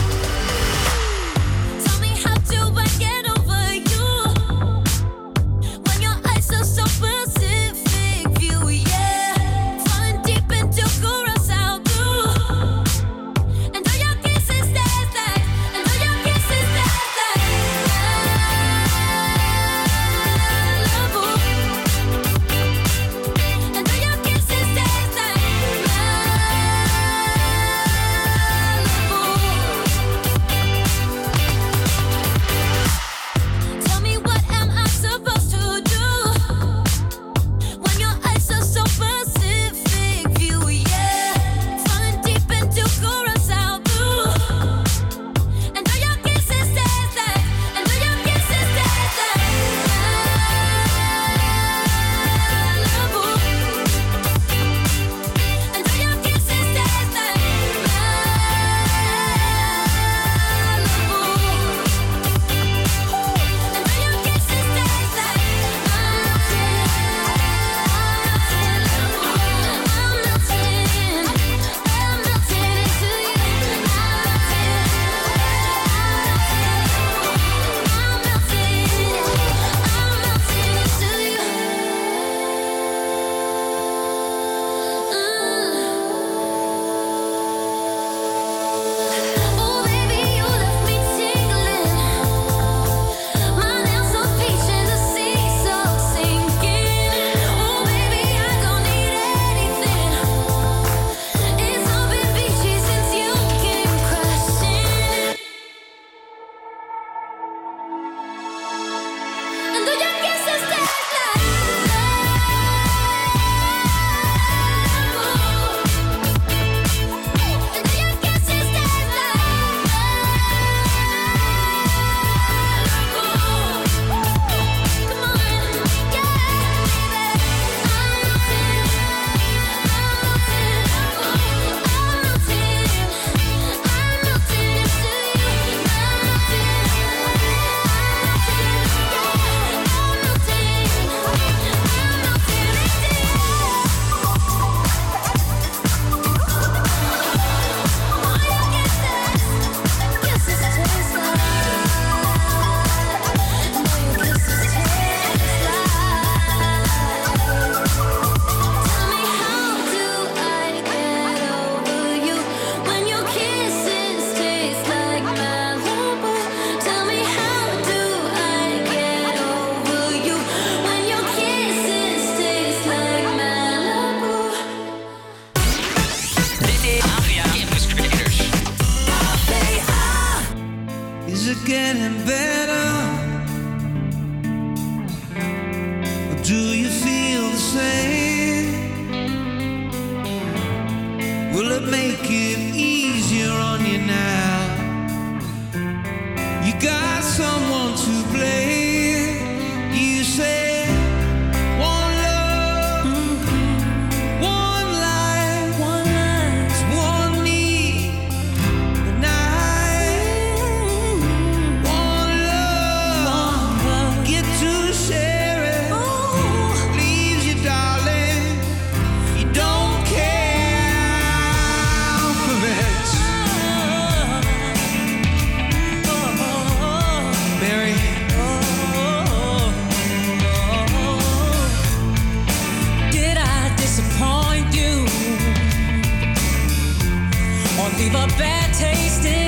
Bad 238.28 238.72
taste 238.74 239.41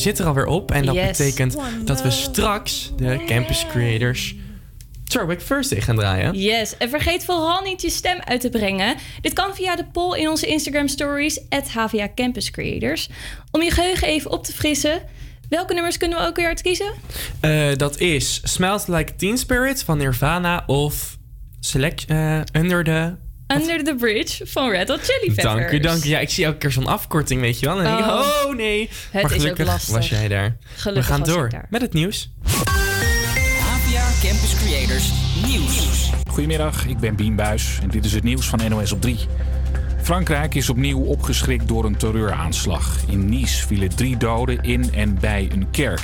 zit 0.00 0.18
er 0.18 0.26
alweer 0.26 0.46
op 0.46 0.70
en 0.70 0.84
dat 0.86 0.94
Yes. 0.94 1.18
betekent 1.18 1.56
dat 1.84 2.02
we 2.02 2.10
straks 2.10 2.92
de 2.96 3.22
Campus 3.26 3.66
Creators 3.66 4.34
Throwback 5.04 5.38
Thursday 5.40 5.80
gaan 5.80 5.96
draaien. 5.96 6.34
Yes, 6.38 6.76
en 6.76 6.88
vergeet 6.88 7.24
vooral 7.24 7.62
niet 7.62 7.82
je 7.82 7.90
stem 7.90 8.18
uit 8.24 8.40
te 8.40 8.48
brengen. 8.48 8.96
Dit 9.20 9.32
kan 9.32 9.54
via 9.54 9.76
de 9.76 9.84
poll 9.92 10.18
in 10.18 10.28
onze 10.28 10.46
Instagram 10.46 10.88
stories, 10.88 11.40
HVA 11.72 12.08
Campus 12.14 12.50
Creators. 12.50 13.08
Om 13.50 13.62
je 13.62 13.70
geheugen 13.70 14.08
even 14.08 14.30
op 14.30 14.44
te 14.44 14.52
frissen. 14.52 15.02
Welke 15.48 15.74
nummers 15.74 15.96
kunnen 15.96 16.18
we 16.18 16.26
ook 16.26 16.36
weer 16.36 16.46
uitkiezen? 16.46 16.92
Eh, 17.40 17.66
dat 17.76 17.98
is 17.98 18.40
Smells 18.44 18.86
Like 18.86 19.14
Teen 19.14 19.38
Spirit 19.38 19.82
van 19.82 19.98
Nirvana 19.98 20.62
of 20.66 21.18
Select 21.60 22.04
eh, 22.04 22.40
Under 22.52 22.84
the... 22.84 23.14
Under 23.54 23.84
the 23.84 23.94
Bridge 23.94 24.46
van 24.46 24.70
Red 24.70 24.88
Hot 24.88 25.00
Chili 25.00 25.34
Peppers. 25.34 25.54
Dank 25.54 25.70
u, 25.70 25.78
dank 25.78 26.04
u. 26.04 26.08
Ja, 26.08 26.18
ik 26.18 26.30
zie 26.30 26.44
elke 26.44 26.58
keer 26.58 26.70
zo'n 26.70 26.86
afkorting, 26.86 27.40
weet 27.40 27.58
je 27.58 27.66
wel. 27.66 27.78
En 27.78 27.84
denk 27.84 27.98
Oh. 27.98 28.24
oh 28.46 28.54
nee. 28.56 28.88
Het 29.10 29.22
maar 29.22 29.22
is 29.22 29.30
ook 29.36 29.40
gelukkig 29.40 29.66
lastig. 29.66 29.94
was 29.94 30.08
jij 30.08 30.28
daar. 30.28 30.56
Gelukkig 30.76 31.06
we 31.06 31.12
gaan 31.12 31.20
was 31.20 31.28
ik 31.28 31.34
door 31.34 31.48
daar. 31.48 31.66
met 31.70 31.80
het 31.80 31.92
nieuws. 31.92 32.30
APA 32.44 34.08
Campus 34.22 34.54
Creators 34.64 35.10
Nieuws. 35.46 36.10
Goedemiddag, 36.28 36.86
ik 36.86 36.98
ben 36.98 37.16
Bien 37.16 37.36
Buis 37.36 37.78
en 37.82 37.88
dit 37.88 38.04
is 38.04 38.12
het 38.12 38.22
nieuws 38.22 38.46
van 38.48 38.60
NOS 38.68 38.92
op 38.92 39.00
3. 39.00 39.18
Frankrijk 40.02 40.54
is 40.54 40.70
opnieuw 40.70 41.00
opgeschrikt 41.00 41.68
door 41.68 41.84
een 41.84 41.96
terreuraanslag. 41.96 42.96
In 43.08 43.28
Nice 43.28 43.66
vielen 43.66 43.88
drie 43.96 44.16
doden 44.16 44.62
in 44.62 44.92
en 44.94 45.18
bij 45.20 45.48
een 45.52 45.70
kerk. 45.70 46.00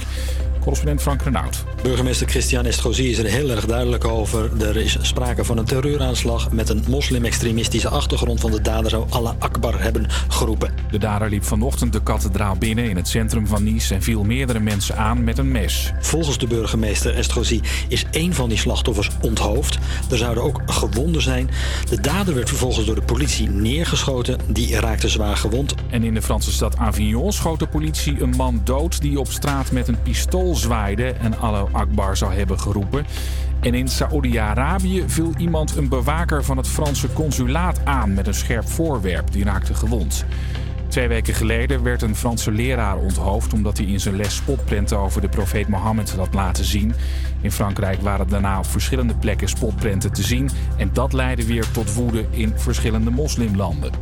Correspondent 0.60 1.02
Frank 1.02 1.22
Renaud. 1.22 1.64
Burgemeester 1.82 2.28
Christian 2.28 2.64
Estrosi 2.64 3.10
is 3.10 3.18
er 3.18 3.24
heel 3.24 3.50
erg 3.50 3.66
duidelijk 3.66 4.04
over. 4.04 4.62
Er 4.62 4.76
is 4.76 4.98
sprake 5.00 5.44
van 5.44 5.58
een 5.58 5.64
terreuraanslag 5.64 6.52
met 6.52 6.68
een 6.68 6.84
moslim-extremistische 6.88 7.88
achtergrond 7.88 8.40
van 8.40 8.50
de 8.50 8.60
dader 8.60 8.90
zou 8.90 9.06
Allah 9.10 9.34
Akbar 9.38 9.82
hebben 9.82 10.06
geroepen. 10.28 10.74
De 10.90 10.98
dader 10.98 11.28
liep 11.28 11.44
vanochtend 11.44 11.92
de 11.92 12.02
kathedraal 12.02 12.56
binnen 12.56 12.90
in 12.90 12.96
het 12.96 13.08
centrum 13.08 13.46
van 13.46 13.64
Nice 13.64 13.94
en 13.94 14.02
viel 14.02 14.24
meerdere 14.24 14.60
mensen 14.60 14.96
aan 14.96 15.24
met 15.24 15.38
een 15.38 15.52
mes. 15.52 15.92
Volgens 16.00 16.38
de 16.38 16.46
burgemeester 16.46 17.14
Estrosi 17.14 17.60
is 17.88 18.04
één 18.10 18.34
van 18.34 18.48
die 18.48 18.58
slachtoffers 18.58 19.10
onthoofd. 19.20 19.78
Er 20.10 20.18
zouden 20.18 20.42
ook 20.42 20.62
gewonden 20.66 21.22
zijn. 21.22 21.50
De 21.88 22.00
dader 22.00 22.34
werd 22.34 22.48
vervolgens 22.48 22.86
door 22.86 22.94
de 22.94 23.02
politie 23.02 23.48
neergeschoten. 23.48 24.38
Die 24.46 24.80
raakte 24.80 25.08
zwaar 25.08 25.36
gewond. 25.36 25.74
En 25.90 26.02
in 26.02 26.14
de 26.14 26.22
Franse 26.22 26.52
stad 26.52 26.76
Avignon 26.76 27.32
schoot 27.32 27.58
de 27.58 27.66
politie 27.66 28.22
een 28.22 28.34
man 28.36 28.60
dood 28.64 29.00
die 29.00 29.18
op 29.18 29.30
straat 29.30 29.70
met 29.72 29.88
een 29.88 30.02
pistool 30.02 30.54
zwaaide 30.54 31.06
en 31.12 31.38
Allah 31.38 31.74
Akbar 31.76 32.16
zou 32.16 32.34
hebben 32.34 32.60
geroepen. 32.60 33.06
En 33.60 33.74
in 33.74 33.88
Saoedi-Arabië 33.88 35.04
viel 35.06 35.32
iemand 35.36 35.76
een 35.76 35.88
bewaker 35.88 36.44
van 36.44 36.56
het 36.56 36.68
Franse 36.68 37.12
consulaat 37.12 37.84
aan 37.84 38.14
met 38.14 38.26
een 38.26 38.34
scherp 38.34 38.68
voorwerp. 38.68 39.32
Die 39.32 39.44
raakte 39.44 39.74
gewond. 39.74 40.24
Twee 40.88 41.08
weken 41.08 41.34
geleden 41.34 41.82
werd 41.82 42.02
een 42.02 42.16
Franse 42.16 42.50
leraar 42.50 42.96
onthoofd 42.96 43.52
omdat 43.52 43.76
hij 43.76 43.86
in 43.86 44.00
zijn 44.00 44.16
les 44.16 44.34
spotprenten 44.34 44.98
over 44.98 45.20
de 45.20 45.28
profeet 45.28 45.68
Mohammed 45.68 46.10
had 46.10 46.34
laten 46.34 46.64
zien. 46.64 46.94
In 47.40 47.52
Frankrijk 47.52 48.00
waren 48.00 48.28
daarna 48.28 48.58
op 48.58 48.66
verschillende 48.66 49.14
plekken 49.14 49.48
spotprenten 49.48 50.12
te 50.12 50.22
zien 50.22 50.50
en 50.76 50.90
dat 50.92 51.12
leidde 51.12 51.46
weer 51.46 51.70
tot 51.70 51.94
woede 51.94 52.26
in 52.30 52.52
verschillende 52.56 53.10
moslimlanden. 53.10 53.92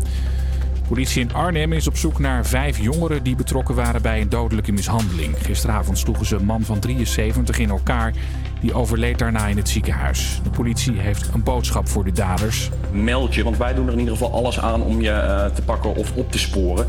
Politie 0.89 1.21
in 1.21 1.35
Arnhem 1.35 1.73
is 1.73 1.87
op 1.87 1.97
zoek 1.97 2.19
naar 2.19 2.47
vijf 2.47 2.79
jongeren 2.79 3.23
die 3.23 3.37
betrokken 3.37 3.75
waren 3.75 4.03
bij 4.03 4.21
een 4.21 4.29
dodelijke 4.29 4.73
mishandeling. 4.73 5.35
Gisteravond 5.39 5.99
sloegen 5.99 6.27
ze 6.27 6.37
een 6.37 6.45
man 6.45 6.63
van 6.63 6.79
73 6.79 7.59
in 7.59 7.71
elkaar. 7.71 8.13
Die 8.61 8.75
overleed 8.75 9.19
daarna 9.19 9.47
in 9.47 9.57
het 9.57 9.69
ziekenhuis. 9.69 10.41
De 10.43 10.51
politie 10.51 11.01
heeft 11.01 11.29
een 11.35 11.43
boodschap 11.43 11.89
voor 11.89 12.05
de 12.05 12.13
daders. 12.13 12.71
Meld 12.93 13.35
je, 13.35 13.45
want 13.45 13.57
wij 13.57 13.75
doen 13.75 13.87
er 13.87 13.93
in 13.93 13.99
ieder 13.99 14.17
geval 14.17 14.33
alles 14.33 14.61
aan 14.61 14.83
om 14.83 15.01
je 15.01 15.11
eh, 15.11 15.47
te 15.47 15.63
pakken 15.63 15.97
of 15.97 16.13
op 16.13 16.33
te 16.33 16.39
sporen. 16.39 16.87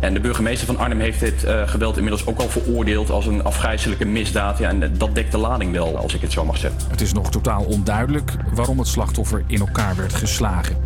En 0.00 0.14
de 0.14 0.20
burgemeester 0.20 0.66
van 0.66 0.78
Arnhem 0.78 1.00
heeft 1.00 1.20
dit 1.20 1.44
eh, 1.44 1.68
geweld 1.68 1.96
inmiddels 1.96 2.26
ook 2.26 2.38
al 2.38 2.48
veroordeeld 2.48 3.10
als 3.10 3.26
een 3.26 3.44
afgrijzelijke 3.44 4.04
misdaad. 4.04 4.58
Ja, 4.58 4.68
en 4.68 4.92
dat 4.98 5.14
dekt 5.14 5.32
de 5.32 5.38
lading 5.38 5.72
wel, 5.72 5.96
als 5.96 6.14
ik 6.14 6.20
het 6.20 6.32
zo 6.32 6.44
mag 6.44 6.56
zeggen. 6.56 6.80
Het 6.90 7.00
is 7.00 7.12
nog 7.12 7.30
totaal 7.30 7.62
onduidelijk 7.62 8.32
waarom 8.54 8.78
het 8.78 8.88
slachtoffer 8.88 9.44
in 9.46 9.60
elkaar 9.60 9.96
werd 9.96 10.14
geslagen. 10.14 10.76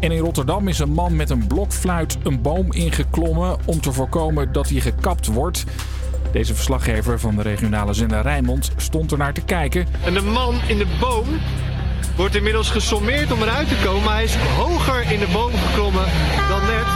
En 0.00 0.12
in 0.12 0.18
Rotterdam 0.18 0.68
is 0.68 0.78
een 0.78 0.92
man 0.92 1.16
met 1.16 1.30
een 1.30 1.46
blokfluit 1.46 2.18
een 2.22 2.42
boom 2.42 2.72
ingeklommen 2.72 3.56
om 3.64 3.80
te 3.80 3.92
voorkomen 3.92 4.52
dat 4.52 4.68
hij 4.68 4.80
gekapt 4.80 5.26
wordt. 5.26 5.64
Deze 6.32 6.54
verslaggever 6.54 7.20
van 7.20 7.36
de 7.36 7.42
regionale 7.42 7.92
zender 7.92 8.22
Rijnmond 8.22 8.70
stond 8.76 9.12
er 9.12 9.18
naar 9.18 9.32
te 9.32 9.40
kijken. 9.40 9.86
En 10.04 10.14
de 10.14 10.22
man 10.22 10.54
in 10.66 10.78
de 10.78 10.86
boom 11.00 11.26
wordt 12.16 12.34
inmiddels 12.34 12.70
gesommeerd 12.70 13.32
om 13.32 13.42
eruit 13.42 13.68
te 13.68 13.74
komen. 13.84 14.02
Maar 14.02 14.14
hij 14.14 14.24
is 14.24 14.36
hoger 14.36 15.12
in 15.12 15.18
de 15.18 15.28
boom 15.32 15.52
geklommen 15.52 16.04
dan 16.48 16.60
net. 16.60 16.88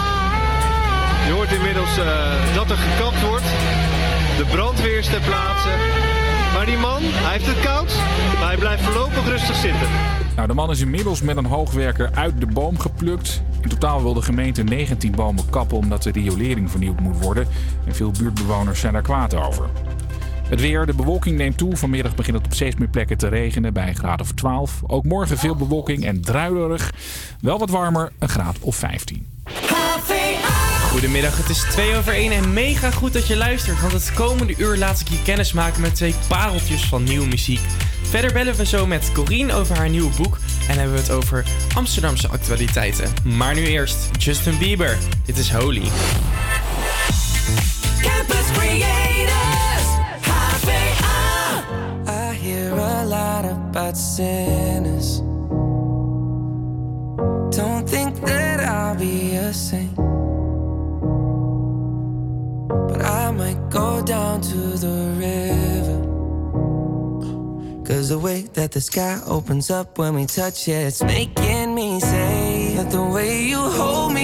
Je 1.26 1.32
hoort 1.32 1.52
inmiddels 1.52 1.98
eh, 1.98 2.54
dat 2.54 2.70
er 2.70 2.76
gekapt 2.76 3.20
wordt. 3.20 3.46
De 4.36 4.44
brandweer 4.50 4.98
is 4.98 5.06
ter 5.06 5.20
plaatse. 5.20 5.68
Maar 6.54 6.66
die 6.66 6.78
man, 6.78 7.00
hij 7.02 7.32
heeft 7.32 7.46
het 7.46 7.60
koud, 7.60 7.94
maar 8.38 8.48
hij 8.48 8.56
blijft 8.56 8.82
voorlopig 8.82 9.26
rustig 9.28 9.56
zitten. 9.56 9.88
Nou, 10.36 10.48
de 10.48 10.54
man 10.54 10.70
is 10.70 10.80
inmiddels 10.80 11.22
met 11.22 11.36
een 11.36 11.44
hoogwerker 11.44 12.10
uit 12.14 12.40
de 12.40 12.46
boom 12.46 12.78
geplukt. 12.78 13.42
In 13.62 13.68
totaal 13.68 14.02
wil 14.02 14.14
de 14.14 14.22
gemeente 14.22 14.62
19 14.62 15.12
bomen 15.12 15.50
kappen 15.50 15.76
omdat 15.76 16.02
de 16.02 16.10
riolering 16.10 16.70
vernieuwd 16.70 17.00
moet 17.00 17.20
worden. 17.20 17.46
En 17.86 17.94
veel 17.94 18.10
buurtbewoners 18.10 18.80
zijn 18.80 18.92
daar 18.92 19.02
kwaad 19.02 19.34
over. 19.34 19.68
Het 20.48 20.60
weer, 20.60 20.86
de 20.86 20.94
bewolking 20.94 21.36
neemt 21.36 21.58
toe. 21.58 21.76
Vanmiddag 21.76 22.14
begint 22.14 22.36
het 22.36 22.46
op 22.46 22.52
steeds 22.52 22.76
meer 22.76 22.88
plekken 22.88 23.18
te 23.18 23.28
regenen 23.28 23.72
bij 23.72 23.88
een 23.88 23.96
graad 23.96 24.20
of 24.20 24.32
12. 24.32 24.82
Ook 24.86 25.04
morgen 25.04 25.38
veel 25.38 25.56
bewolking 25.56 26.04
en 26.04 26.20
druilerig. 26.20 26.92
Wel 27.40 27.58
wat 27.58 27.70
warmer, 27.70 28.12
een 28.18 28.28
graad 28.28 28.58
of 28.60 28.76
15. 28.76 29.26
Goedemiddag, 30.94 31.36
het 31.36 31.48
is 31.48 31.60
2 31.70 31.96
over 31.96 32.12
1 32.12 32.32
en 32.32 32.52
mega 32.52 32.90
goed 32.90 33.12
dat 33.12 33.26
je 33.26 33.36
luistert. 33.36 33.80
Want 33.80 33.92
het 33.92 34.12
komende 34.12 34.54
uur 34.56 34.76
laat 34.76 35.00
ik 35.00 35.08
je 35.08 35.22
kennis 35.22 35.52
maken 35.52 35.80
met 35.80 35.94
twee 35.94 36.14
pareltjes 36.28 36.84
van 36.84 37.04
nieuwe 37.04 37.26
muziek. 37.26 37.60
Verder 38.02 38.32
bellen 38.32 38.54
we 38.54 38.66
zo 38.66 38.86
met 38.86 39.12
Corine 39.12 39.52
over 39.52 39.76
haar 39.76 39.88
nieuwe 39.88 40.16
boek 40.16 40.38
en 40.68 40.78
hebben 40.78 40.94
we 40.94 41.00
het 41.00 41.10
over 41.10 41.44
Amsterdamse 41.74 42.28
actualiteiten. 42.28 43.12
Maar 43.24 43.54
nu 43.54 43.66
eerst 43.66 43.96
Justin 44.18 44.58
Bieber. 44.58 44.98
Dit 45.24 45.38
is 45.38 45.50
Holy. 45.52 45.82
Campus 48.00 48.50
Creators, 48.52 49.86
HVA. 50.20 51.64
I 52.06 52.34
hear 52.34 52.72
a 52.72 53.04
lot 53.04 53.44
about 53.44 53.96
sinners. 53.98 55.20
Don't 57.56 57.90
think 57.90 58.20
that 58.26 58.60
I'll 58.60 58.96
be 58.96 59.38
a 59.48 59.52
saint. 59.52 59.83
Go 63.74 64.00
down 64.02 64.40
to 64.40 64.56
the 64.84 64.96
river. 65.18 65.98
Cause 67.84 68.08
the 68.08 68.18
way 68.18 68.42
that 68.54 68.70
the 68.70 68.80
sky 68.80 69.20
opens 69.26 69.68
up 69.68 69.98
when 69.98 70.14
we 70.14 70.26
touch 70.26 70.68
it, 70.68 70.86
it's 70.88 71.02
making 71.02 71.74
me 71.74 71.98
say 72.00 72.74
that 72.76 72.90
the 72.90 73.02
way 73.02 73.42
you 73.42 73.58
hold 73.58 74.14
me, 74.14 74.23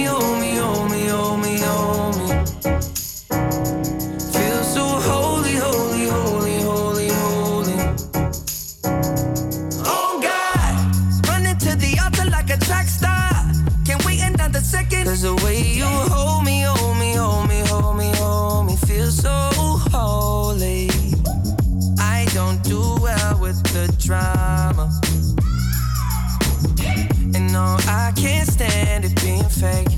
I 27.87 28.11
can't 28.15 28.47
stand 28.47 29.05
it 29.05 29.15
being 29.21 29.49
fake. 29.49 29.89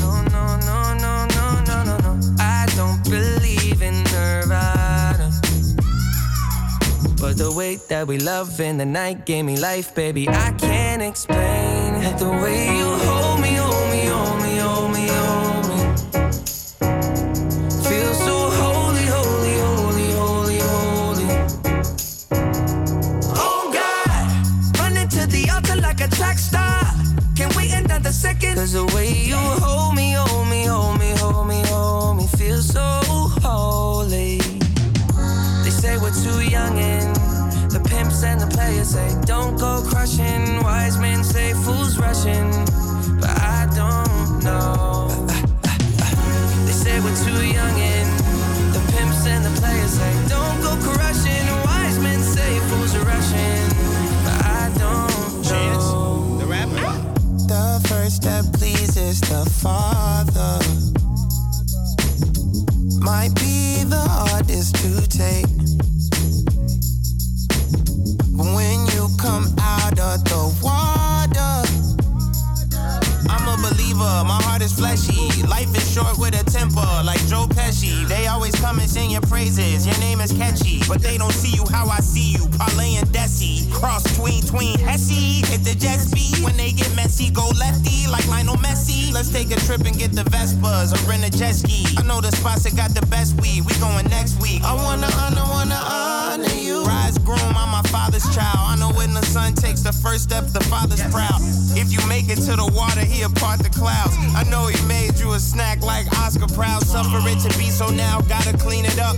No, 0.00 0.22
no, 0.34 0.56
no, 0.68 0.94
no, 0.94 1.26
no, 1.36 1.62
no, 1.66 1.84
no, 1.84 1.96
no. 1.98 2.36
I 2.38 2.66
don't 2.76 3.02
believe 3.04 3.82
in 3.82 4.02
Nirvana. 4.04 5.32
But 7.20 7.36
the 7.36 7.52
way 7.54 7.76
that 7.88 8.06
we 8.06 8.18
love 8.18 8.60
in 8.60 8.78
the 8.78 8.86
night 8.86 9.26
gave 9.26 9.44
me 9.44 9.56
life, 9.56 9.94
baby. 9.94 10.28
I 10.28 10.52
can't 10.52 11.02
explain. 11.02 11.94
The 12.18 12.30
way 12.42 12.76
you 12.76 12.84
hold 12.84 13.17
pimps 38.68 38.94
and 38.94 39.08
the 39.08 39.18
players 39.18 39.24
say 39.24 39.26
don't 39.26 39.58
go 39.58 39.82
crushing. 39.88 40.62
Wise 40.62 40.98
men 40.98 41.24
say 41.24 41.52
fools 41.54 41.98
rushing, 41.98 42.50
but 43.20 43.30
I 43.30 43.66
don't 43.74 44.44
know. 44.44 45.08
They 46.66 46.72
say 46.72 47.00
we're 47.00 47.16
too 47.24 47.46
young 47.46 47.76
and 47.80 48.08
the 48.74 48.80
pimps 48.92 49.26
and 49.26 49.44
the 49.44 49.60
players 49.60 49.92
say 49.92 50.12
don't 50.28 50.60
go 50.62 50.76
crushing. 50.82 51.46
Wise 51.64 51.98
men 51.98 52.20
say 52.20 52.58
fools 52.68 52.94
are 52.94 53.04
rushing, 53.04 53.68
but 54.24 54.38
I 54.44 54.72
don't 54.76 55.42
know. 55.44 56.38
The 56.38 56.46
rapper. 56.46 56.88
The 57.46 57.86
first 57.88 58.16
step 58.16 58.44
pleases 58.52 59.20
the 59.20 59.44
Father. 59.62 60.58
Might 63.00 63.34
be 63.36 63.84
the 63.84 64.00
hardest 64.00 64.74
to 64.76 65.08
take. 65.08 65.57
Sing 78.88 79.10
your 79.10 79.20
praises, 79.22 79.86
your 79.86 79.98
name 79.98 80.20
is 80.20 80.32
catchy. 80.32 80.80
But 80.88 81.02
they 81.02 81.18
don't 81.18 81.32
see 81.32 81.54
you 81.54 81.64
how 81.70 81.86
I 81.88 82.00
see 82.00 82.32
you, 82.32 82.48
Parlay 82.56 82.96
and 82.96 83.06
Desi. 83.08 83.70
Cross 83.72 84.16
tween, 84.16 84.42
tween, 84.42 84.78
Hesse. 84.78 85.44
Hit 85.48 85.62
the 85.62 85.76
jet 85.78 86.00
speed, 86.00 86.42
when 86.42 86.56
they 86.56 86.72
get 86.72 86.88
messy, 86.96 87.30
go 87.30 87.48
lefty, 87.60 88.08
like 88.08 88.26
Lionel 88.28 88.56
Messi. 88.56 89.12
Let's 89.12 89.28
take 89.28 89.50
a 89.50 89.60
trip 89.66 89.82
and 89.84 89.96
get 89.96 90.12
the 90.12 90.24
Vespas 90.24 90.96
or 90.96 91.00
rent 91.08 91.22
a 91.22 91.30
jet 91.30 91.54
ski. 91.54 91.84
I 91.98 92.02
know 92.02 92.20
the 92.20 92.32
spots 92.32 92.64
that 92.64 92.74
got 92.76 92.94
the 92.94 93.04
best 93.06 93.40
weed, 93.40 93.62
we 93.66 93.74
going 93.78 94.08
next 94.08 94.40
week. 94.40 94.62
I 94.64 94.74
wanna 94.74 95.10
honor, 95.20 95.44
wanna 95.52 95.80
honor 95.84 96.54
you. 96.56 96.84
Rise 96.84 97.18
groom, 97.18 97.52
I'm 97.54 97.70
my 97.70 97.82
father's 97.90 98.24
child. 98.34 98.58
I 98.72 98.76
know 98.76 98.90
when 98.96 99.12
the 99.12 99.24
son 99.26 99.52
takes 99.54 99.82
the 99.82 99.92
first 99.92 100.24
step, 100.24 100.46
the 100.46 100.64
father's 100.64 101.02
proud. 101.12 101.40
If 101.76 101.92
you 101.92 102.00
make 102.08 102.28
it 102.28 102.40
to 102.48 102.56
the 102.56 102.66
water, 102.74 103.04
he'll 103.04 103.30
part 103.30 103.60
the 103.60 103.68
clouds. 103.70 104.16
I 104.34 104.42
know 104.50 104.66
he 104.66 104.80
made 104.88 105.18
you 105.20 105.32
a 105.34 105.40
snack 105.40 105.82
like 105.82 106.06
Oscar 106.18 106.48
Proud. 106.48 106.82
Suffer 106.82 107.20
it 107.28 107.38
to 107.46 107.50
be 107.58 107.70
so 107.70 107.90
now, 107.90 108.20
gotta 108.22 108.56
clean 108.56 108.77
it 108.84 108.98
up. 108.98 109.16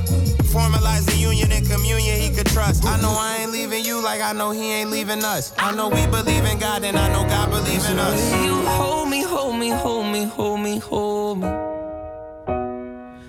Formalize 0.55 1.05
the 1.07 1.17
union 1.17 1.53
and 1.53 1.69
communion 1.69 2.21
he 2.21 2.31
could 2.31 2.47
trust. 2.47 2.85
I 2.85 3.01
know 3.01 3.15
I 3.19 3.39
ain't 3.41 3.53
leaving 3.53 3.85
you 3.85 4.03
like 4.03 4.21
I 4.21 4.33
know 4.33 4.51
he 4.51 4.73
ain't 4.73 4.91
leaving 4.91 5.25
us. 5.25 5.53
I 5.59 5.75
know 5.75 5.89
we 5.89 6.07
believe 6.07 6.45
in 6.45 6.59
God 6.59 6.85
and 6.85 6.97
I 6.97 7.09
know 7.13 7.25
God 7.29 7.51
believes 7.51 7.89
in 7.89 7.99
us. 7.99 8.45
You 8.45 8.55
hold 8.67 9.09
me, 9.09 9.23
hold 9.23 9.57
me, 9.57 9.71
hold 9.71 10.07
me, 10.07 10.25
hold 10.25 10.61
me, 10.61 10.79
hold 10.79 11.39
me. 11.41 11.49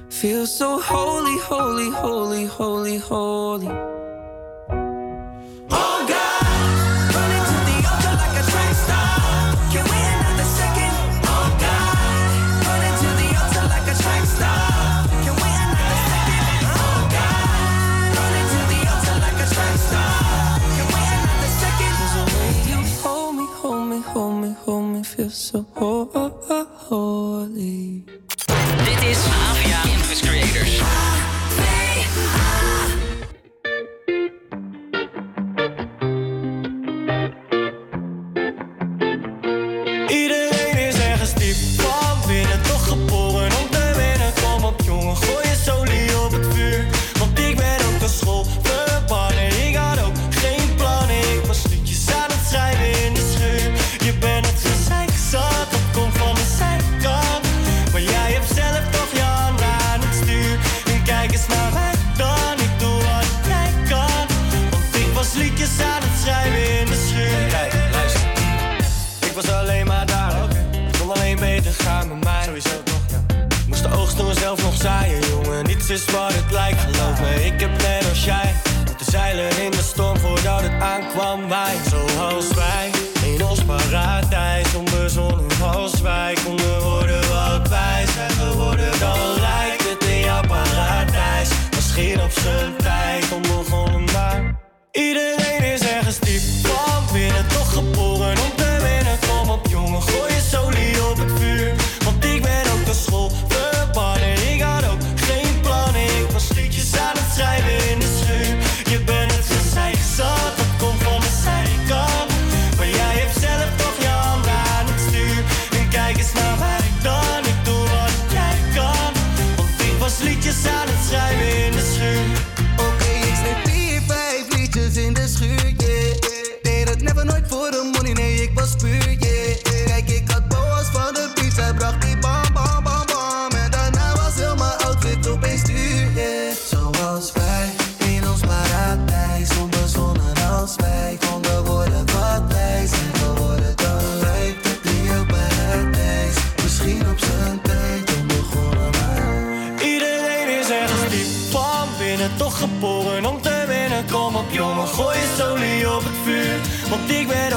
Feel 0.09 0.45
so 0.45 0.79
holy, 0.79 1.37
holy, 1.39 1.89
holy, 1.89 2.45
holy, 2.45 2.97
holy. 2.97 4.00
So 25.51 25.65
ho- 25.75 26.31
holy. 26.87 28.03
Dit 28.85 29.01
is 29.09 29.50
zaaien, 74.81 75.19
jongen. 75.29 75.65
Niets 75.65 75.89
is 75.89 76.05
wat 76.05 76.33
het 76.33 76.51
lijkt, 76.51 76.79
geloof 76.79 77.19
me. 77.21 77.45
Ik 77.45 77.59
heb 77.59 77.81
net 77.81 78.09
als 78.09 78.23
jij 78.23 78.55
moeten 78.85 79.05
zeilen 79.05 79.63
in 79.63 79.71
de 79.71 79.81
storm 79.81 80.17
voordat 80.17 80.61
het 80.61 80.81
aankwam. 80.81 81.49
Wij, 81.49 81.75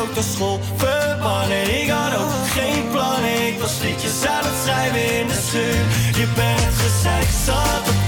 ook 0.09 0.15
de 0.15 0.23
school 0.23 0.59
verbannen. 0.77 1.83
Ik 1.83 1.89
had 1.89 2.15
ook 2.21 2.47
geen 2.57 2.89
plannen, 2.91 3.47
ik 3.47 3.59
was 3.61 3.81
liedjes 3.81 4.27
aan 4.27 4.45
het 4.45 4.59
schrijven 4.63 5.19
in 5.21 5.27
de 5.27 5.41
schuur. 5.47 5.83
Je 6.21 6.27
bent 6.35 6.75
gezeik 6.85 7.29
zat, 7.45 7.85
dat 7.87 8.04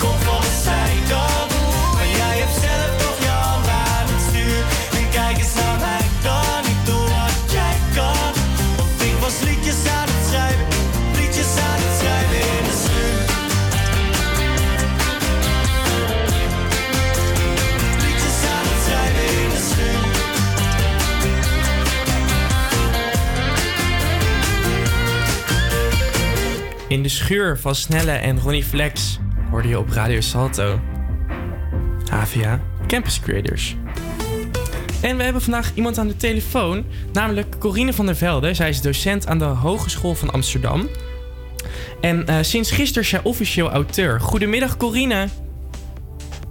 schuur 27.16 27.59
van 27.59 27.74
Snelle 27.74 28.10
en 28.10 28.40
Ronnie 28.40 28.64
Flex 28.64 29.18
hoorde 29.51 29.68
je 29.68 29.78
op 29.78 29.90
Radio 29.90 30.20
Salto. 30.20 30.80
HVA 32.10 32.60
Campus 32.86 33.20
Creators. 33.20 33.76
En 35.02 35.16
we 35.16 35.22
hebben 35.22 35.43
vandaag 35.43 35.72
iemand 35.74 35.98
aan 35.98 36.09
de 36.09 36.16
telefoon, 36.16 36.84
namelijk 37.12 37.59
Corine 37.59 37.93
van 37.93 38.06
der 38.06 38.16
Velde. 38.16 38.55
Zij 38.55 38.68
is 38.68 38.80
docent 38.80 39.26
aan 39.26 39.38
de 39.38 39.44
Hogeschool 39.44 40.14
van 40.14 40.30
Amsterdam. 40.30 40.88
En 42.01 42.26
eh, 42.26 42.36
sinds 42.40 42.70
gisteren 42.70 43.02
is 43.02 43.09
zij 43.09 43.20
officieel 43.22 43.70
auteur. 43.70 44.20
Goedemiddag 44.20 44.76
Corine. 44.76 45.28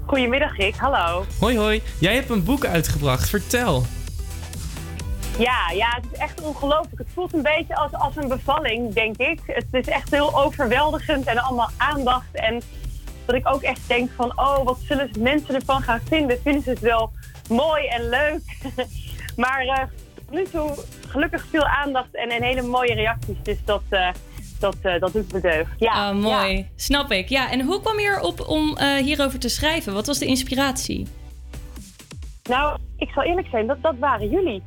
Goedemiddag 0.06 0.58
Rick, 0.58 0.76
hallo. 0.76 1.26
Hoi 1.40 1.58
hoi. 1.58 1.82
Jij 2.00 2.14
hebt 2.14 2.30
een 2.30 2.44
boek 2.44 2.66
uitgebracht. 2.66 3.30
Vertel. 3.30 3.86
Ja, 5.38 5.70
ja, 5.74 5.88
het 6.02 6.06
is 6.12 6.18
echt 6.20 6.41
ongelooflijk. 6.41 6.98
Het 6.98 7.07
voelt 7.14 7.34
een 7.34 7.41
beetje 7.41 7.76
als, 7.76 7.94
als 7.94 8.16
een 8.16 8.28
bevalling, 8.28 8.94
denk 8.94 9.18
ik. 9.18 9.40
Het 9.45 9.66
is 9.72 9.88
echt 9.88 10.12
heel 10.12 10.44
overweldigend 10.44 11.26
en 11.26 11.38
allemaal 11.38 11.70
aandacht. 11.78 12.28
En 12.34 12.62
dat 13.26 13.36
ik 13.36 13.48
ook 13.48 13.62
echt 13.62 13.88
denk 13.88 14.10
van, 14.16 14.40
oh, 14.40 14.64
wat 14.64 14.78
zullen 14.80 15.10
mensen 15.20 15.56
ervan 15.56 15.82
gaan 15.82 16.02
vinden? 16.07 16.41
Vinden 16.41 16.64
ze 16.64 16.70
het 16.70 16.80
wel 16.80 17.12
mooi 17.49 17.86
en 17.88 18.10
leuk? 18.10 18.41
maar 19.44 19.62
eh, 19.62 19.84
tot 20.14 20.32
nu 20.32 20.44
toe 20.44 20.74
gelukkig 21.07 21.45
veel 21.49 21.66
aandacht 21.66 22.16
en, 22.16 22.30
en 22.30 22.44
hele 22.44 22.62
mooie 22.62 22.94
reacties. 22.94 23.38
Dus 23.44 23.57
dat, 23.66 23.82
eh, 23.90 24.10
dat, 24.60 24.76
eh, 24.82 24.99
dat 24.99 25.14
doet 25.14 25.34
me 25.34 25.40
deugd. 25.40 25.72
Ja, 25.78 26.07
Ah, 26.07 26.16
mooi. 26.16 26.70
Snap 26.76 27.12
ik. 27.12 27.30
Ja, 27.30 27.52
en 27.52 27.62
hoe 27.62 27.82
kwam 27.82 27.99
je 27.99 28.07
erop 28.07 28.48
om 28.48 28.78
hierover 28.80 29.40
te 29.40 29.49
schrijven? 29.49 29.94
Wat 29.94 30.07
was 30.07 30.20
de 30.20 30.26
inspiratie? 30.26 31.07
Nou, 32.49 32.78
ik 32.98 33.10
zal 33.10 33.24
eerlijk 33.24 33.48
zijn, 33.48 33.68
dat, 33.68 33.82
dat 33.82 33.95
waren 33.99 34.30
jullie. 34.30 34.64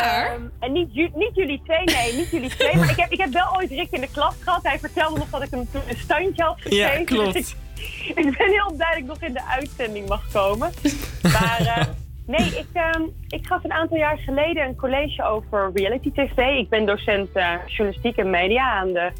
Waar? 0.00 0.32
Ehm, 0.32 0.42
en 0.58 0.72
niet, 0.72 0.94
ju- 0.94 1.10
niet 1.14 1.34
jullie 1.34 1.60
twee, 1.64 1.84
nee, 1.84 2.14
niet 2.14 2.30
jullie 2.30 2.50
twee. 2.50 2.76
Maar 2.76 2.90
ik 2.90 2.96
heb, 2.96 3.10
ik 3.10 3.18
heb 3.18 3.32
wel 3.32 3.54
ooit 3.56 3.70
Rick 3.70 3.90
in 3.90 4.00
de 4.00 4.10
klas 4.10 4.34
gehad. 4.40 4.62
Hij 4.62 4.78
vertelde 4.78 5.18
nog 5.18 5.30
dat 5.30 5.42
ik 5.42 5.50
hem 5.50 5.70
toen 5.72 5.80
een 5.88 5.96
standje 5.96 6.42
had 6.42 6.60
gegeven. 6.60 6.98
Ja, 6.98 7.04
klopt. 7.04 7.32
Dus 7.32 7.56
ik, 8.08 8.16
ik 8.26 8.36
ben 8.38 8.48
heel 8.50 8.72
blij 8.76 8.88
dat 8.88 8.98
ik 8.98 9.04
nog 9.04 9.20
in 9.20 9.32
de 9.32 9.44
uitzending 9.44 10.08
mag 10.08 10.22
komen. 10.32 10.70
Maar 11.22 11.60
eh, 11.60 11.84
nee, 12.26 12.46
ik, 12.46 12.66
ehm, 12.72 13.02
ik 13.28 13.46
gaf 13.46 13.64
een 13.64 13.72
aantal 13.72 13.96
jaar 13.96 14.18
geleden 14.18 14.64
een 14.64 14.76
college 14.76 15.22
over 15.22 15.70
reality 15.74 16.12
tv. 16.12 16.36
Ik 16.38 16.68
ben 16.68 16.86
docent 16.86 17.28
eh, 17.32 17.54
journalistiek 17.66 18.16
en 18.16 18.30
media 18.30 18.72
aan 18.72 18.92
de 18.92 19.10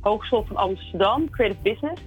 Hogeschool 0.00 0.44
van 0.48 0.56
Amsterdam, 0.56 1.30
Creative 1.30 1.62
Business. 1.62 2.00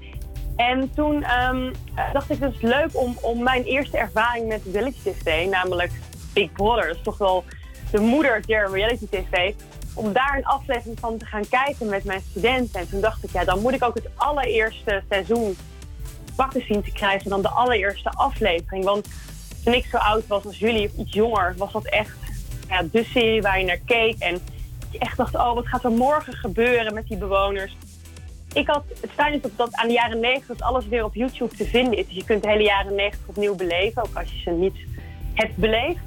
En 0.55 0.91
toen 0.95 1.23
ehm, 1.23 1.73
eh, 1.95 2.13
dacht 2.13 2.29
ik, 2.29 2.39
het 2.39 2.53
is 2.53 2.61
leuk 2.61 2.89
om, 2.91 3.17
om 3.21 3.43
mijn 3.43 3.63
eerste 3.63 3.97
ervaring 3.97 4.47
met 4.47 4.61
reality 4.73 4.97
tv, 5.03 5.47
namelijk 5.49 5.91
Big 6.33 6.51
Brother, 6.51 6.87
dat 6.87 6.95
is 6.95 7.01
toch 7.03 7.17
wel 7.17 7.43
de 7.91 7.99
moeder 7.99 8.41
der 8.45 8.71
reality 8.71 9.07
tv, 9.09 9.53
om 9.93 10.13
daar 10.13 10.37
een 10.37 10.45
aflevering 10.45 10.99
van 10.99 11.17
te 11.17 11.25
gaan 11.25 11.47
kijken 11.49 11.89
met 11.89 12.03
mijn 12.03 12.21
studenten. 12.29 12.79
En 12.79 12.89
toen 12.89 13.01
dacht 13.01 13.23
ik, 13.23 13.31
ja, 13.31 13.43
dan 13.43 13.61
moet 13.61 13.73
ik 13.73 13.83
ook 13.83 13.95
het 13.95 14.09
allereerste 14.15 15.03
seizoen 15.09 15.57
pakken 16.35 16.65
zien 16.67 16.83
te 16.83 16.91
krijgen 16.91 17.29
dan 17.29 17.41
de 17.41 17.49
allereerste 17.49 18.09
aflevering. 18.09 18.83
Want 18.83 19.07
toen 19.63 19.73
ik 19.73 19.85
zo 19.85 19.97
oud 19.97 20.27
was 20.27 20.45
als 20.45 20.59
jullie, 20.59 20.85
of 20.85 20.97
iets 20.97 21.13
jonger, 21.13 21.53
was 21.57 21.71
dat 21.71 21.85
echt 21.85 22.17
ja, 22.69 22.83
de 22.91 23.03
serie 23.03 23.41
waar 23.41 23.59
je 23.59 23.65
naar 23.65 23.79
keek. 23.85 24.15
En 24.19 24.39
je 24.91 24.99
echt 24.99 25.17
dacht, 25.17 25.35
oh, 25.35 25.53
wat 25.53 25.67
gaat 25.67 25.83
er 25.83 25.91
morgen 25.91 26.33
gebeuren 26.33 26.93
met 26.93 27.07
die 27.07 27.17
bewoners? 27.17 27.77
Ik 28.53 28.67
had, 28.67 28.83
het 29.01 29.11
fijn 29.11 29.33
is 29.33 29.39
dat, 29.55 29.75
aan 29.75 29.87
de 29.87 29.93
jaren 29.93 30.19
90 30.19 30.47
dat 30.47 30.61
alles 30.61 30.87
weer 30.87 31.03
op 31.03 31.15
YouTube 31.15 31.55
te 31.55 31.65
vinden 31.65 31.97
is. 31.97 32.05
Dus 32.05 32.15
je 32.15 32.23
kunt 32.23 32.43
de 32.43 32.49
hele 32.49 32.63
jaren 32.63 32.95
90 32.95 33.27
opnieuw 33.27 33.55
beleven, 33.55 34.03
ook 34.03 34.15
als 34.15 34.31
je 34.31 34.39
ze 34.39 34.49
niet 34.49 34.77
hebt 35.33 35.55
beleefd. 35.55 35.99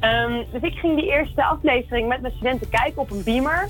Ehm, 0.00 0.42
dus 0.52 0.62
ik 0.62 0.74
ging 0.78 0.96
die 0.96 1.10
eerste 1.10 1.44
aflevering 1.44 2.08
met 2.08 2.20
mijn 2.20 2.32
studenten 2.34 2.68
kijken 2.68 3.02
op 3.02 3.10
een 3.10 3.22
beamer. 3.24 3.68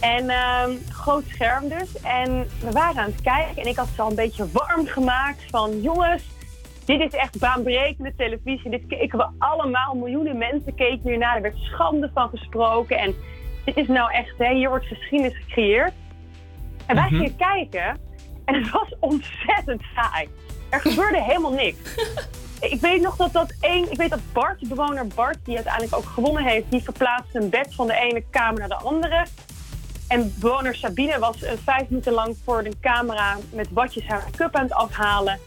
En 0.00 0.28
ehm, 0.30 0.70
groot 0.88 1.24
scherm 1.28 1.68
dus. 1.68 2.00
En 2.00 2.46
we 2.60 2.70
waren 2.72 3.02
aan 3.02 3.10
het 3.10 3.20
kijken 3.20 3.62
en 3.62 3.68
ik 3.68 3.76
had 3.76 3.88
ze 3.94 4.02
al 4.02 4.10
een 4.10 4.14
beetje 4.16 4.46
warm 4.52 4.86
gemaakt 4.86 5.42
van 5.50 5.80
jongens, 5.80 6.22
dit 6.84 7.00
is 7.00 7.12
echt 7.12 7.38
baanbrekende 7.38 8.12
televisie. 8.16 8.70
Dit 8.70 8.86
keken 8.88 9.18
we 9.18 9.26
allemaal. 9.38 9.94
Miljoenen 9.94 10.38
mensen 10.38 10.74
keken 10.74 11.08
hiernaar. 11.10 11.36
Er 11.36 11.42
werd 11.42 11.56
schande 11.56 12.10
van 12.14 12.28
gesproken. 12.28 12.98
En 12.98 13.14
dit 13.64 13.76
is 13.76 13.86
nou 13.88 14.12
echt, 14.12 14.34
hè, 14.38 14.54
hier 14.54 14.68
wordt 14.68 14.86
geschiedenis 14.86 15.36
gecreëerd. 15.36 15.92
En 16.86 16.94
wij 16.94 17.04
Mhm. 17.04 17.14
gingen 17.14 17.36
kijken 17.36 17.98
en 18.44 18.54
het 18.54 18.70
was 18.70 18.94
ontzettend 19.00 19.82
saai. 19.94 20.28
Er 20.70 20.80
gebeurde 20.80 21.22
helemaal 21.22 21.52
niks. 21.52 21.78
Ik 22.70 22.80
weet 22.80 23.00
nog 23.02 23.16
dat 23.16 23.32
dat 23.32 23.52
één, 23.60 23.90
ik 23.90 23.96
weet 23.96 24.10
dat 24.10 24.32
Bart, 24.32 24.60
de 24.60 24.66
bewoner 24.66 25.06
Bart, 25.06 25.36
die 25.44 25.54
uiteindelijk 25.54 25.96
ook 25.96 26.04
gewonnen 26.04 26.44
heeft, 26.44 26.70
die 26.70 26.82
verplaatste 26.82 27.38
een 27.38 27.50
bed 27.50 27.74
van 27.74 27.86
de 27.86 27.94
ene 27.94 28.22
kamer 28.30 28.58
naar 28.58 28.68
de 28.68 28.74
andere. 28.74 29.26
En 30.08 30.34
bewoner 30.38 30.74
Sabine 30.74 31.18
was 31.18 31.42
eh, 31.42 31.52
vijf 31.64 31.88
minuten 31.88 32.12
lang 32.12 32.36
voor 32.44 32.62
de 32.62 32.72
camera 32.80 33.36
met 33.52 33.68
watjes 33.70 34.06
haar 34.06 34.24
cup 34.36 34.54
aan 34.56 34.62
het 34.62 34.72
afhalen. 34.72 35.38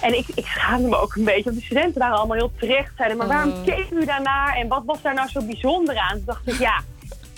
En 0.00 0.18
ik, 0.18 0.26
ik 0.34 0.46
schaamde 0.46 0.88
me 0.88 0.96
ook 0.96 1.14
een 1.14 1.24
beetje, 1.24 1.44
want 1.44 1.56
de 1.56 1.62
studenten 1.62 2.00
waren 2.00 2.16
allemaal 2.16 2.36
heel 2.36 2.52
terecht. 2.58 2.92
Zeiden, 2.96 3.16
maar 3.18 3.26
waarom 3.26 3.52
Oh. 3.52 3.64
keek 3.64 3.90
u 3.90 4.04
daarnaar 4.04 4.56
en 4.56 4.68
wat 4.68 4.82
was 4.86 5.02
daar 5.02 5.14
nou 5.14 5.28
zo 5.28 5.42
bijzonder 5.44 5.96
aan? 5.98 6.16
Toen 6.16 6.24
dacht 6.24 6.46
ik, 6.48 6.58
ja, 6.58 6.80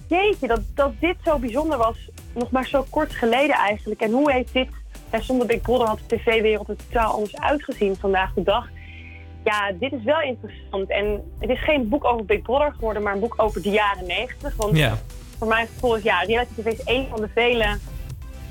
jeetje, 0.08 0.46
dat, 0.46 0.60
dat 0.74 0.92
dit 1.00 1.16
zo 1.24 1.38
bijzonder 1.38 1.78
was, 1.78 1.96
nog 2.34 2.50
maar 2.50 2.66
zo 2.66 2.86
kort 2.90 3.12
geleden 3.12 3.56
eigenlijk. 3.56 4.00
En 4.00 4.10
hoe 4.10 4.32
heeft 4.32 4.52
dit, 4.52 4.68
ja, 5.12 5.20
zonder 5.20 5.46
Big 5.46 5.60
Brother 5.60 5.86
had 5.86 5.98
de 6.06 6.16
tv-wereld 6.16 6.68
er 6.68 6.76
totaal 6.76 7.12
anders 7.12 7.36
uitgezien 7.36 7.96
vandaag 7.96 8.32
de 8.34 8.42
dag. 8.42 8.68
Ja, 9.44 9.72
dit 9.80 9.92
is 9.92 10.02
wel 10.04 10.20
interessant. 10.20 10.90
En 10.90 11.22
het 11.38 11.50
is 11.50 11.64
geen 11.64 11.88
boek 11.88 12.04
over 12.04 12.24
Big 12.24 12.42
Brother 12.42 12.72
geworden, 12.72 13.02
maar 13.02 13.14
een 13.14 13.20
boek 13.20 13.34
over 13.36 13.62
de 13.62 13.70
jaren 13.70 14.06
negentig. 14.06 14.56
Want 14.56 14.76
Ja. 14.76 14.98
voor 15.38 15.46
mijn 15.48 15.66
gevoel 15.66 15.96
is 15.96 16.02
ja, 16.02 16.20
reality 16.20 16.52
tv 16.56 16.66
is 16.66 16.80
een 16.84 17.06
van 17.10 17.20
de 17.20 17.28
vele 17.34 17.78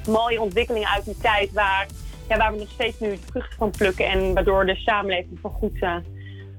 mooie 0.09 0.41
ontwikkelingen 0.41 0.89
uit 0.89 1.05
die 1.05 1.17
tijd 1.21 1.51
waar, 1.53 1.85
ja, 2.29 2.37
waar 2.37 2.51
we 2.51 2.57
nog 2.59 2.69
steeds 2.69 2.99
nu 2.99 3.09
de 3.09 3.17
vruchten 3.29 3.57
van 3.57 3.71
plukken 3.71 4.05
en 4.05 4.33
waardoor 4.33 4.65
de 4.65 4.75
samenleving 4.75 5.39
voor 5.41 5.51
goed 5.51 5.81
eh, 5.81 5.95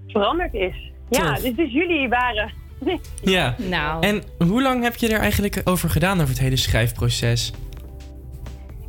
veranderd 0.06 0.55
is. 0.55 0.93
Ja, 1.09 1.32
dus, 1.35 1.55
dus 1.55 1.73
jullie 1.73 2.09
waren. 2.09 2.52
Ja. 3.23 3.55
Nou. 3.59 4.06
En 4.06 4.23
hoe 4.48 4.62
lang 4.62 4.82
heb 4.82 4.97
je 4.97 5.09
er 5.09 5.20
eigenlijk 5.20 5.60
over 5.64 5.90
gedaan 5.90 6.16
over 6.16 6.28
het 6.28 6.39
hele 6.39 6.56
schrijfproces? 6.56 7.52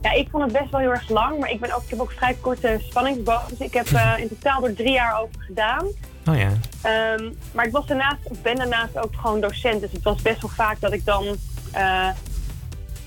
Ja, 0.07 0.13
ik 0.13 0.27
vond 0.31 0.43
het 0.43 0.53
best 0.53 0.71
wel 0.71 0.79
heel 0.79 0.89
erg 0.89 1.09
lang, 1.09 1.39
maar 1.39 1.51
ik, 1.51 1.59
ben 1.59 1.75
ook, 1.75 1.83
ik 1.83 1.89
heb 1.89 1.99
ook 1.99 2.11
vrij 2.11 2.37
korte 2.41 2.77
spanningsboog. 2.79 3.45
Dus 3.45 3.59
ik 3.59 3.73
heb 3.73 3.87
eh, 3.87 4.13
in 4.17 4.27
totaal 4.27 4.65
er 4.65 4.75
drie 4.75 4.91
jaar 4.91 5.21
over 5.21 5.41
gedaan. 5.41 5.85
Oh 6.25 6.37
ja. 6.37 6.51
Ehm, 6.81 7.31
maar 7.53 7.65
ik 7.65 7.71
was 7.71 7.85
daarnaast, 7.85 8.41
ben 8.41 8.55
daarnaast 8.55 8.97
ook 8.97 9.15
gewoon 9.15 9.41
docent. 9.41 9.81
Dus 9.81 9.91
het 9.91 10.03
was 10.03 10.21
best 10.21 10.41
wel 10.41 10.51
vaak 10.51 10.79
dat 10.79 10.93
ik 10.93 11.05
dan 11.05 11.35
eh, 11.71 12.09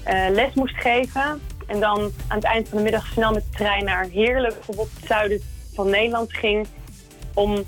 eh, 0.03 0.31
les 0.31 0.55
moest 0.55 0.77
geven. 0.77 1.41
En 1.67 1.81
dan 1.81 2.13
aan 2.29 2.37
het 2.37 2.45
eind 2.45 2.69
van 2.69 2.79
de 2.79 2.85
middag 2.85 3.07
snel 3.07 3.33
met 3.33 3.45
de 3.51 3.57
trein 3.57 3.85
naar 3.85 4.05
Heerlijk, 4.05 4.55
bijvoorbeeld 4.55 4.91
het 4.95 5.07
zuiden 5.07 5.41
van 5.75 5.91
Nederland 5.91 6.33
ging. 6.33 6.67
Om 7.35 7.65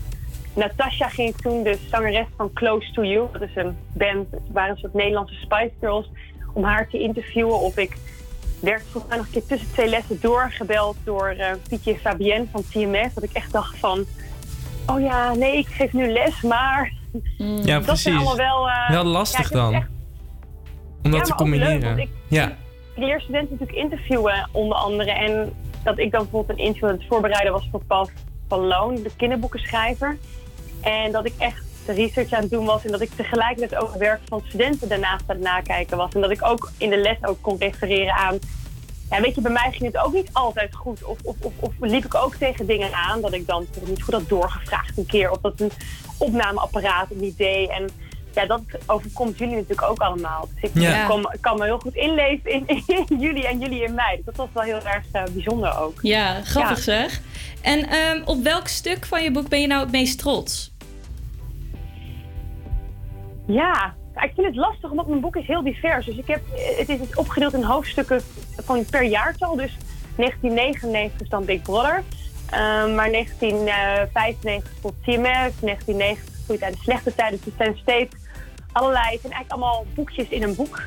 Natasha 0.55 1.09
ging 1.09 1.29
ik 1.29 1.41
toen, 1.41 1.63
de 1.63 1.79
zangeres 1.91 2.27
van 2.37 2.53
Close 2.53 2.93
to 2.93 3.05
You. 3.05 3.29
Dat 3.33 3.43
is 3.43 3.57
een 3.57 3.77
band, 3.93 4.31
het 4.31 4.53
waren 4.53 4.71
een 4.71 4.79
soort 4.79 4.95
Nederlandse 4.95 5.35
Spice 5.35 5.73
Girls. 5.81 6.11
Om 6.53 6.65
haar 6.65 6.89
te 6.89 6.99
interviewen. 6.99 7.61
Of 7.61 7.77
ik 7.77 7.97
werd 8.63 8.83
volgens 8.91 9.07
mij 9.07 9.17
nog 9.17 9.27
een 9.27 9.33
keer 9.33 9.47
tussen 9.47 9.73
twee 9.73 9.89
lessen 9.89 10.19
doorgebeld 10.21 10.97
door 11.05 11.29
eh 11.29 11.53
Pietje 11.69 11.99
Fabienne 11.99 12.47
van 12.53 12.63
TMF. 12.71 13.13
Dat 13.15 13.23
ik 13.25 13.33
echt 13.33 13.53
dacht 13.53 13.79
van, 13.79 14.05
oh 14.87 15.01
ja, 15.01 15.35
nee, 15.35 15.57
ik 15.59 15.67
geef 15.67 15.93
nu 15.93 16.13
les, 16.13 16.41
maar... 16.43 16.93
Ja, 17.39 17.47
dat 17.65 17.65
zijn 17.65 17.83
precies. 17.85 18.15
allemaal 18.15 18.37
wel... 18.37 18.69
eh, 18.69 18.91
Wel 18.91 19.05
ja, 19.05 19.11
lastig 19.11 19.41
vind 19.47 19.53
dan. 19.53 19.75
het 19.75 19.83
echt- 19.83 19.91
Om 21.03 21.11
dat 21.11 21.13
Ja, 21.13 21.21
te 21.21 21.29
leuk, 21.29 21.37
combineren. 21.37 21.81
want 21.83 21.99
ik- 21.99 22.09
ja. 22.29 22.57
leer 22.97 23.21
studenten 23.21 23.51
natuurlijk 23.61 23.79
interviewen, 23.79 24.49
onder 24.53 24.77
andere. 24.77 25.11
En 25.11 25.53
dat 25.85 25.99
ik 25.99 26.11
dan 26.11 26.23
bijvoorbeeld 26.23 26.59
een 26.59 26.65
interview 26.65 26.89
aan 26.89 26.95
het 26.97 27.07
voorbereiden 27.09 27.53
was 27.53 27.69
voor 27.71 27.85
Paul 27.85 28.09
van 28.49 28.61
Loon, 28.67 28.95
de 28.95 29.11
kinderboekenschrijver. 29.17 30.17
En 30.81 31.13
dat 31.13 31.27
ik 31.27 31.33
echt 31.39 31.65
de 31.87 31.93
research 31.93 32.33
aan 32.33 32.41
het 32.43 32.51
doen 32.51 32.65
was 32.65 32.85
en 32.85 32.91
dat 32.91 33.01
ik 33.01 33.11
tegelijkertijd 33.17 33.83
ook 33.83 33.89
het 33.91 33.99
werk 33.99 34.21
van 34.29 34.43
studenten 34.49 34.89
daarnaast 34.89 35.23
aan 35.27 35.37
het 35.37 35.45
nakijken 35.45 35.97
was. 35.97 36.13
En 36.13 36.21
dat 36.21 36.31
ik 36.31 36.45
ook 36.45 36.71
in 36.79 36.91
de 36.91 36.97
les 36.97 37.17
ook 37.23 37.39
kon 37.41 37.59
refereren 37.59 38.15
aan. 38.15 38.39
Ja, 39.11 39.21
weet 39.21 39.35
je, 39.35 39.41
bij 39.41 39.53
mij 39.53 39.69
ging 39.71 39.93
het 39.93 39.99
ook 40.05 40.13
niet 40.13 40.29
altijd 40.33 40.75
goed. 40.75 41.05
Of, 41.05 41.19
of, 41.23 41.37
of, 41.41 41.53
of 41.59 41.73
liep 41.81 42.05
ik 42.05 42.15
ook 42.15 42.35
tegen 42.35 42.67
dingen 42.67 42.93
aan 42.95 43.21
dat 43.21 43.33
ik 43.33 43.47
dan 43.47 43.67
niet 43.87 44.03
goed 44.03 44.15
had 44.15 44.29
doorgevraagd 44.29 44.99
een 44.99 45.07
keer. 45.07 45.31
Of 45.31 45.39
dat 45.41 45.61
een 45.61 45.71
opnameapparaat 46.19 47.09
het 47.09 47.21
niet 47.21 47.37
deed. 47.37 47.69
En 47.69 47.89
ja, 48.35 48.47
dat 48.47 48.61
overkomt 48.87 49.39
jullie 49.39 49.55
natuurlijk 49.55 49.89
ook 49.91 49.99
allemaal. 49.99 50.49
Dus 50.55 50.71
ik 50.71 50.83
Ja. 50.83 51.07
kan, 51.07 51.35
kan 51.41 51.59
me 51.59 51.65
heel 51.65 51.79
goed 51.79 51.95
inleven 51.95 52.51
in, 52.51 52.67
in 52.67 53.19
jullie 53.19 53.47
en 53.47 53.59
jullie 53.59 53.83
in 53.83 53.95
mij. 53.95 54.17
Dus 54.17 54.25
dat 54.25 54.37
was 54.37 54.49
wel 54.53 54.63
heel 54.63 54.87
erg 54.87 55.05
eh, 55.13 55.23
bijzonder 55.33 55.79
ook. 55.79 55.99
Ja, 56.03 56.41
grappig 56.45 56.77
Ja. 56.77 56.83
zeg. 56.83 57.21
En 57.63 57.89
ehm, 57.89 58.23
op 58.25 58.43
welk 58.43 58.69
stuk 58.69 59.07
van 59.07 59.23
je 59.23 59.31
boek 59.31 59.49
ben 59.49 59.61
je 59.61 59.67
nou 59.67 59.81
het 59.83 59.91
meest 59.93 60.19
trots? 60.19 60.72
Ja, 63.47 63.95
ik 64.15 64.33
vind 64.35 64.47
het 64.47 64.57
lastig, 64.57 64.91
omdat 64.91 65.07
mijn 65.07 65.21
boek 65.21 65.37
is 65.37 65.47
heel 65.47 65.63
divers. 65.63 66.07
Dus 66.07 66.17
ik 66.17 66.27
heb, 66.27 66.41
het 66.79 66.89
is 66.89 66.99
dus 66.99 67.15
opgedeeld 67.15 67.53
in 67.55 67.63
hoofdstukken 67.63 68.21
van 68.57 68.85
per 68.91 69.05
jaartal. 69.05 69.57
Dus 69.57 69.77
1999 70.17 71.21
is 71.21 71.29
dan 71.29 71.45
Big 71.45 71.63
Brother. 71.63 72.03
Ehm, 72.51 72.95
maar 72.95 73.11
1995 73.11 74.73
tot 74.81 74.95
TMF, 75.03 75.61
1990 75.61 76.31
Goede 76.47 76.61
tijden, 76.61 76.79
slechte 76.81 77.15
tijden, 77.15 77.37
dus 77.37 77.45
het 77.45 77.55
zijn 77.57 77.77
steeds 77.77 78.15
allerlei, 78.73 79.05
het 79.11 79.21
zijn 79.21 79.33
eigenlijk 79.33 79.53
allemaal 79.53 79.87
boekjes 79.95 80.29
in 80.29 80.43
een 80.43 80.55
boek. 80.55 80.83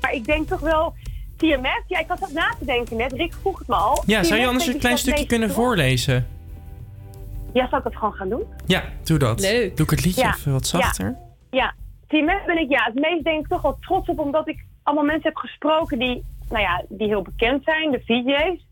Maar 0.00 0.12
ik 0.12 0.24
denk 0.24 0.48
toch 0.48 0.60
wel 0.60 0.94
TMF, 1.36 1.82
ja, 1.86 1.98
ik 1.98 2.08
had 2.08 2.18
dat 2.18 2.32
na 2.32 2.54
te 2.58 2.64
denken 2.64 2.96
net. 2.96 3.12
Rick 3.12 3.34
vroeg 3.40 3.58
het 3.58 3.68
me 3.68 3.74
al. 3.74 4.02
Ja, 4.06 4.22
zou 4.22 4.40
je 4.40 4.46
anders 4.46 4.66
een 4.66 4.78
klein 4.78 4.98
stukje 4.98 5.26
kunnen 5.26 5.50
voorlezen? 5.50 6.26
Ja, 7.52 7.68
zal 7.68 7.78
ik 7.78 7.84
dat 7.84 7.96
gewoon 7.96 8.12
gaan 8.12 8.28
doen? 8.28 8.42
Ja, 8.66 8.84
doe 9.04 9.18
dat. 9.18 9.40
Leuk. 9.40 9.76
Doe 9.76 9.84
ik 9.84 9.90
het 9.90 10.04
liedje 10.04 10.22
Ja. 10.22 10.34
even 10.36 10.52
wat 10.52 10.66
zachter? 10.66 11.04
Ja, 11.06 11.25
ja. 11.50 11.74
TMF 12.06 12.44
ben 12.44 12.58
ik 12.58 12.70
ja, 12.70 12.84
het 12.84 12.94
meest 12.94 13.24
denk 13.24 13.40
ik 13.40 13.48
toch 13.48 13.62
wel 13.62 13.78
trots 13.80 14.08
op, 14.08 14.18
omdat 14.18 14.48
ik 14.48 14.64
allemaal 14.82 15.04
mensen 15.04 15.28
heb 15.28 15.36
gesproken 15.36 15.98
die, 15.98 16.24
nou 16.48 16.62
ja, 16.62 16.84
die 16.88 17.06
heel 17.06 17.22
bekend 17.22 17.64
zijn, 17.64 17.90
de 17.90 18.02
VJ's. 18.04 18.66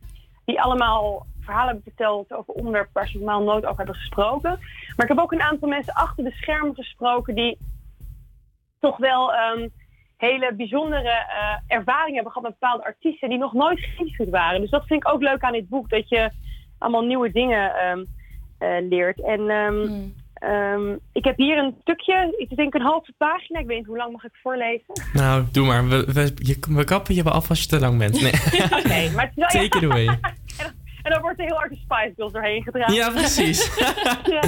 Die 0.44 0.60
allemaal 0.60 1.26
verhalen 1.40 1.66
hebben 1.66 1.92
verteld 1.92 2.32
over 2.32 2.55
onderwerpen 2.55 2.92
waar 2.92 3.09
ze 3.09 3.16
normaal 3.16 3.42
nooit 3.42 3.64
over 3.64 3.76
hebben 3.76 3.94
gesproken. 3.94 4.51
Maar 4.96 5.06
ik 5.06 5.09
heb 5.09 5.18
ook 5.18 5.32
een 5.32 5.42
aantal 5.42 5.68
mensen 5.68 5.94
achter 5.94 6.24
de 6.24 6.30
schermen 6.30 6.74
gesproken 6.74 7.34
die 7.34 7.59
toch 8.80 8.96
wel 8.96 9.34
ehm, 9.34 9.68
hele 10.16 10.55
bijzondere 10.55 11.09
eh, 11.09 11.76
ervaringen 11.76 12.14
hebben 12.14 12.32
gehad 12.32 12.48
met 12.48 12.59
bepaalde 12.59 12.84
artiesten 12.84 13.28
die 13.28 13.38
nog 13.38 13.52
nooit 13.52 13.80
geïnterviewd 13.80 14.30
waren. 14.30 14.60
Dus 14.60 14.70
dat 14.70 14.86
vind 14.86 15.05
ik 15.05 15.12
ook 15.12 15.22
leuk 15.22 15.42
aan 15.42 15.52
dit 15.52 15.68
boek, 15.68 15.90
dat 15.90 16.09
je 16.09 16.30
allemaal 16.78 17.05
nieuwe 17.05 17.30
dingen 17.30 17.74
ehm, 17.74 18.05
eh, 18.59 18.88
leert. 18.88 19.20
En 19.20 19.51
ehm, 19.51 20.09
ehm, 20.48 20.96
ik 21.12 21.24
heb 21.24 21.36
hier 21.36 21.58
een 21.58 21.76
stukje, 21.80 22.34
ik 22.38 22.56
denk 22.56 22.74
een 22.74 22.82
halve 22.82 23.12
pagina, 23.18 23.58
ik 23.58 23.66
weet 23.66 23.76
niet 23.76 23.86
hoe 23.86 23.96
lang 23.96 24.12
mag 24.12 24.24
ik 24.24 24.38
voorlezen. 24.42 25.02
Nou, 25.12 25.44
doe 25.52 25.66
maar. 25.66 25.88
We, 25.88 26.12
we, 26.12 26.32
je, 26.34 26.56
we 26.68 26.84
kappen 26.84 27.14
je 27.14 27.22
wel 27.22 27.32
af 27.32 27.48
als 27.48 27.62
je 27.62 27.68
te 27.68 27.80
lang 27.80 27.98
bent. 27.98 28.22
Nee. 28.22 28.32
Oké, 28.80 29.14
maar 29.14 29.24
het 29.24 29.32
is 29.34 29.52
wel... 29.52 29.62
Take 29.62 29.78
it 29.78 29.84
away. 29.84 30.18
En 31.04 31.10
dan 31.10 31.20
wordt 31.20 31.38
er 31.38 31.44
heel 31.44 31.56
hard 31.56 31.70
de 31.70 31.76
Spice 31.76 32.12
Girls 32.16 32.32
doorheen 32.32 32.62
gedragen. 32.62 32.94
Ja, 32.94 33.10
precies. 33.10 33.76
ja. 34.24 34.42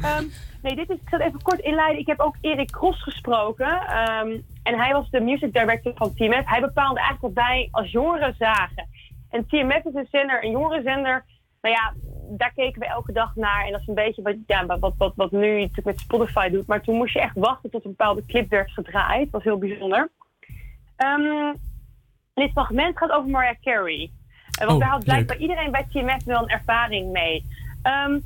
Ehm, 0.00 0.24
nee, 0.62 0.74
dit 0.74 0.90
is, 0.90 0.96
ik 0.96 1.08
zal 1.08 1.18
het 1.18 1.28
even 1.28 1.42
kort 1.42 1.60
inleiden. 1.60 2.00
Ik 2.00 2.06
heb 2.06 2.20
ook 2.20 2.36
Erik 2.40 2.70
Cross 2.70 3.02
gesproken. 3.02 3.80
ehm, 3.86 4.38
en 4.62 4.78
hij 4.78 4.92
was 4.92 5.10
de 5.10 5.20
music 5.20 5.52
director 5.52 5.92
van 5.94 6.14
TMF. 6.14 6.44
Hij 6.44 6.60
bepaalde 6.60 7.00
eigenlijk 7.00 7.34
wat 7.34 7.44
wij 7.44 7.68
als 7.70 7.90
jongeren 7.90 8.34
zagen. 8.38 8.88
En 9.30 9.46
TMF 9.46 9.84
is 9.84 9.94
een 9.94 10.08
zender, 10.10 10.44
een 10.44 10.50
jongerenzender. 10.50 11.24
Nou 11.62 11.74
ja, 11.74 11.94
daar 12.36 12.52
keken 12.52 12.80
we 12.80 12.86
elke 12.86 13.12
dag 13.12 13.36
naar. 13.36 13.64
En 13.64 13.72
dat 13.72 13.80
is 13.80 13.86
een 13.86 13.94
beetje 13.94 14.22
wat, 14.22 14.34
ja, 14.46 14.66
wat, 14.66 14.94
wat, 14.96 15.12
wat 15.16 15.30
nu 15.30 15.52
natuurlijk 15.52 15.86
met 15.86 16.00
Spotify 16.00 16.48
doet. 16.48 16.66
Maar 16.66 16.82
toen 16.82 16.96
moest 16.96 17.12
je 17.12 17.20
echt 17.20 17.36
wachten 17.36 17.70
tot 17.70 17.84
een 17.84 17.90
bepaalde 17.90 18.26
clip 18.26 18.50
werd 18.50 18.70
gedraaid. 18.70 19.22
Dat 19.22 19.30
was 19.30 19.44
heel 19.44 19.58
bijzonder. 19.58 20.10
Ehm, 20.96 21.54
dit 22.34 22.50
fragment 22.50 22.98
gaat 22.98 23.10
over 23.10 23.30
Mariah 23.30 23.60
Carey. 23.60 24.10
want 24.58 24.72
Oh, 24.72 24.78
daar 24.78 24.88
had 24.88 25.04
blijkbaar 25.04 25.36
leuk. 25.36 25.48
iedereen 25.48 25.70
bij 25.70 25.86
TMF 25.90 26.24
wel 26.24 26.42
een 26.42 26.48
ervaring 26.48 27.12
mee. 27.12 27.44
Ehm 27.82 28.18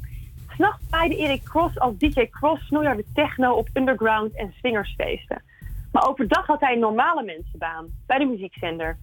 S'nachts 0.55 0.89
draaide 0.91 1.17
Erik 1.17 1.43
Cross 1.43 1.79
als 1.79 1.99
DJ 1.99 2.27
Cross 2.31 2.67
snoeiharde 2.67 3.05
techno 3.15 3.53
op 3.53 3.69
underground 3.75 4.37
en 4.37 4.53
swingersfeesten. 4.59 5.43
Maar 5.93 6.09
overdag 6.09 6.47
had 6.47 6.61
hij 6.61 6.73
een 6.73 6.79
normale 6.79 7.23
mensenbaan 7.23 7.87
bij 8.07 8.19
de 8.19 8.25
muziekzender. 8.25 8.99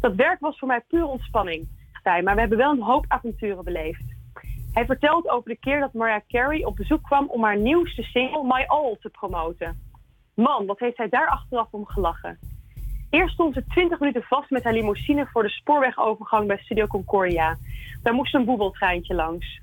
Dat 0.00 0.14
werk 0.14 0.40
was 0.40 0.58
voor 0.58 0.68
mij 0.68 0.80
puur 0.88 1.04
ontspanning, 1.04 1.68
maar 2.04 2.34
we 2.34 2.40
hebben 2.40 2.58
wel 2.58 2.72
een 2.72 2.82
hoop 2.82 3.04
avonturen 3.08 3.64
beleefd. 3.64 4.04
Hij 4.72 4.84
vertelt 4.84 5.28
over 5.28 5.50
de 5.50 5.56
keer 5.56 5.80
dat 5.80 5.92
Mariah 5.92 6.20
Carey 6.28 6.64
op 6.64 6.76
bezoek 6.76 7.02
kwam 7.02 7.28
om 7.28 7.42
haar 7.42 7.58
nieuwste 7.58 8.02
single 8.02 8.44
My 8.44 8.64
All 8.66 8.96
te 9.00 9.08
promoten. 9.08 9.80
Man, 10.34 10.66
wat 10.66 10.78
heeft 10.78 10.96
hij 10.96 11.08
daar 11.08 11.28
achteraf 11.28 11.68
om 11.70 11.86
gelachen. 11.86 12.38
Eerst 13.10 13.32
stond 13.34 13.54
ze 13.54 13.64
20 13.66 13.98
minuten 13.98 14.22
vast 14.22 14.50
met 14.50 14.64
haar 14.64 14.72
limousine 14.72 15.26
voor 15.26 15.42
de 15.42 15.48
spoorwegovergang 15.48 16.46
bij 16.46 16.58
Studio 16.58 16.86
Concordia. 16.86 17.56
Daar 18.02 18.14
moest 18.14 18.34
een 18.34 18.44
boebeltreintje 18.44 19.14
langs. 19.14 19.60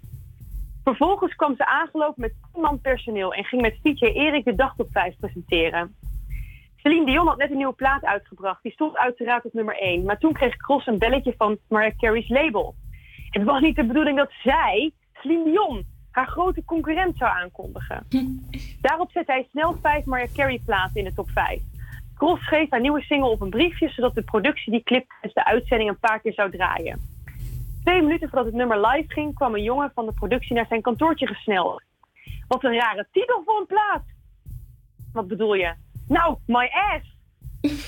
Vervolgens 0.83 1.35
kwam 1.35 1.55
ze 1.55 1.65
aangelopen 1.65 2.21
met 2.21 2.33
10 2.53 2.61
man 2.61 2.81
personeel 2.81 3.33
en 3.33 3.43
ging 3.43 3.61
met 3.61 3.79
DJ 3.81 4.05
Erik 4.05 4.45
de 4.45 4.55
dag 4.55 4.75
top 4.75 4.87
5 4.91 5.15
presenteren. 5.19 5.95
Celine 6.83 7.05
Dion 7.05 7.27
had 7.27 7.37
net 7.37 7.51
een 7.51 7.57
nieuwe 7.57 7.73
plaat 7.73 8.03
uitgebracht. 8.03 8.63
Die 8.63 8.71
stond 8.71 8.97
uiteraard 8.97 9.45
op 9.45 9.53
nummer 9.53 9.77
1. 9.77 10.03
Maar 10.03 10.17
toen 10.17 10.33
kreeg 10.33 10.57
Cross 10.57 10.87
een 10.87 10.97
belletje 10.97 11.33
van 11.37 11.57
Mariah 11.67 11.97
Carey's 11.97 12.29
label. 12.29 12.75
Het 13.29 13.43
was 13.43 13.61
niet 13.61 13.75
de 13.75 13.85
bedoeling 13.85 14.17
dat 14.17 14.31
zij, 14.43 14.91
Celine 15.13 15.43
Dion, 15.43 15.85
haar 16.11 16.27
grote 16.27 16.65
concurrent 16.65 17.17
zou 17.17 17.31
aankondigen. 17.31 18.07
Daarop 18.81 19.11
zette 19.11 19.31
hij 19.31 19.47
snel 19.49 19.75
vijf 19.81 20.05
Mariah 20.05 20.33
Carey 20.33 20.61
platen 20.65 20.95
in 20.95 21.03
de 21.03 21.13
top 21.13 21.29
5. 21.29 21.61
Cross 22.15 22.43
schreef 22.43 22.69
haar 22.69 22.81
nieuwe 22.81 23.01
single 23.01 23.29
op 23.29 23.41
een 23.41 23.49
briefje, 23.49 23.89
zodat 23.89 24.15
de 24.15 24.23
productie 24.23 24.71
die 24.71 24.83
clip 24.83 25.07
tijdens 25.09 25.33
de 25.33 25.45
uitzending 25.45 25.89
een 25.89 25.99
paar 25.99 26.19
keer 26.19 26.33
zou 26.33 26.51
draaien. 26.51 26.99
Twee 27.83 28.01
minuten 28.01 28.29
voordat 28.29 28.45
het 28.45 28.55
nummer 28.55 28.87
live 28.87 29.13
ging, 29.13 29.35
kwam 29.35 29.53
een 29.53 29.63
jongen 29.63 29.91
van 29.93 30.05
de 30.05 30.13
productie 30.13 30.55
naar 30.55 30.65
zijn 30.67 30.81
kantoortje 30.81 31.27
gesneld. 31.27 31.83
Wat 32.47 32.63
een 32.63 32.75
rare 32.75 33.07
titel 33.11 33.41
voor 33.45 33.59
een 33.59 33.65
plaat. 33.65 34.03
Wat 35.13 35.27
bedoel 35.27 35.53
je? 35.53 35.73
Nou, 36.09 36.37
my 36.45 36.69
ass. 36.71 37.17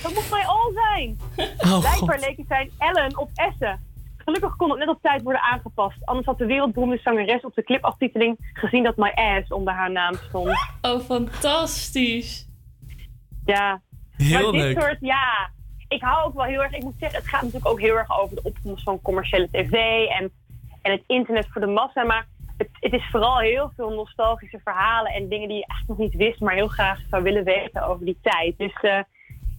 Dat 0.03 0.13
moet 0.13 0.29
my 0.31 0.43
all 0.45 0.71
zijn. 0.73 1.19
Oh, 1.57 1.79
Blijkbaar 1.79 2.19
leek 2.19 2.37
het 2.37 2.47
zijn 2.47 2.71
Ellen 2.77 3.17
op 3.17 3.29
Essen. 3.33 3.89
Gelukkig 4.17 4.55
kon 4.55 4.69
het 4.69 4.79
net 4.79 4.87
op 4.87 5.01
tijd 5.01 5.21
worden 5.21 5.41
aangepast. 5.41 6.05
Anders 6.05 6.25
had 6.25 6.37
de 6.37 6.45
wereldberoemde 6.45 6.99
zangeres 7.03 7.41
op 7.41 7.55
de 7.55 7.63
clipaftiteling 7.63 8.51
gezien 8.53 8.83
dat 8.83 8.97
my 8.97 9.11
ass 9.15 9.51
onder 9.51 9.73
haar 9.73 9.91
naam 9.91 10.13
stond. 10.13 10.49
Oh, 10.81 10.99
fantastisch. 10.99 12.47
Ja. 13.45 13.81
Heel 14.11 14.41
maar 14.41 14.51
dit 14.51 14.61
leuk. 14.61 14.81
soort, 14.81 14.97
ja. 15.01 15.49
Ik 15.87 16.01
hou 16.01 16.25
ook 16.25 16.33
wel 16.33 16.45
heel 16.45 16.61
erg, 16.63 16.73
ik 16.73 16.83
moet 16.83 16.95
zeggen, 16.99 17.19
het 17.19 17.27
gaat 17.27 17.41
natuurlijk 17.41 17.71
ook 17.71 17.79
heel 17.79 17.95
erg 17.97 18.19
over 18.19 18.35
de 18.35 18.43
opkomst 18.43 18.83
van 18.83 19.01
commerciële 19.01 19.47
tv 19.51 19.73
en, 20.07 20.31
en 20.81 20.91
het 20.91 21.03
internet 21.07 21.47
voor 21.49 21.61
de 21.61 21.67
massa. 21.67 22.03
Maar 22.03 22.27
het, 22.61 22.69
het 22.91 22.93
is 22.93 23.07
vooral 23.11 23.39
heel 23.39 23.71
veel 23.75 23.89
nostalgische 23.89 24.59
verhalen 24.63 25.11
en 25.11 25.29
dingen 25.29 25.47
die 25.47 25.57
je 25.57 25.65
echt 25.65 25.87
nog 25.87 25.97
niet 25.97 26.15
wist, 26.15 26.39
maar 26.39 26.53
heel 26.53 26.67
graag 26.67 26.99
zou 27.09 27.23
willen 27.23 27.43
weten 27.43 27.87
over 27.87 28.05
die 28.05 28.17
tijd. 28.21 28.57
Dus 28.57 28.73
eh, 28.81 28.99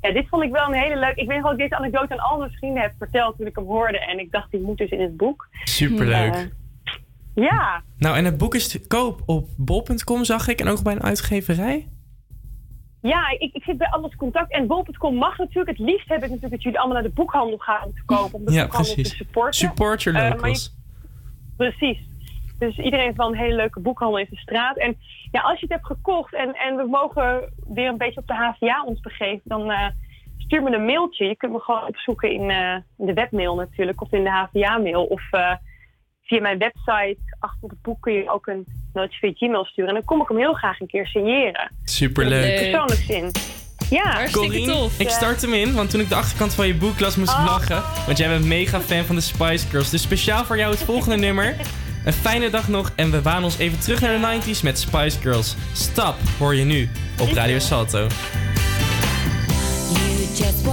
ja, 0.00 0.12
dit 0.12 0.28
vond 0.28 0.42
ik 0.42 0.50
wel 0.50 0.66
een 0.66 0.80
hele 0.82 0.96
leuke. 0.98 1.20
Ik 1.20 1.28
weet 1.28 1.36
nog 1.36 1.50
dat 1.50 1.52
ik 1.52 1.58
deze 1.58 1.76
anekdote 1.76 2.12
aan 2.12 2.30
al 2.30 2.38
mijn 2.38 2.50
vrienden 2.50 2.82
heb 2.82 2.92
verteld 2.98 3.36
toen 3.36 3.46
ik 3.46 3.56
hem 3.56 3.64
hoorde. 3.64 3.98
En 3.98 4.18
ik 4.18 4.32
dacht, 4.32 4.50
die 4.50 4.60
moet 4.60 4.78
dus 4.78 4.90
in 4.90 5.00
het 5.00 5.16
boek. 5.16 5.48
Superleuk. 5.64 6.52
Ja, 7.34 7.82
Nou, 7.98 8.16
en 8.16 8.24
het 8.24 8.38
boek 8.38 8.54
is 8.54 8.68
te 8.68 8.86
koop 8.86 9.22
op 9.26 9.48
bol.com, 9.56 10.24
zag 10.24 10.48
ik. 10.48 10.60
En 10.60 10.68
ook 10.68 10.82
bij 10.82 10.92
een 10.92 11.02
uitgeverij. 11.02 11.88
Ja, 13.02 13.30
ik, 13.38 13.54
ik 13.54 13.62
zit 13.62 13.78
bij 13.78 13.88
alles 13.90 14.16
contact. 14.16 14.52
En 14.52 14.66
bol.com 14.66 15.14
mag 15.14 15.38
natuurlijk. 15.38 15.78
Het 15.78 15.86
liefst 15.86 16.08
heb 16.08 16.16
ik 16.16 16.22
natuurlijk 16.28 16.50
dat 16.52 16.62
jullie 16.62 16.78
allemaal 16.78 17.00
naar 17.00 17.08
de 17.10 17.14
boekhandel 17.14 17.58
gaan 17.58 17.84
om 17.84 17.92
te 17.94 18.02
kopen. 18.04 18.38
Om 18.38 18.44
de 18.44 18.52
Ja, 18.52 18.62
boekhandel 18.62 18.94
precies. 18.94 19.10
te 19.10 19.16
supporten. 19.16 19.54
Support 19.54 20.02
your 20.02 20.18
Eh, 20.24 20.30
locals. 20.30 20.64
je- 20.64 21.56
precies. 21.56 21.98
Dus 22.66 22.76
iedereen 22.76 23.04
heeft 23.04 23.16
wel 23.16 23.28
een 23.28 23.44
hele 23.44 23.54
leuke 23.56 23.80
boekhandel 23.80 24.18
in 24.18 24.26
zijn 24.28 24.40
straat. 24.40 24.76
En 24.76 24.96
ja, 25.30 25.40
als 25.40 25.60
je 25.60 25.66
het 25.66 25.74
hebt 25.74 25.86
gekocht 25.86 26.34
en, 26.34 26.54
en 26.54 26.76
we 26.76 26.86
mogen 26.86 27.52
weer 27.68 27.88
een 27.88 27.98
beetje 27.98 28.20
op 28.20 28.26
de 28.26 28.34
HVA 28.34 28.84
ons 28.84 29.00
begeven, 29.00 29.40
dan 29.44 29.70
eh, 29.70 29.86
stuur 30.38 30.62
me 30.62 30.74
een 30.74 30.84
mailtje. 30.84 31.24
Je 31.26 31.36
kunt 31.36 31.52
me 31.52 31.60
gewoon 31.60 31.86
opzoeken 31.86 32.30
in, 32.30 32.50
eh, 32.50 32.76
in 32.98 33.06
de 33.06 33.12
webmail 33.12 33.54
natuurlijk, 33.54 34.02
of 34.02 34.12
in 34.12 34.24
de 34.24 34.30
HVA-mail. 34.30 35.04
Of 35.04 35.22
eh, 35.30 35.52
via 36.22 36.40
mijn 36.40 36.58
website, 36.58 37.18
achter 37.38 37.68
het 37.68 37.82
boek, 37.82 38.00
kun 38.00 38.12
je 38.12 38.30
ook 38.30 38.46
een 38.46 38.66
mailtje 38.92 39.18
via 39.18 39.32
Gmail 39.34 39.64
sturen. 39.64 39.90
En 39.90 39.96
dan 39.96 40.04
kom 40.04 40.20
ik 40.20 40.28
hem 40.28 40.38
heel 40.38 40.52
graag 40.52 40.80
een 40.80 40.86
keer 40.86 41.06
signeren. 41.06 41.70
Superleuk. 41.84 42.54
Persoonlijk 42.60 43.00
zin. 43.00 43.30
Ja, 43.90 44.26
Corine, 44.30 44.88
ik 44.98 45.08
start 45.08 45.42
hem 45.42 45.52
in, 45.52 45.74
want 45.74 45.90
toen 45.90 46.00
ik 46.00 46.08
de 46.08 46.14
achterkant 46.14 46.54
van 46.54 46.66
je 46.66 46.74
boek 46.74 47.00
las, 47.00 47.16
moest 47.16 47.32
ik 47.32 47.38
Oh. 47.38 47.44
lachen. 47.44 47.82
Want 48.06 48.18
jij 48.18 48.28
bent 48.28 48.44
mega 48.44 48.80
fan 48.80 49.04
van 49.04 49.14
de 49.14 49.20
Spice 49.20 49.66
Girls. 49.66 49.90
Dus 49.90 50.02
speciaal 50.02 50.44
voor 50.44 50.56
jou 50.56 50.70
het 50.70 50.82
volgende 50.82 51.16
nummer. 51.16 51.56
Een 52.04 52.12
fijne 52.12 52.50
dag 52.50 52.68
nog 52.68 52.92
en 52.94 53.10
we 53.10 53.22
waan 53.22 53.44
ons 53.44 53.58
even 53.58 53.78
terug 53.78 54.00
naar 54.00 54.20
de 54.20 54.40
90s 54.40 54.60
met 54.62 54.78
Spice 54.78 55.20
Girls. 55.20 55.54
Stap 55.72 56.16
hoor 56.38 56.54
je 56.54 56.64
nu 56.64 56.88
op 57.18 57.32
Radio 57.32 57.58
Salto. 57.58 57.98
You 57.98 58.08
just 60.36 60.64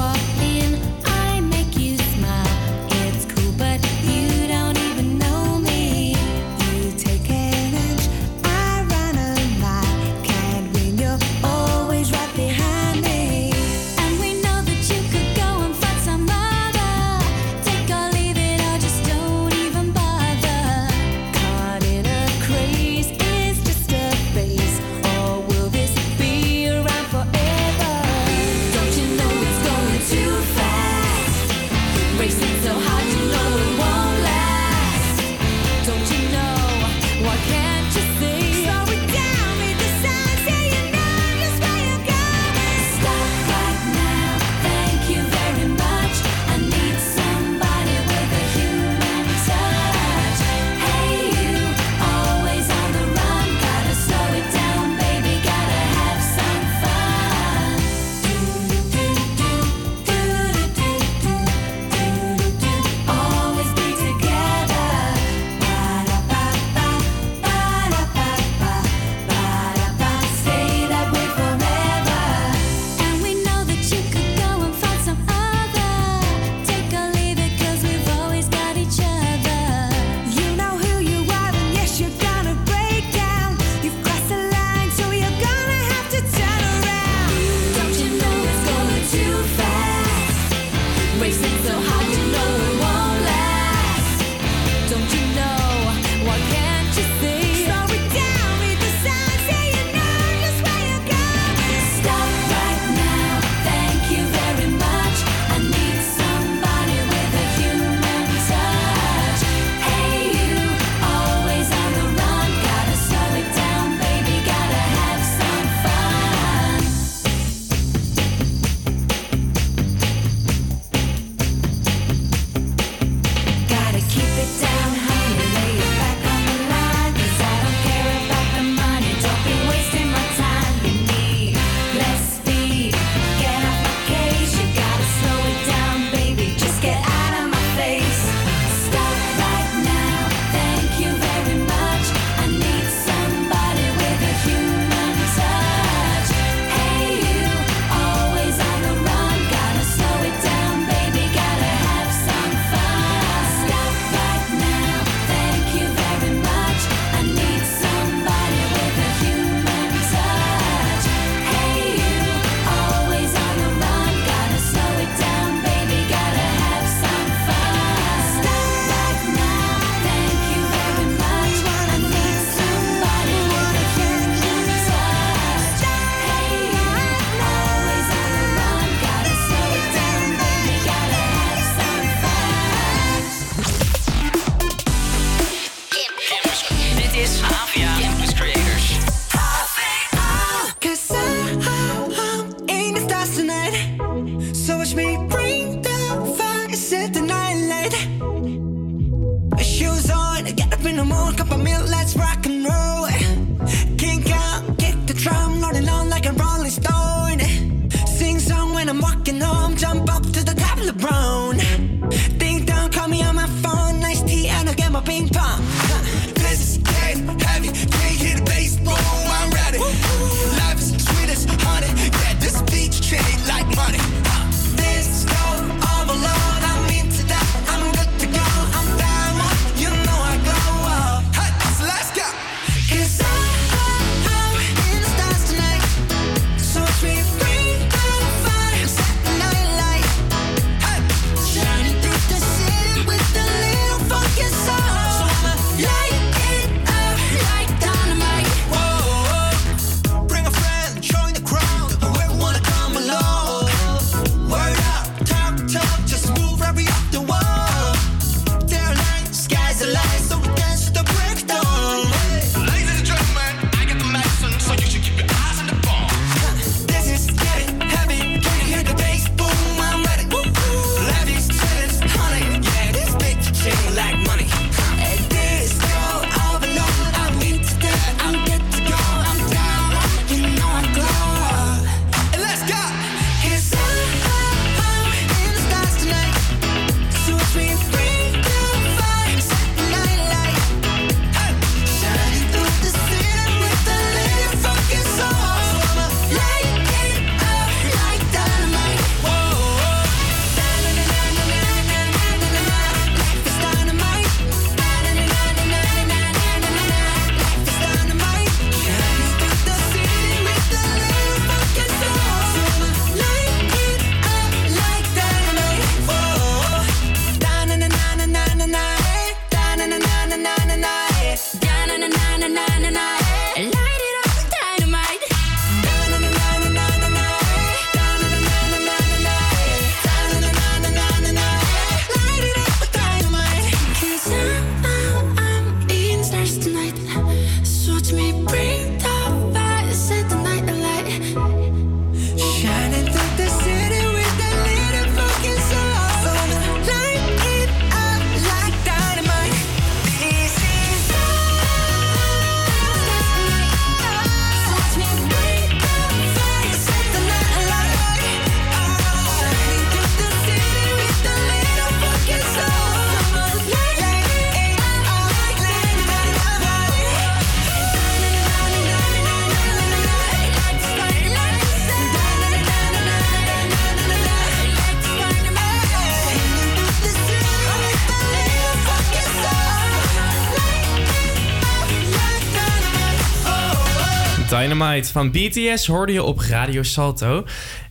Van 385.07 385.31
BTS 385.31 385.87
hoorde 385.87 386.11
je 386.11 386.23
op 386.23 386.39
Radio 386.39 386.83
Salto. 386.83 387.45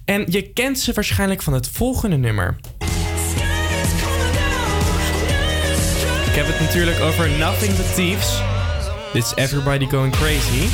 En 0.04 0.24
je 0.28 0.42
kent 0.42 0.78
ze 0.78 0.92
waarschijnlijk 0.92 1.42
van 1.42 1.52
het 1.52 1.68
volgende 1.68 2.16
nummer. 2.16 2.56
Ik 6.26 6.34
heb 6.34 6.46
het 6.46 6.60
natuurlijk 6.60 7.00
over 7.00 7.30
Nothing 7.30 7.76
But 7.76 7.94
Thieves. 7.94 8.40
Dit 9.12 9.24
is 9.24 9.32
Everybody 9.34 9.86
Going 9.86 10.12
Crazy. 10.12 10.66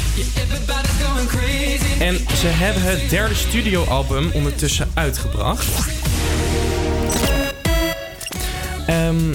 En 2.01 2.17
ze 2.37 2.47
hebben 2.47 2.83
het 2.83 3.11
derde 3.11 3.35
studioalbum 3.35 4.31
ondertussen 4.33 4.89
uitgebracht. 4.95 5.89
Ehm, 8.87 9.35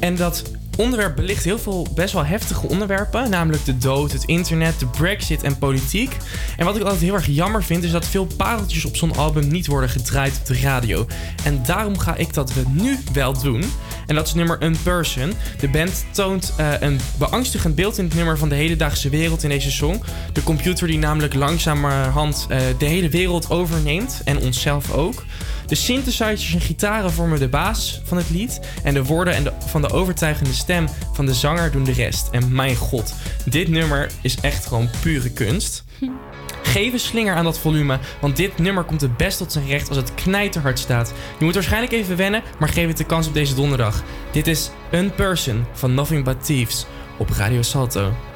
en 0.00 0.16
dat 0.16 0.42
onderwerp 0.78 1.16
belicht 1.16 1.44
heel 1.44 1.58
veel 1.58 1.86
best 1.94 2.12
wel 2.12 2.24
heftige 2.24 2.68
onderwerpen. 2.68 3.30
Namelijk 3.30 3.64
de 3.64 3.78
dood, 3.78 4.12
het 4.12 4.24
internet, 4.24 4.78
de 4.78 4.86
brexit 4.86 5.42
en 5.42 5.58
politiek. 5.58 6.16
En 6.56 6.64
wat 6.64 6.76
ik 6.76 6.82
altijd 6.82 7.00
heel 7.00 7.14
erg 7.14 7.26
jammer 7.26 7.64
vind... 7.64 7.84
is 7.84 7.90
dat 7.90 8.06
veel 8.06 8.26
pareltjes 8.36 8.84
op 8.84 8.96
zo'n 8.96 9.16
album 9.16 9.48
niet 9.48 9.66
worden 9.66 9.90
gedraaid 9.90 10.38
op 10.40 10.46
de 10.46 10.60
radio. 10.60 11.06
En 11.44 11.62
daarom 11.66 11.98
ga 11.98 12.16
ik 12.16 12.34
dat 12.34 12.52
we 12.52 12.62
nu 12.70 12.98
wel 13.12 13.32
doen. 13.32 13.64
En 14.06 14.14
dat 14.14 14.26
is 14.26 14.34
nummer 14.34 14.62
Unperson. 14.62 15.32
De 15.60 15.68
band 15.68 16.04
toont 16.10 16.54
eh, 16.56 16.72
een 16.80 17.00
beangstigend 17.18 17.74
beeld 17.74 17.98
in 17.98 18.04
het 18.04 18.14
nummer 18.14 18.38
van 18.38 18.48
de 18.48 18.54
hedendaagse 18.54 19.08
wereld 19.08 19.42
in 19.42 19.48
deze 19.48 19.70
song. 19.70 20.02
De 20.32 20.42
computer 20.42 20.86
die 20.86 20.98
namelijk 20.98 21.34
langzamerhand 21.34 22.46
eh, 22.48 22.60
de 22.78 22.84
hele 22.84 23.08
wereld 23.08 23.50
overneemt. 23.50 24.20
En 24.24 24.38
onszelf 24.38 24.92
ook. 24.92 25.24
De 25.68 25.74
synthesizers 25.74 26.54
en 26.54 26.60
gitaren 26.60 27.12
vormen 27.12 27.38
de 27.38 27.48
basis 27.48 28.00
van 28.04 28.16
het 28.16 28.30
lied. 28.30 28.60
En 28.82 28.94
de 28.94 29.04
woorden 29.04 29.34
en 29.34 29.44
de, 29.44 29.52
van 29.66 29.82
de 29.82 29.90
overtuigende 29.90 30.52
stem 30.52 30.88
van 31.12 31.26
de 31.26 31.34
zanger 31.34 31.70
doen 31.70 31.84
de 31.84 31.92
rest. 31.92 32.28
En 32.30 32.54
mijn 32.54 32.76
god, 32.76 33.14
dit 33.44 33.68
nummer 33.68 34.10
is 34.20 34.36
echt 34.40 34.66
gewoon 34.66 34.90
pure 35.00 35.30
kunst. 35.30 35.84
Geef 36.62 36.92
een 36.92 37.00
slinger 37.00 37.34
aan 37.34 37.44
dat 37.44 37.58
volume, 37.58 37.98
want 38.20 38.36
dit 38.36 38.58
nummer 38.58 38.84
komt 38.84 39.00
het 39.00 39.16
best 39.16 39.38
tot 39.38 39.52
zijn 39.52 39.66
recht 39.66 39.88
als 39.88 39.96
het 39.96 40.14
knijterhard 40.14 40.78
staat. 40.78 41.12
Je 41.38 41.44
moet 41.44 41.54
waarschijnlijk 41.54 41.92
even 41.92 42.16
wennen, 42.16 42.42
maar 42.58 42.68
geef 42.68 42.86
het 42.86 42.96
de 42.96 43.04
kans 43.04 43.26
op 43.26 43.34
deze 43.34 43.54
donderdag. 43.54 44.02
Dit 44.32 44.46
is 44.46 44.70
Unperson 44.92 45.64
van 45.72 45.94
Nothing 45.94 46.24
But 46.24 46.44
Thieves 46.44 46.86
op 47.18 47.30
Radio 47.30 47.62
Salto. 47.62 48.27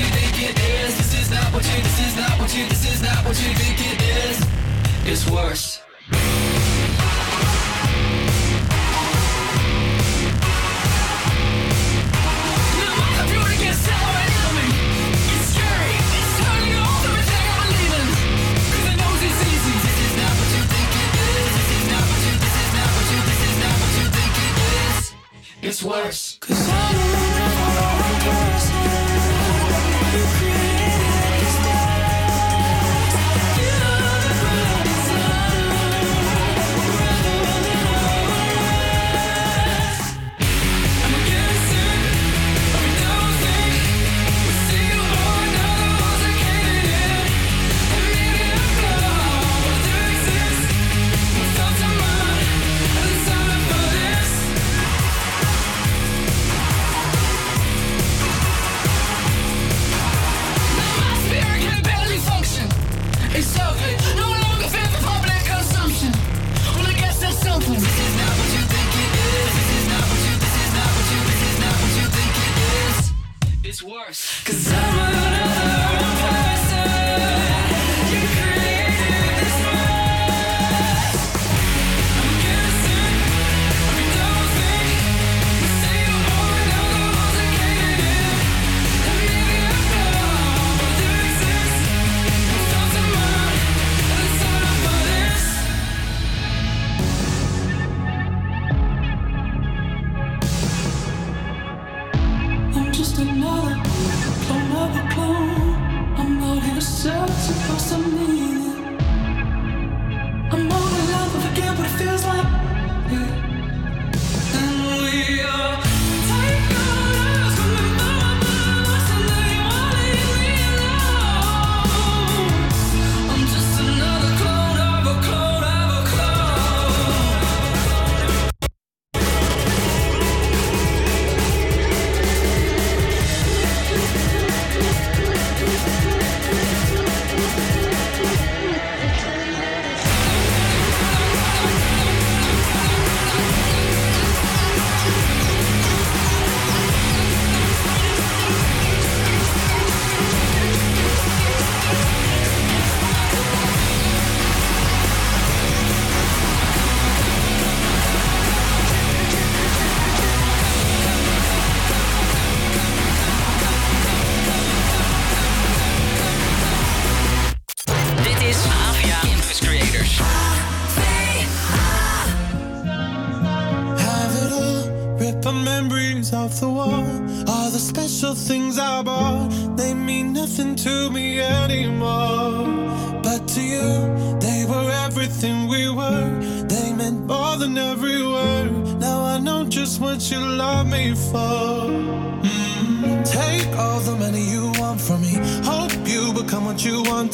You 0.00 0.06
think 0.16 0.50
it 0.50 0.56
is. 0.58 0.96
This 0.96 1.12
is 1.20 1.30
not 1.30 1.52
what 1.52 1.64
you. 1.64 1.82
This 1.82 2.00
is 2.00 2.16
not 2.16 2.38
what 2.40 2.56
you. 2.56 2.66
This 2.68 2.84
is 2.92 3.02
not 3.02 3.24
what 3.24 3.36
you 3.42 3.52
think 3.54 3.76
it 3.92 4.00
is. 4.24 4.36
It's 5.04 5.30
worse. 5.30 5.80
It's 25.62 25.84
worse. 25.84 26.38
Cause 26.40 26.68
I 26.68 26.92
know 26.92 27.29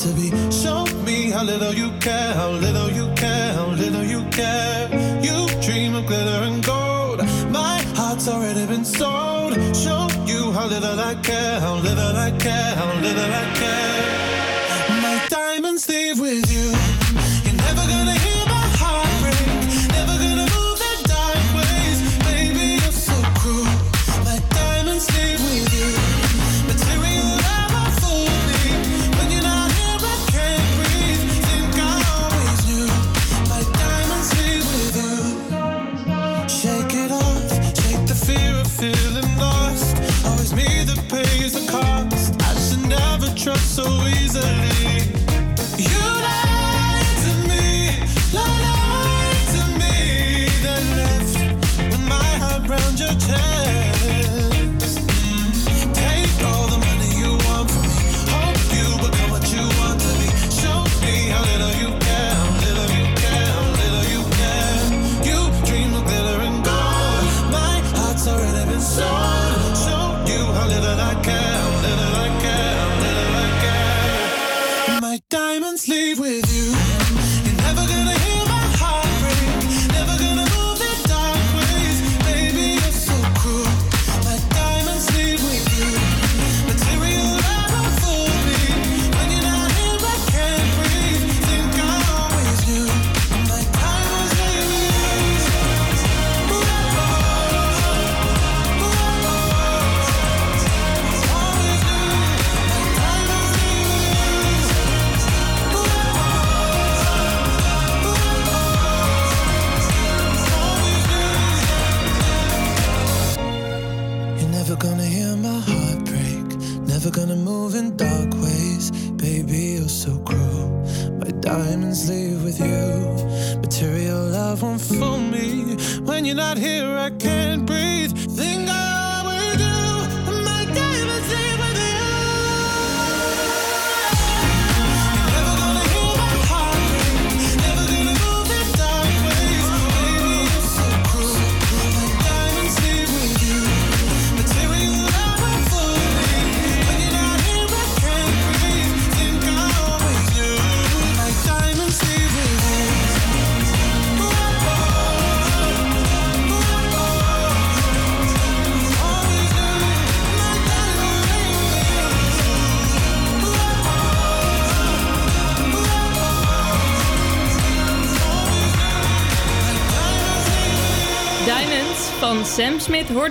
to 0.07 0.15
be. 0.15 0.31
Show 0.51 0.85
me 1.05 1.31
how 1.31 1.43
little 1.43 1.75
you 1.75 1.91
care, 2.01 2.35
how 2.35 2.51
little 2.51 2.91
you 2.91 3.07
care, 3.15 3.53
how 3.55 3.69
little 3.69 4.05
you 4.05 4.23
care. 4.31 4.66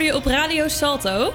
je 0.01 0.15
op 0.15 0.25
Radio 0.25 0.67
Salto. 0.67 1.33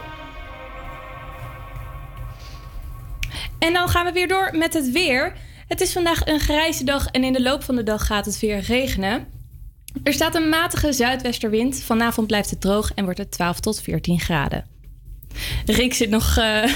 En 3.58 3.72
dan 3.72 3.88
gaan 3.88 4.04
we 4.04 4.12
weer 4.12 4.28
door 4.28 4.50
met 4.52 4.74
het 4.74 4.90
weer. 4.90 5.36
Het 5.68 5.80
is 5.80 5.92
vandaag 5.92 6.26
een 6.26 6.40
grijze 6.40 6.84
dag 6.84 7.06
en 7.06 7.24
in 7.24 7.32
de 7.32 7.42
loop 7.42 7.62
van 7.62 7.76
de 7.76 7.82
dag 7.82 8.06
gaat 8.06 8.24
het 8.24 8.40
weer 8.40 8.58
regenen. 8.58 9.26
Er 10.02 10.12
staat 10.12 10.34
een 10.34 10.48
matige 10.48 10.92
zuidwesterwind. 10.92 11.82
Vanavond 11.82 12.26
blijft 12.26 12.50
het 12.50 12.60
droog 12.60 12.92
en 12.94 13.04
wordt 13.04 13.18
het 13.18 13.30
12 13.30 13.60
tot 13.60 13.80
14 13.80 14.20
graden. 14.20 14.66
Rick 15.66 15.94
zit 15.94 16.10
nog 16.10 16.36
eh, 16.36 16.72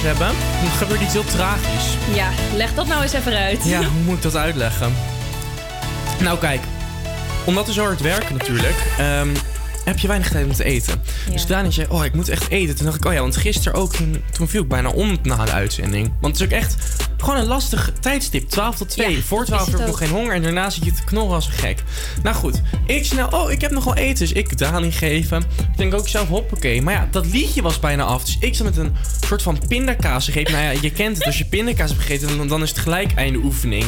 geluisterd 0.00 0.34
hebben, 0.34 0.62
dan 0.62 0.70
gebeurt 0.78 1.00
iets 1.00 1.12
heel 1.12 1.24
tragisch. 1.24 2.14
Ja, 2.14 2.30
leg 2.56 2.74
dat 2.74 2.86
nou 2.86 3.02
eens 3.02 3.12
even 3.12 3.32
uit. 3.32 3.64
Ja, 3.64 3.78
hoe 3.78 4.02
moet 4.04 4.16
ik 4.16 4.22
dat 4.22 4.36
uitleggen? 4.36 4.92
Nou 6.20 6.38
kijk, 6.38 6.60
omdat 7.44 7.66
we 7.66 7.72
zo 7.72 7.84
hard 7.84 8.00
werken 8.00 8.36
natuurlijk, 8.36 8.76
ehm, 8.98 9.28
heb 9.84 9.98
je 9.98 10.06
weinig 10.06 10.30
tijd 10.30 10.46
om 10.46 10.52
te 10.52 10.64
eten. 10.64 11.02
Dus 11.30 11.46
Dani 11.46 11.72
zei, 11.72 11.86
oh 11.90 12.04
ik 12.04 12.14
moet 12.14 12.28
echt 12.28 12.48
eten. 12.48 12.76
Toen 12.76 12.84
dacht 12.84 12.96
ik, 12.96 13.04
oh 13.04 13.12
ja, 13.12 13.20
want 13.20 13.36
gisteren 13.36 13.74
ook, 13.78 13.92
toen, 13.92 14.22
toen 14.32 14.48
viel 14.48 14.62
ik 14.62 14.68
bijna 14.68 14.88
om 14.88 15.18
na 15.22 15.44
de 15.44 15.52
uitzending. 15.52 16.12
Want 16.20 16.38
het 16.38 16.48
is 16.48 16.56
ook 16.56 16.62
echt 16.62 16.74
gewoon 17.16 17.36
een 17.36 17.46
lastig 17.46 17.92
tijdstip. 18.00 18.48
12 18.48 18.76
tot 18.76 18.88
2. 18.88 19.16
Ja, 19.16 19.22
Voor 19.22 19.44
12 19.44 19.66
is 19.66 19.72
heb 19.72 19.80
ik 19.80 19.86
nog 19.86 19.98
geen 19.98 20.10
honger 20.10 20.34
en 20.34 20.42
daarna 20.42 20.70
zit 20.70 20.84
je 20.84 20.92
te 20.92 21.04
knorren 21.04 21.34
als 21.34 21.46
een 21.46 21.52
gek. 21.52 21.82
Nou 22.22 22.36
goed, 22.36 22.60
ik 22.86 23.04
snel, 23.04 23.28
oh 23.28 23.50
ik 23.50 23.60
heb 23.60 23.70
nog 23.70 23.84
wel 23.84 23.94
eten. 23.94 24.18
Dus 24.18 24.32
ik 24.32 24.58
Dani 24.58 24.92
geven. 24.92 25.42
Ik 25.58 25.76
denk 25.76 25.94
ook 25.94 26.08
zelf, 26.08 26.28
hoppakee. 26.28 26.82
Maar 26.82 26.94
ja, 26.94 27.08
dat 27.10 27.26
liedje 27.26 27.62
was 27.62 27.78
bijna 27.78 28.04
af. 28.04 28.24
Dus 28.24 28.36
ik 28.40 28.54
zat 28.54 28.66
met 28.66 28.76
een 28.76 28.96
soort 29.30 29.42
van 29.42 29.68
pindakaas 29.68 30.24
gegeten. 30.24 30.52
Nou 30.52 30.64
ja, 30.64 30.80
je 30.80 30.90
kent 30.90 31.16
het. 31.16 31.26
Als 31.26 31.38
je 31.38 31.44
pindakaas 31.44 31.90
hebt 31.90 32.02
gegeten, 32.02 32.36
dan, 32.36 32.48
dan 32.48 32.62
is 32.62 32.68
het 32.68 32.78
gelijk 32.78 33.12
einde 33.12 33.38
oefening. 33.38 33.84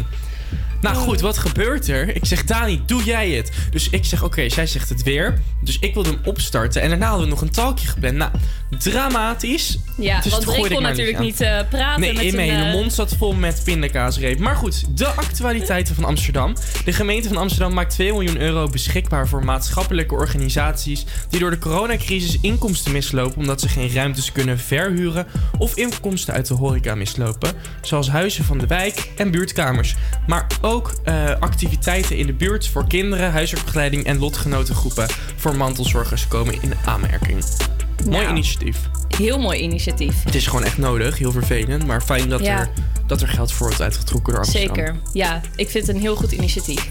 Nou 0.81 0.97
goed, 0.97 1.21
wat 1.21 1.39
gebeurt 1.39 1.89
er? 1.89 2.17
Ik 2.17 2.25
zeg, 2.25 2.45
Dani, 2.45 2.83
doe 2.87 3.05
jij 3.05 3.31
het? 3.31 3.51
Dus 3.71 3.91
ik 3.91 4.05
zeg, 4.05 4.23
oké, 4.23 4.49
zij 4.49 4.67
zegt 4.67 4.89
het 4.89 5.03
weer. 5.03 5.39
Dus 5.61 5.79
ik 5.79 5.95
wilde 5.95 6.11
hem 6.11 6.21
opstarten. 6.25 6.83
En 6.83 6.89
daarna 6.89 7.07
hadden 7.07 7.25
we 7.25 7.33
nog 7.33 7.41
een 7.41 7.51
talkje 7.51 7.89
gepland. 7.89 8.17
Nou, 8.17 8.31
dramatisch. 8.79 9.79
Ja, 10.03 10.21
Dus 10.21 10.33
want 10.33 10.57
ik 10.57 10.73
kon 10.73 10.83
natuurlijk 10.83 11.19
niet 11.19 11.41
eh, 11.41 11.59
praten 11.71 12.01
Nee, 12.01 12.13
met 12.13 12.23
in 12.23 12.35
mijn 12.37 12.51
hele 12.51 12.65
eh, 12.65 12.73
mond 12.73 12.93
zat 12.93 13.15
vol 13.19 13.33
met 13.33 13.61
pindakaasreep. 13.65 14.39
Maar 14.39 14.57
goed, 14.57 14.99
de 14.99 15.07
actualiteiten 15.07 15.95
van 15.95 16.05
Amsterdam. 16.05 16.55
De 16.85 16.93
gemeente 16.93 17.29
van 17.29 17.37
Amsterdam 17.37 17.75
maakt 17.75 17.91
2 17.91 18.13
miljoen 18.13 18.41
euro 18.41 18.69
beschikbaar 18.69 19.29
voor 19.29 19.45
maatschappelijke 19.45 20.15
organisaties 20.15 21.05
die 21.29 21.41
door 21.41 21.51
de 21.51 21.59
coronacrisis 21.59 22.39
inkomsten 22.41 22.93
mislopen 22.93 23.39
omdat 23.39 23.61
ze 23.61 23.69
geen 23.69 23.93
ruimtes 23.93 24.33
kunnen 24.33 24.59
verhuren 24.59 25.27
of 25.59 25.77
inkomsten 25.77 26.35
uit 26.35 26.47
de 26.47 26.55
horeca 26.55 26.95
mislopen, 26.95 27.53
zoals 27.83 28.11
huizen 28.11 28.45
van 28.45 28.59
de 28.59 28.67
wijk 28.67 29.11
en 29.17 29.31
buurtkamers. 29.31 29.95
Maar 30.27 30.47
ook 30.61 30.95
eh, 31.05 31.31
activiteiten 31.41 32.17
in 32.17 32.27
de 32.27 32.33
buurt 32.33 32.69
voor 32.69 32.87
kinderen, 32.87 33.33
huisartsbegeleiding 33.33 34.05
en 34.05 34.19
lotgenotengroepen 34.19 35.07
voor 35.37 35.57
mantelzorgers 35.57 36.29
komen 36.29 36.63
in 36.63 36.73
aanmerking. 36.85 37.45
Mooi 38.05 38.19
Nou. 38.19 38.31
initiatief. 38.31 38.79
Heel 39.17 39.39
mooi 39.39 39.61
initiatief. 39.61 40.25
Het 40.25 40.35
is 40.35 40.47
gewoon 40.47 40.65
echt 40.65 40.79
nodig, 40.79 41.19
heel 41.19 41.33
vervelend, 41.33 41.87
maar 41.87 42.03
fijn 42.03 42.29
dat, 42.29 42.41
Ja. 42.41 42.59
er, 42.59 42.71
dat 43.07 43.21
er 43.23 43.29
geld 43.29 43.53
voor 43.53 43.67
wordt 43.67 43.83
uitgetrokken 43.83 44.33
door 44.33 44.43
Amsterdam. 44.43 44.75
Zeker. 44.77 44.97
Ja, 45.13 45.41
ik 45.57 45.71
vind 45.71 45.87
het 45.87 45.97
een 45.97 46.03
heel 46.03 46.17
goed 46.17 46.33
initiatief. 46.33 46.89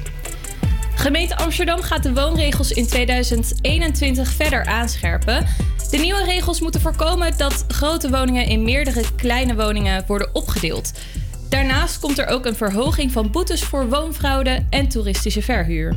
Gemeente 0.96 1.38
Amsterdam 1.38 1.82
gaat 1.82 2.04
de 2.04 2.14
woonregels 2.14 2.72
in 2.72 2.88
2021 2.88 4.32
verder 4.32 4.66
aanscherpen. 4.66 5.46
De 5.90 5.98
nieuwe 5.98 6.24
regels 6.24 6.62
moeten 6.62 6.82
voorkomen 6.82 7.38
dat 7.38 7.66
grote 7.68 8.10
woningen 8.10 8.46
in 8.46 8.64
meerdere 8.64 9.02
kleine 9.16 9.56
woningen 9.56 10.04
worden 10.08 10.30
opgedeeld. 10.36 10.92
Daarnaast 11.50 12.00
komt 12.00 12.18
er 12.18 12.28
ook 12.28 12.46
een 12.46 12.56
verhoging 12.56 13.12
van 13.12 13.32
boetes 13.32 13.64
voor 13.64 13.90
woonfraude 13.90 14.66
en 14.70 14.88
toeristische 14.88 15.42
verhuur. 15.42 15.96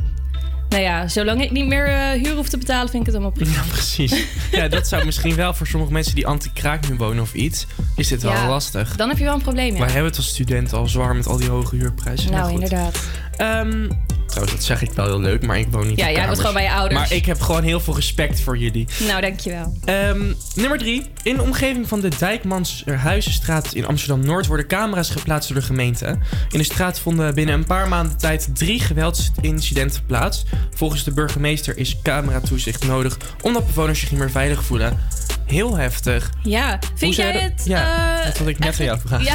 Nou 0.69 0.81
ja, 0.81 1.07
zolang 1.07 1.43
ik 1.43 1.51
niet 1.51 1.67
meer 1.67 1.87
eh, 1.87 2.23
huur 2.23 2.35
hoef 2.35 2.49
te 2.49 2.57
betalen, 2.57 2.89
vind 2.89 3.07
ik 3.07 3.13
het 3.13 3.15
allemaal 3.15 3.31
prima. 3.43 3.63
Precies. 3.69 4.25
Ja, 4.51 4.67
dat 4.77 4.87
zou 4.87 5.05
misschien 5.05 5.35
wel 5.35 5.53
voor 5.53 5.67
sommige 5.67 5.91
mensen 5.91 6.15
die 6.15 6.27
anti-kraak 6.27 6.89
nu 6.89 6.95
wonen 6.95 7.23
of 7.23 7.33
iets, 7.33 7.67
is 7.95 8.07
dit 8.07 8.21
wel 8.21 8.31
Ja, 8.31 8.47
lastig. 8.47 8.95
Dan 8.95 9.09
heb 9.09 9.17
je 9.17 9.23
wel 9.23 9.33
een 9.33 9.41
probleem, 9.41 9.73
ja. 9.73 9.79
Wij 9.79 9.87
hebben 9.89 10.05
het 10.05 10.17
als 10.17 10.27
studenten 10.27 10.77
al 10.77 10.87
zwaar 10.87 11.15
met 11.15 11.27
al 11.27 11.37
die 11.37 11.49
hoge 11.49 11.75
huurprijzen. 11.75 12.31
Nou, 12.31 12.43
goed. 12.43 12.53
inderdaad. 12.53 12.99
Ehm, 13.35 13.89
trouwens, 14.25 14.55
dat 14.55 14.63
zeg 14.65 14.81
ik 14.81 14.91
wel 14.91 15.05
heel 15.05 15.19
leuk, 15.19 15.45
maar 15.45 15.57
ik 15.59 15.67
woon 15.69 15.87
niet 15.87 15.99
Ja, 15.99 16.09
op 16.09 16.15
jij 16.15 16.25
woont 16.25 16.39
gewoon 16.39 16.53
bij 16.53 16.63
je 16.63 16.71
ouders. 16.71 16.99
Maar 16.99 17.11
ik 17.11 17.25
heb 17.25 17.41
gewoon 17.41 17.63
heel 17.63 17.79
veel 17.79 17.95
respect 17.95 18.41
voor 18.41 18.57
jullie. 18.57 18.87
Nou, 19.07 19.21
dankjewel. 19.21 19.77
Ehm, 19.85 20.33
nummer 20.55 20.77
drie. 20.77 21.11
In 21.23 21.35
de 21.35 21.41
omgeving 21.41 21.87
van 21.87 21.99
de 21.99 22.09
Dijkmanshuizenstraat 22.19 23.73
in 23.73 23.85
Amsterdam-Noord 23.85 24.45
worden 24.47 24.67
camera's 24.67 25.09
geplaatst 25.09 25.49
door 25.49 25.59
de 25.59 25.65
gemeente. 25.65 26.05
In 26.49 26.57
de 26.57 26.63
straat 26.63 26.99
vonden 26.99 27.33
binnen 27.35 27.55
een 27.55 27.65
paar 27.65 27.87
maanden 27.87 28.17
tijd 28.17 28.49
drie 28.53 28.79
geweldsincidenten 28.79 30.05
plaats. 30.05 30.43
Volgens 30.75 31.03
de 31.03 31.11
burgemeester 31.13 31.77
is 31.77 31.97
cameratoezicht 32.03 32.85
nodig 32.87 33.17
omdat 33.41 33.67
bewoners 33.67 33.99
zich 33.99 34.11
niet 34.11 34.19
meer 34.19 34.31
veilig 34.31 34.63
voelen. 34.63 34.99
Heel 35.45 35.77
heftig. 35.77 36.29
Ja, 36.43 36.79
vind 36.95 37.15
jij 37.15 37.27
je 37.27 37.33
dat- 37.33 37.41
het... 37.41 37.61
Ja, 37.65 38.17
eh, 38.19 38.25
dat 38.25 38.37
wilde 38.37 38.51
ik 38.51 38.59
net 38.59 38.79
aan 38.79 38.85
jou 38.85 38.99
vragen. 39.05 39.25
Ja. 39.25 39.33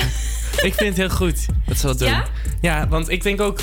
Ik 0.62 0.74
vind 0.74 0.88
het 0.88 0.96
heel 0.96 1.10
goed 1.10 1.46
dat 1.66 1.78
ze 1.78 1.86
dat 1.86 1.98
doen. 1.98 2.08
Ja? 2.08 2.24
Ja, 2.60 2.88
want 2.88 3.08
ik 3.08 3.22
denk 3.22 3.40
ook... 3.40 3.58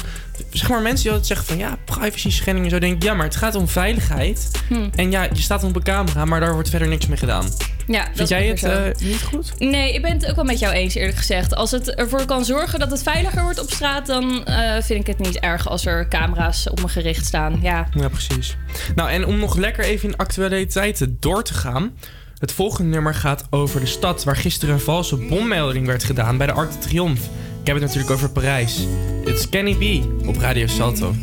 Zeg 0.52 0.70
maar, 0.70 0.82
mensen 0.82 1.04
die 1.04 1.12
altijd 1.12 1.28
zeggen 1.28 1.46
van... 1.48 1.58
Ja, 1.58 1.78
privacy 1.86 2.32
schending 2.32 2.66
en 2.66 2.72
zo. 2.72 2.80
Denk 2.80 2.96
ik, 2.96 3.04
ja, 3.04 3.14
maar 3.14 3.26
het 3.26 3.36
gaat 3.36 3.56
om 3.56 3.68
veiligheid. 3.68 4.52
Hm. 4.68 4.88
En 4.96 5.12
ja, 5.12 5.24
je 5.24 5.42
staat 5.42 5.64
op 5.64 5.76
een 5.76 5.84
camera, 5.84 6.26
maar 6.26 6.40
daar 6.40 6.54
wordt 6.54 6.70
verder 6.70 6.88
niks 6.88 7.08
mee 7.08 7.18
gedaan. 7.18 7.46
Ja, 7.88 8.04
Vind 8.04 8.18
dat 8.18 8.30
jij 8.30 8.48
het 8.48 8.64
eh, 8.64 9.08
niet 9.08 9.24
goed? 9.24 9.60
Nee, 9.60 9.94
ik 9.94 10.02
ben 10.02 10.12
het 10.12 10.26
ook 10.30 10.36
wel 10.36 10.46
met 10.46 10.60
jou 10.60 10.74
eens, 10.74 10.96
eerlijk 10.96 11.18
gezegd. 11.18 11.56
Als 11.56 11.72
het 11.72 11.96
ervoor 11.96 12.26
kan 12.26 12.46
zorgen 12.46 12.80
dat 12.80 12.92
het 12.92 13.04
veiliger 13.04 13.44
wordt 13.44 13.60
op 13.60 13.72
straat, 13.72 14.06
dan 14.06 14.46
eh, 14.46 14.82
vind 14.82 15.00
ik 15.00 15.08
het 15.08 15.20
niet 15.20 15.40
erg 15.40 15.70
als 15.70 15.86
er 15.86 16.08
camera's 16.08 16.70
op 16.70 16.82
me 16.82 16.88
gericht 16.88 17.26
staan. 17.26 17.60
Ja. 17.62 17.88
Ja, 17.94 18.08
precies. 18.08 18.58
Nou, 18.96 19.10
en 19.10 19.26
om 19.26 19.40
nog 19.40 19.56
lekker 19.56 19.84
even 19.84 20.10
in 20.10 20.18
actualiteiten 20.18 21.18
door 21.20 21.44
te 21.44 21.54
gaan. 21.54 21.92
Het 22.38 22.52
volgende 22.52 22.90
nummer 22.90 23.14
gaat 23.14 23.48
over 23.50 23.80
de 23.80 23.86
stad 23.86 24.24
waar 24.24 24.36
gisteren 24.36 24.74
een 24.74 24.82
valse 24.82 25.16
bommelding 25.16 25.86
werd 25.86 26.04
gedaan 26.04 26.38
bij 26.38 26.48
de 26.48 26.54
Arc 26.54 26.72
de 26.72 26.78
Triomphe. 26.78 27.22
Ik 27.68 27.74
heb 27.74 27.82
het 27.82 27.92
natuurlijk 27.92 28.16
over 28.16 28.30
Parijs. 28.30 28.88
Is 29.26 29.50
Kenny 29.50 29.76
B 29.76 30.06
op 30.28 30.38
Radio 30.38 30.68
Salto. 30.68 31.16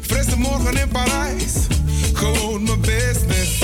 Frisse 0.00 0.38
morgen 0.38 0.76
in 0.76 0.88
Parijs, 0.88 1.52
gewoon 2.12 2.62
mijn 2.62 2.80
business. 2.80 3.62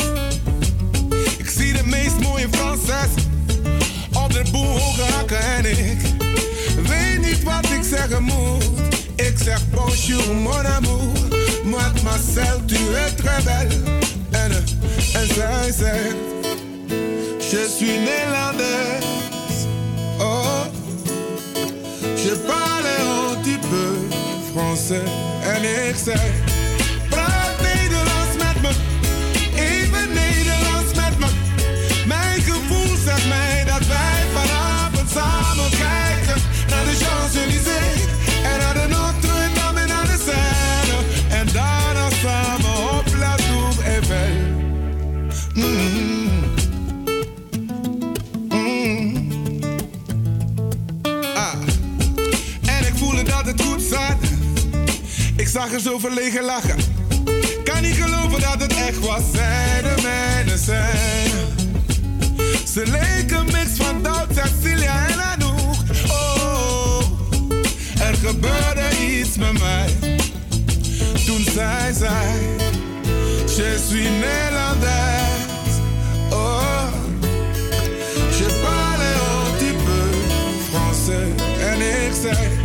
Ik 1.39 1.49
zie 1.49 1.73
de 1.73 1.83
meest 1.85 2.21
mooie 2.21 2.49
Franses 2.51 3.25
op 4.25 4.33
de 4.33 4.43
boel 4.51 4.79
hoge 4.79 5.35
en 5.35 5.65
ik 5.65 6.01
weet 6.89 7.21
niet 7.21 7.43
wat 7.43 7.65
ik 7.71 7.83
zeggen 7.83 8.23
moet. 8.23 8.65
Ik 9.15 9.35
zeg 9.45 9.71
bonjour 9.71 10.35
mon 10.35 10.67
amour, 10.67 11.13
mademoiselle 11.65 12.65
tu 12.65 12.77
es 12.77 13.15
très 13.17 13.45
belle. 13.45 13.99
En, 14.31 14.51
eh, 14.51 15.21
en 15.21 15.35
zij 15.35 15.73
zegt, 15.73 16.15
je 17.53 17.69
suis 17.69 17.99
néerlandaise. 17.99 19.69
Oh, 20.19 20.65
je 22.17 22.35
parle 22.47 22.87
un 22.87 23.43
petit 23.43 23.59
peu 23.59 23.91
français. 24.53 25.05
En 25.45 25.63
ik 25.63 25.97
zag 55.53 55.73
er 55.73 55.81
zo 55.81 55.99
verlegen 55.99 56.45
lachen. 56.45 56.77
Kan 57.65 57.83
niet 57.83 57.95
geloven 57.95 58.41
dat 58.41 58.61
het 58.63 58.75
echt 58.75 58.99
was. 58.99 59.23
Zij 59.33 59.83
de 59.83 60.03
mijne 60.03 60.59
zijn. 60.59 61.31
Ze 62.73 62.83
leken 62.87 63.45
mix 63.45 63.69
van 63.77 64.03
Doubt, 64.03 64.35
Cecilia 64.35 65.07
en 65.07 65.21
Anouk. 65.21 65.75
Oh, 66.07 67.01
er 68.01 68.15
gebeurde 68.15 68.89
iets 69.01 69.37
met 69.37 69.59
mij. 69.59 70.19
Toen 71.27 71.45
zij 71.55 71.93
zei: 71.93 72.39
Je 73.47 73.85
suis 73.89 74.09
Nederlands. 74.09 74.87
Oh, 76.31 76.93
je 78.39 78.61
parle 78.63 79.15
un 79.45 79.57
petit 79.57 79.85
peu 79.85 80.11
français. 80.71 81.43
En 81.61 81.81
ik 81.81 82.13
zei: 82.23 82.62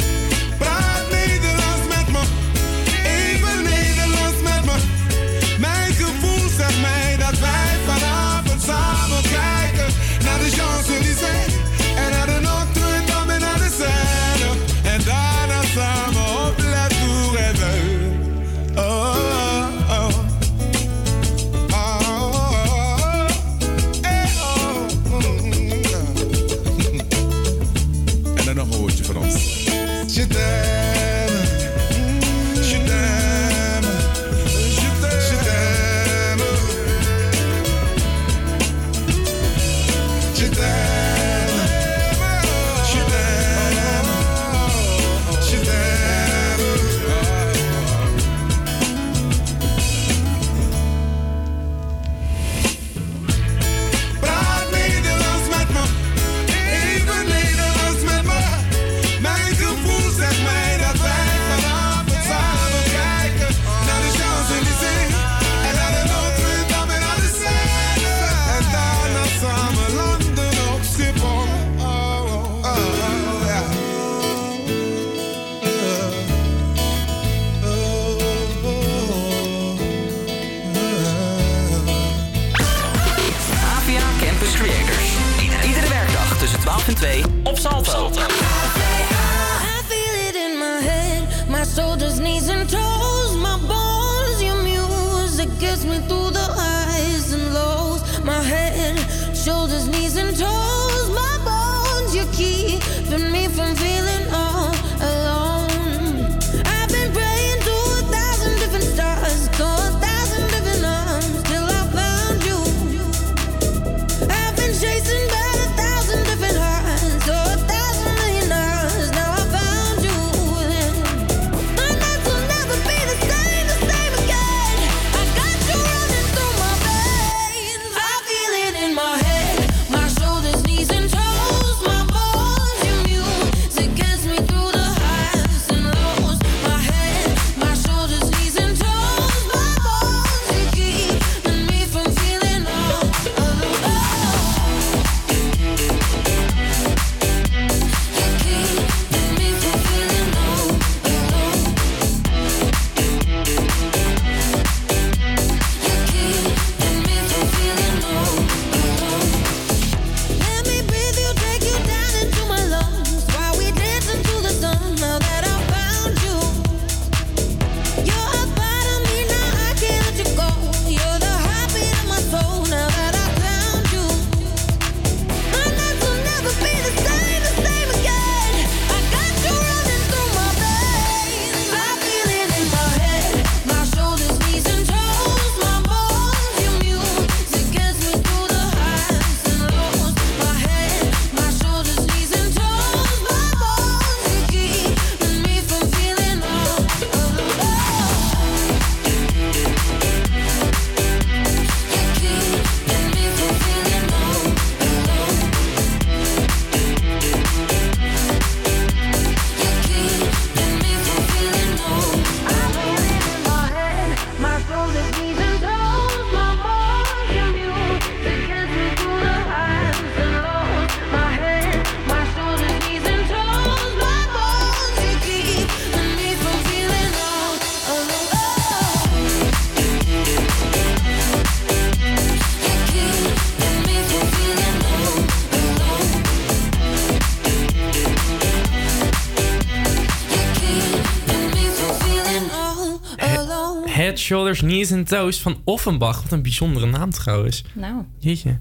Head, 243.97 244.19
Shoulders, 244.19 244.59
Knees 244.59 244.91
and 244.91 245.07
Toes 245.07 245.41
van 245.41 245.61
Offenbach. 245.63 246.21
Wat 246.21 246.31
een 246.31 246.41
bijzondere 246.41 246.85
naam 246.85 247.11
trouwens. 247.11 247.63
Nou. 247.73 248.05
Jeetje. 248.17 248.59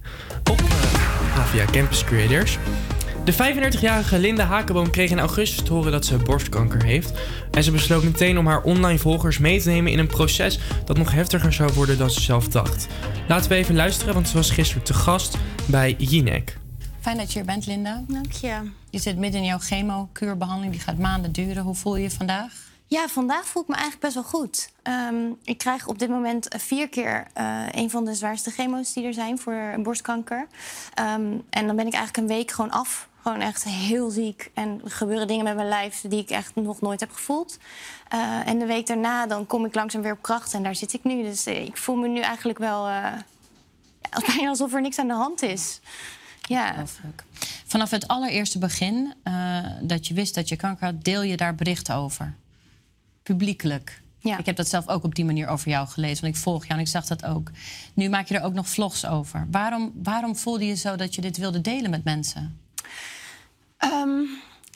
Op 0.50 0.60
uh, 0.60 1.38
Avia 1.38 1.64
Campus 1.64 2.04
Creators. 2.04 2.58
De 3.24 3.32
35-jarige 3.32 4.18
Linda 4.18 4.44
Hakenboom 4.44 4.90
kreeg 4.90 5.10
in 5.10 5.18
augustus 5.18 5.64
te 5.64 5.72
horen 5.72 5.92
dat 5.92 6.04
ze 6.04 6.16
borstkanker 6.16 6.84
heeft. 6.84 7.12
En 7.50 7.62
ze 7.62 7.70
besloot 7.70 8.02
meteen 8.02 8.38
om 8.38 8.46
haar 8.46 8.62
online 8.62 8.98
volgers 8.98 9.38
mee 9.38 9.60
te 9.60 9.68
nemen 9.68 9.92
in 9.92 9.98
een 9.98 10.06
proces 10.06 10.58
dat 10.84 10.98
nog 10.98 11.12
heftiger 11.12 11.52
zou 11.52 11.72
worden 11.72 11.98
dan 11.98 12.10
ze 12.10 12.20
zelf 12.20 12.48
dacht. 12.48 12.86
Laten 13.28 13.50
we 13.50 13.56
even 13.56 13.74
luisteren, 13.74 14.14
want 14.14 14.28
ze 14.28 14.36
was 14.36 14.50
gisteren 14.50 14.82
te 14.82 14.94
gast 14.94 15.38
bij 15.66 15.94
Jinek. 15.98 16.58
Fijn 17.00 17.16
dat 17.16 17.32
je 17.32 17.38
hier 17.38 17.46
bent, 17.46 17.66
Linda. 17.66 18.04
Dank 18.08 18.32
je. 18.32 18.54
Je 18.90 18.98
zit 18.98 19.16
midden 19.16 19.40
in 19.40 19.46
jouw 19.46 19.58
chemo-kuurbehandeling. 19.58 20.72
Die 20.72 20.82
gaat 20.82 20.98
maanden 20.98 21.32
duren. 21.32 21.62
Hoe 21.62 21.74
voel 21.74 21.96
je 21.96 22.02
je 22.02 22.10
vandaag? 22.10 22.52
Ja, 22.88 23.08
vandaag 23.08 23.46
voel 23.46 23.62
ik 23.62 23.68
me 23.68 23.74
eigenlijk 23.74 24.04
best 24.04 24.14
wel 24.14 24.40
goed. 24.40 24.70
Ehm, 24.82 25.30
ik 25.44 25.58
krijg 25.58 25.86
op 25.86 25.98
dit 25.98 26.08
moment 26.08 26.48
eh, 26.48 26.60
vier 26.60 26.88
keer 26.88 27.26
eh, 27.32 27.62
een 27.70 27.90
van 27.90 28.04
de 28.04 28.14
zwaarste 28.14 28.50
chemo's 28.50 28.92
die 28.92 29.06
er 29.06 29.14
zijn 29.14 29.38
voor 29.38 29.74
borstkanker. 29.78 30.46
Ehm, 30.94 31.38
en 31.50 31.66
dan 31.66 31.76
ben 31.76 31.86
ik 31.86 31.94
eigenlijk 31.94 32.16
een 32.16 32.36
week 32.36 32.50
gewoon 32.50 32.70
af. 32.70 33.08
Gewoon 33.22 33.40
echt 33.40 33.64
heel 33.64 34.10
ziek. 34.10 34.50
En 34.54 34.80
er 34.84 34.90
gebeuren 34.90 35.26
dingen 35.26 35.44
met 35.44 35.54
mijn 35.54 35.68
lijf 35.68 36.00
die 36.08 36.20
ik 36.20 36.30
echt 36.30 36.54
nog 36.54 36.80
nooit 36.80 37.00
heb 37.00 37.12
gevoeld. 37.12 37.58
Eh, 38.08 38.48
en 38.48 38.58
de 38.58 38.66
week 38.66 38.86
daarna 38.86 39.26
dan 39.26 39.46
kom 39.46 39.64
ik 39.64 39.74
langzaam 39.74 40.02
weer 40.02 40.12
op 40.12 40.22
kracht. 40.22 40.54
En 40.54 40.62
daar 40.62 40.74
zit 40.74 40.92
ik 40.92 41.04
nu. 41.04 41.22
Dus 41.22 41.46
ik 41.46 41.76
voel 41.76 41.96
me 41.96 42.08
nu 42.08 42.20
eigenlijk 42.20 42.58
wel 42.58 42.88
alsof 44.48 44.74
er 44.74 44.80
niks 44.80 44.98
aan 44.98 45.08
de 45.08 45.14
hand 45.14 45.42
is. 45.42 45.80
Ja. 46.40 46.84
Vanaf 47.66 47.90
het 47.90 48.08
allereerste 48.08 48.58
begin 48.58 49.14
dat 49.80 50.06
je 50.06 50.14
wist 50.14 50.34
dat 50.34 50.48
je 50.48 50.56
kanker 50.56 50.86
had, 50.86 51.04
deel 51.04 51.22
je 51.22 51.36
daar 51.36 51.54
berichten 51.54 51.94
over. 51.94 52.34
Publiekelijk. 53.26 54.02
Ik 54.20 54.46
heb 54.46 54.56
dat 54.56 54.68
zelf 54.68 54.88
ook 54.88 55.04
op 55.04 55.14
die 55.14 55.24
manier 55.24 55.48
over 55.48 55.68
jou 55.68 55.88
gelezen, 55.88 56.24
want 56.24 56.36
ik 56.36 56.42
volg 56.42 56.62
jou 56.66 56.74
en 56.74 56.84
ik 56.84 56.90
zag 56.90 57.06
dat 57.06 57.24
ook. 57.24 57.50
Nu 57.94 58.08
maak 58.08 58.26
je 58.26 58.38
er 58.38 58.44
ook 58.44 58.52
nog 58.52 58.68
vlogs 58.68 59.06
over. 59.06 59.46
Waarom, 59.50 59.92
waarom 60.02 60.36
voelde 60.36 60.66
je 60.66 60.74
zo 60.74 60.96
dat 60.96 61.14
je 61.14 61.20
dit 61.20 61.36
wilde 61.36 61.60
delen 61.60 61.90
met 61.90 62.04
mensen? 62.04 62.60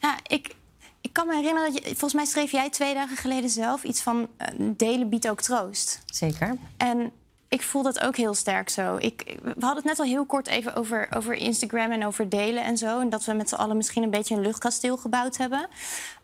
Ja, 0.01 0.19
ik, 0.27 0.55
ik 1.01 1.13
kan 1.13 1.27
me 1.27 1.35
herinneren 1.35 1.73
dat 1.73 1.85
je... 1.85 1.89
Volgens 1.89 2.15
mij 2.15 2.25
schreef 2.25 2.51
jij 2.51 2.71
twee 2.71 2.95
dagen 2.95 3.17
geleden 3.17 3.51
zelf 3.51 3.83
iets 3.83 4.03
van... 4.03 4.29
eh, 4.37 4.47
delen 4.59 5.09
biedt 5.09 5.29
ook 5.29 5.41
troost. 5.41 6.03
Zeker. 6.07 6.57
En 6.77 7.13
ik 7.49 7.63
voel 7.63 7.83
dat 7.83 8.01
ook 8.01 8.17
heel 8.17 8.35
sterk 8.35 8.69
zo. 8.69 8.97
Ik, 8.97 9.39
we 9.43 9.51
hadden 9.51 9.77
het 9.77 9.85
net 9.85 9.99
al 9.99 10.05
heel 10.05 10.27
kort 10.27 10.47
even 10.47 10.75
over, 10.75 11.07
over 11.17 11.35
Instagram 11.35 11.91
en 11.91 12.07
over 12.07 12.29
delen 12.29 12.65
en 12.65 12.77
zo. 12.79 13.01
En 13.01 13.09
dat 13.09 13.25
we 13.25 13.33
met 13.33 13.49
z'n 13.49 13.55
allen 13.55 13.77
misschien 13.77 14.03
een 14.03 14.11
beetje 14.11 14.35
een 14.35 14.43
luchtkasteel 14.43 14.97
gebouwd 14.97 15.37
hebben. 15.37 15.69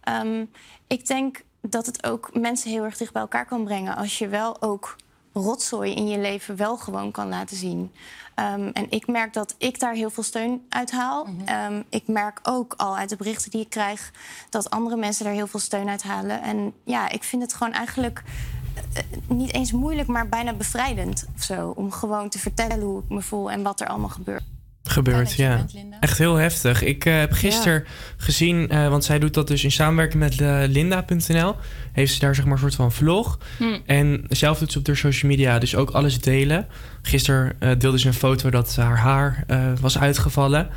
Ehm, 0.01 0.45
ik 0.87 1.07
denk 1.07 1.43
dat 1.69 1.87
het 1.87 2.07
ook 2.07 2.31
mensen 2.33 2.71
heel 2.71 2.85
erg 2.85 2.97
dicht 2.97 3.13
bij 3.13 3.23
elkaar 3.23 3.47
kan 3.47 3.65
brengen... 3.65 3.97
als 3.97 4.19
je 4.19 4.29
wel 4.29 4.63
ook 4.63 4.97
rotzooi 5.33 5.95
in 5.95 6.09
je 6.09 6.19
leven 6.19 6.57
wel 6.57 6.77
gewoon 6.77 7.11
kan 7.11 7.29
laten 7.29 7.57
zien. 7.57 7.93
Ehm, 8.35 8.71
en 8.73 8.91
ik 8.91 9.07
merk 9.07 9.33
dat 9.33 9.55
ik 9.59 9.81
daar 9.81 9.95
heel 9.95 10.11
veel 10.11 10.23
steun 10.23 10.67
uit 10.69 10.91
haal. 10.91 11.27
Ehm, 11.45 11.83
ik 11.89 12.09
merk 12.09 12.41
ook 12.43 12.75
al 12.77 12.97
uit 12.97 13.09
de 13.09 13.17
berichten 13.17 13.51
die 13.51 13.61
ik 13.61 13.71
krijg... 13.71 14.13
dat 14.51 14.71
andere 14.71 14.97
mensen 14.97 15.25
daar 15.25 15.35
heel 15.35 15.47
veel 15.47 15.61
steun 15.61 15.89
uit 15.89 16.03
halen. 16.03 16.43
En 16.43 16.73
ja, 16.85 17.09
ik 17.09 17.25
vind 17.25 17.43
het 17.43 17.55
gewoon 17.55 17.73
eigenlijk 17.73 18.23
eh, 18.95 19.03
niet 19.29 19.53
eens 19.53 19.73
moeilijk... 19.73 20.09
maar 20.09 20.29
bijna 20.29 20.53
bevrijdend 20.53 21.27
of 21.37 21.43
zo. 21.43 21.73
Om 21.77 21.91
gewoon 21.91 22.29
te 22.29 22.39
vertellen 22.39 22.81
hoe 22.81 23.03
ik 23.03 23.09
me 23.09 23.23
voel 23.23 23.51
en 23.51 23.63
wat 23.63 23.81
er 23.81 23.87
allemaal 23.87 24.09
gebeurt. 24.09 24.56
Gebeurd, 24.87 25.33
ja. 25.33 25.67
Echt 26.01 26.19
heel 26.19 26.35
heftig. 26.35 26.83
Ik 26.83 27.05
eh, 27.05 27.19
heb 27.19 27.33
gisteren 27.33 27.85
gezien, 28.17 28.69
eh, 28.69 28.89
want 28.89 29.05
zij 29.05 29.19
doet 29.19 29.35
dat 29.35 29.49
dus 29.49 29.65
in 29.65 29.73
samenwerking 29.73 30.23
met 30.23 30.41
eh, 30.41 30.63
Linda.nl. 30.67 31.55
Heeft 31.93 32.13
ze 32.13 32.21
daar 32.21 32.35
zeg 32.35 32.45
maar 32.45 32.55
een 32.55 32.61
soort 32.61 32.75
van 32.75 32.93
vlog. 32.93 33.39
Hm. 33.59 33.79
En 33.87 34.25
zelf 34.29 34.59
doet 34.59 34.73
ze 34.73 34.79
op 34.79 34.87
haar 34.87 34.97
social 34.97 35.31
media 35.31 35.59
dus 35.59 35.77
ook 35.77 35.91
alles 35.91 36.21
delen. 36.21 36.67
Gisteren 37.03 37.53
eh, 37.59 37.71
deelde 37.79 37.99
ze 37.99 38.07
een 38.07 38.15
foto 38.15 38.51
dat 38.51 38.77
haar 38.77 38.99
haar 38.99 39.45
eh, 39.47 39.73
was 39.81 39.99
uitgevallen. 39.99 40.69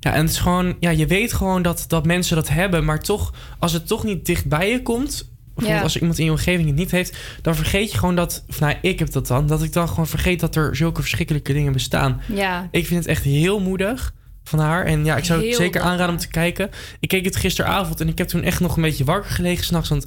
Ja, 0.00 0.12
en 0.12 0.20
het 0.20 0.30
is 0.30 0.38
gewoon, 0.38 0.76
ja, 0.80 0.90
je 0.90 1.06
weet 1.06 1.32
gewoon 1.32 1.62
dat, 1.62 1.84
dat 1.88 2.06
mensen 2.06 2.36
dat 2.36 2.48
hebben, 2.48 2.84
maar 2.84 3.02
toch, 3.02 3.34
als 3.58 3.72
het 3.72 3.86
toch 3.86 4.04
niet 4.04 4.26
dicht 4.26 4.46
bij 4.46 4.70
je 4.70 4.82
komt 4.82 5.30
ja. 5.66 5.80
als 5.80 5.96
iemand 5.96 6.18
in 6.18 6.24
je 6.24 6.30
omgeving 6.30 6.66
het 6.66 6.76
niet 6.76 6.90
heeft, 6.90 7.16
dan 7.42 7.54
vergeet 7.54 7.92
je 7.92 7.98
gewoon 7.98 8.16
dat. 8.16 8.44
Of 8.48 8.60
nou, 8.60 8.74
ik 8.82 8.98
heb 8.98 9.12
dat 9.12 9.26
dan. 9.26 9.46
Dat 9.46 9.62
ik 9.62 9.72
dan 9.72 9.88
gewoon 9.88 10.06
vergeet 10.06 10.40
dat 10.40 10.56
er 10.56 10.76
zulke 10.76 11.00
verschrikkelijke 11.00 11.52
dingen 11.52 11.72
bestaan. 11.72 12.20
Ja. 12.26 12.68
Ik 12.70 12.86
vind 12.86 13.00
het 13.00 13.08
echt 13.08 13.24
heel 13.24 13.60
moedig 13.60 14.12
van 14.44 14.58
haar. 14.58 14.84
En 14.84 15.04
ja, 15.04 15.16
ik 15.16 15.24
zou 15.24 15.46
het 15.46 15.56
zeker 15.56 15.80
aanraden 15.80 16.14
om 16.14 16.20
te 16.20 16.28
kijken. 16.28 16.70
Ik 17.00 17.08
keek 17.08 17.24
het 17.24 17.36
gisteravond 17.36 18.00
en 18.00 18.08
ik 18.08 18.18
heb 18.18 18.28
toen 18.28 18.42
echt 18.42 18.60
nog 18.60 18.76
een 18.76 18.82
beetje 18.82 19.04
wakker 19.04 19.30
gelegen 19.30 19.64
s'nachts. 19.64 19.88
Want 19.88 20.04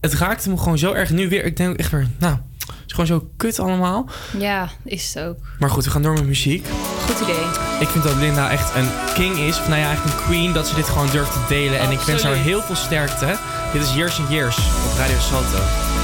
het 0.00 0.14
raakte 0.14 0.50
me 0.50 0.56
gewoon 0.56 0.78
zo 0.78 0.92
erg. 0.92 1.10
Nu 1.10 1.28
weer, 1.28 1.44
ik 1.44 1.56
denk 1.56 1.76
echt 1.76 1.90
weer, 1.90 2.06
nou, 2.18 2.36
het 2.58 2.74
is 2.86 2.92
gewoon 2.92 3.06
zo 3.06 3.30
kut 3.36 3.58
allemaal. 3.58 4.08
Ja, 4.38 4.68
is 4.84 5.14
het 5.14 5.24
ook. 5.24 5.38
Maar 5.58 5.70
goed, 5.70 5.84
we 5.84 5.90
gaan 5.90 6.02
door 6.02 6.12
met 6.12 6.26
muziek. 6.26 6.66
Goed 7.06 7.20
idee. 7.20 7.44
Ik 7.80 7.88
vind 7.88 8.04
dat 8.04 8.16
Linda 8.16 8.50
echt 8.50 8.74
een 8.74 8.88
king 9.14 9.38
is. 9.38 9.58
Of 9.58 9.68
nou 9.68 9.80
ja, 9.80 9.86
eigenlijk 9.86 10.18
een 10.18 10.24
queen. 10.24 10.52
Dat 10.52 10.66
ze 10.66 10.74
dit 10.74 10.88
gewoon 10.88 11.10
durft 11.10 11.32
te 11.32 11.44
delen. 11.48 11.78
En 11.78 11.90
ik 11.90 12.00
wens 12.00 12.22
haar 12.22 12.34
heel 12.34 12.60
veel 12.60 12.76
sterkte. 12.76 13.38
Dit 13.72 13.82
is 13.82 13.94
Years 13.94 14.18
and 14.18 14.28
Years 14.28 14.56
op 14.56 14.98
Radio 14.98 15.18
Salto. 15.18 15.95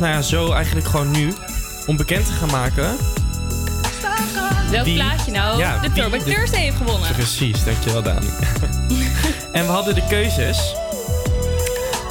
Nou 0.00 0.12
ja, 0.12 0.22
zo 0.22 0.52
eigenlijk 0.52 0.86
gewoon 0.86 1.10
nu, 1.10 1.32
om 1.86 1.96
bekend 1.96 2.26
te 2.26 2.32
gaan 2.32 2.50
maken. 2.50 2.96
Welk 4.70 4.94
plaatje 4.94 5.30
nou 5.32 5.58
Ja, 5.58 5.78
de 5.78 5.92
Throwback 5.92 6.24
de- 6.24 6.30
Thursday 6.34 6.60
heeft 6.60 6.76
gewonnen? 6.76 7.12
Precies, 7.12 7.64
dankjewel 7.64 8.02
Dani. 8.02 8.26
en 9.52 9.64
we 9.66 9.70
hadden 9.72 9.94
de 9.94 10.02
keuzes 10.08 10.74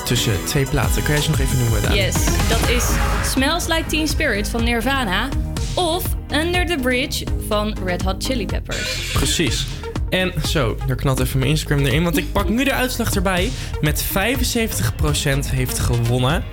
tussen 0.05 0.45
twee 0.45 0.65
platen. 0.65 1.03
Kan 1.03 1.13
jij 1.13 1.21
ze 1.23 1.29
nog 1.29 1.39
even 1.39 1.57
noemen, 1.59 1.81
Dani? 1.81 1.95
Yes, 1.95 2.15
dat 2.49 2.69
is 2.69 2.83
Smells 3.31 3.67
Like 3.67 3.83
Teen 3.87 4.07
Spirit 4.07 4.49
van 4.49 4.63
Nirvana 4.63 5.27
of 5.73 6.03
Under 6.31 6.65
the 6.65 6.77
Bridge 6.81 7.25
van 7.47 7.77
Red 7.85 8.01
Hot 8.01 8.23
Chili 8.23 8.45
Peppers. 8.45 9.11
Precies. 9.13 9.65
En 10.09 10.33
zo, 10.47 10.77
daar 10.87 10.95
knalt 10.95 11.19
even 11.19 11.39
mijn 11.39 11.51
Instagram 11.51 11.85
erin, 11.85 12.03
want 12.03 12.17
ik 12.17 12.31
pak 12.31 12.49
nu 12.49 12.63
de 12.63 12.73
uitslag 12.73 13.13
erbij. 13.13 13.51
Met 13.81 14.03
75% 14.03 15.49
heeft 15.49 15.79
gewonnen 15.79 16.43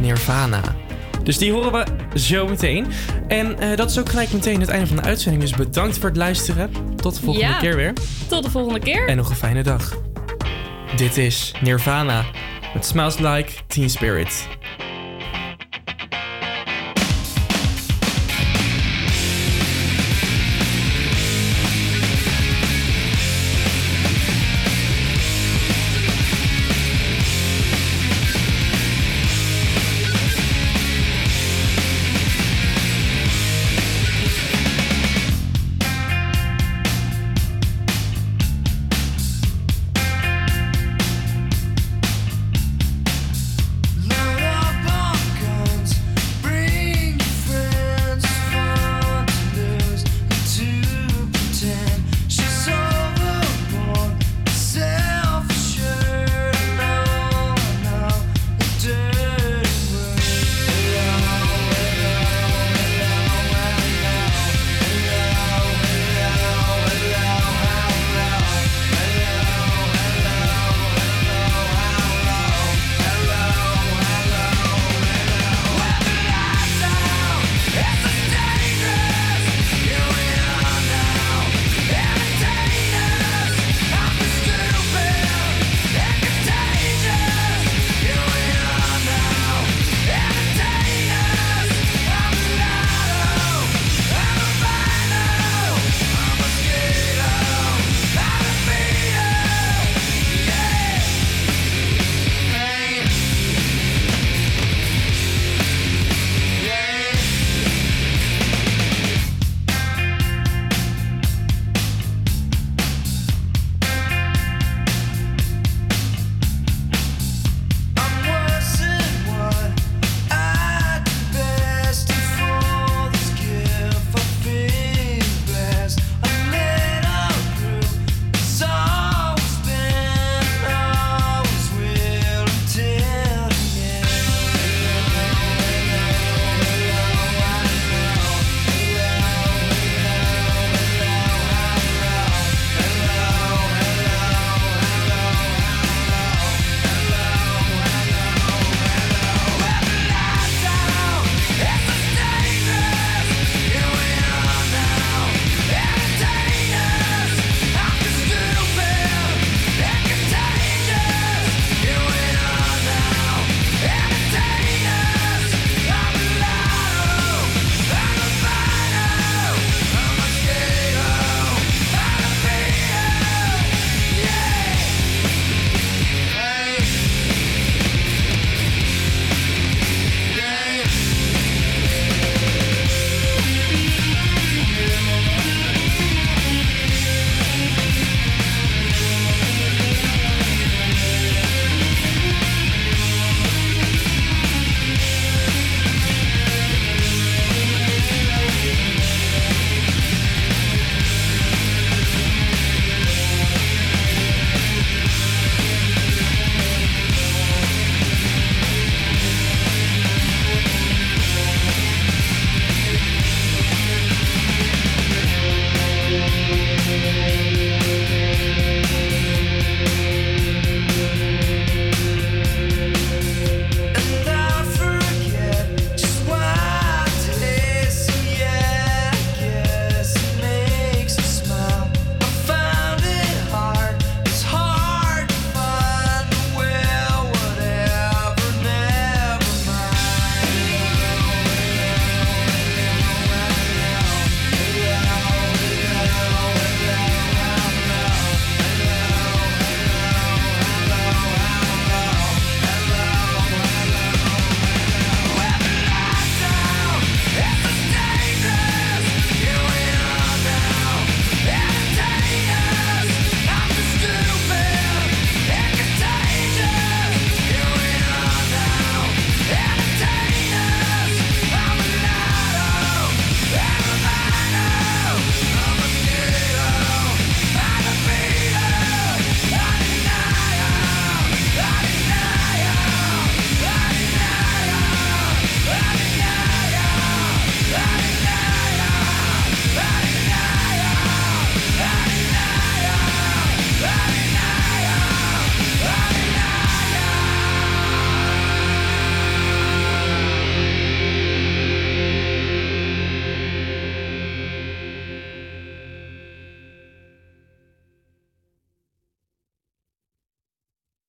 Nirvana. 0.00 0.60
Dus 1.22 1.38
die 1.38 1.52
horen 1.52 1.72
we 1.72 2.18
zo 2.18 2.46
meteen. 2.48 2.86
En 3.28 3.58
eh, 3.58 3.76
dat 3.76 3.90
is 3.90 3.98
ook 3.98 4.08
gelijk 4.08 4.32
meteen 4.32 4.60
het 4.60 4.68
einde 4.68 4.86
van 4.86 4.96
de 4.96 5.02
uitzending. 5.02 5.42
Dus 5.42 5.52
bedankt 5.54 5.98
voor 5.98 6.08
het 6.08 6.16
luisteren. 6.18 6.70
Tot 6.96 7.14
de 7.14 7.20
volgende 7.20 7.48
Ja. 7.48 7.58
keer 7.58 7.76
weer. 7.76 7.92
Tot 8.28 8.42
de 8.44 8.50
volgende 8.50 8.78
keer. 8.80 9.08
En 9.08 9.16
nog 9.16 9.28
een 9.30 9.36
fijne 9.36 9.62
dag. 9.62 9.92
Dit 10.96 11.16
is 11.16 11.52
Nirvana 11.62 12.24
met 12.74 12.86
Smells 12.86 13.18
Like 13.18 13.52
Teen 13.66 13.90
Spirit. 13.90 14.46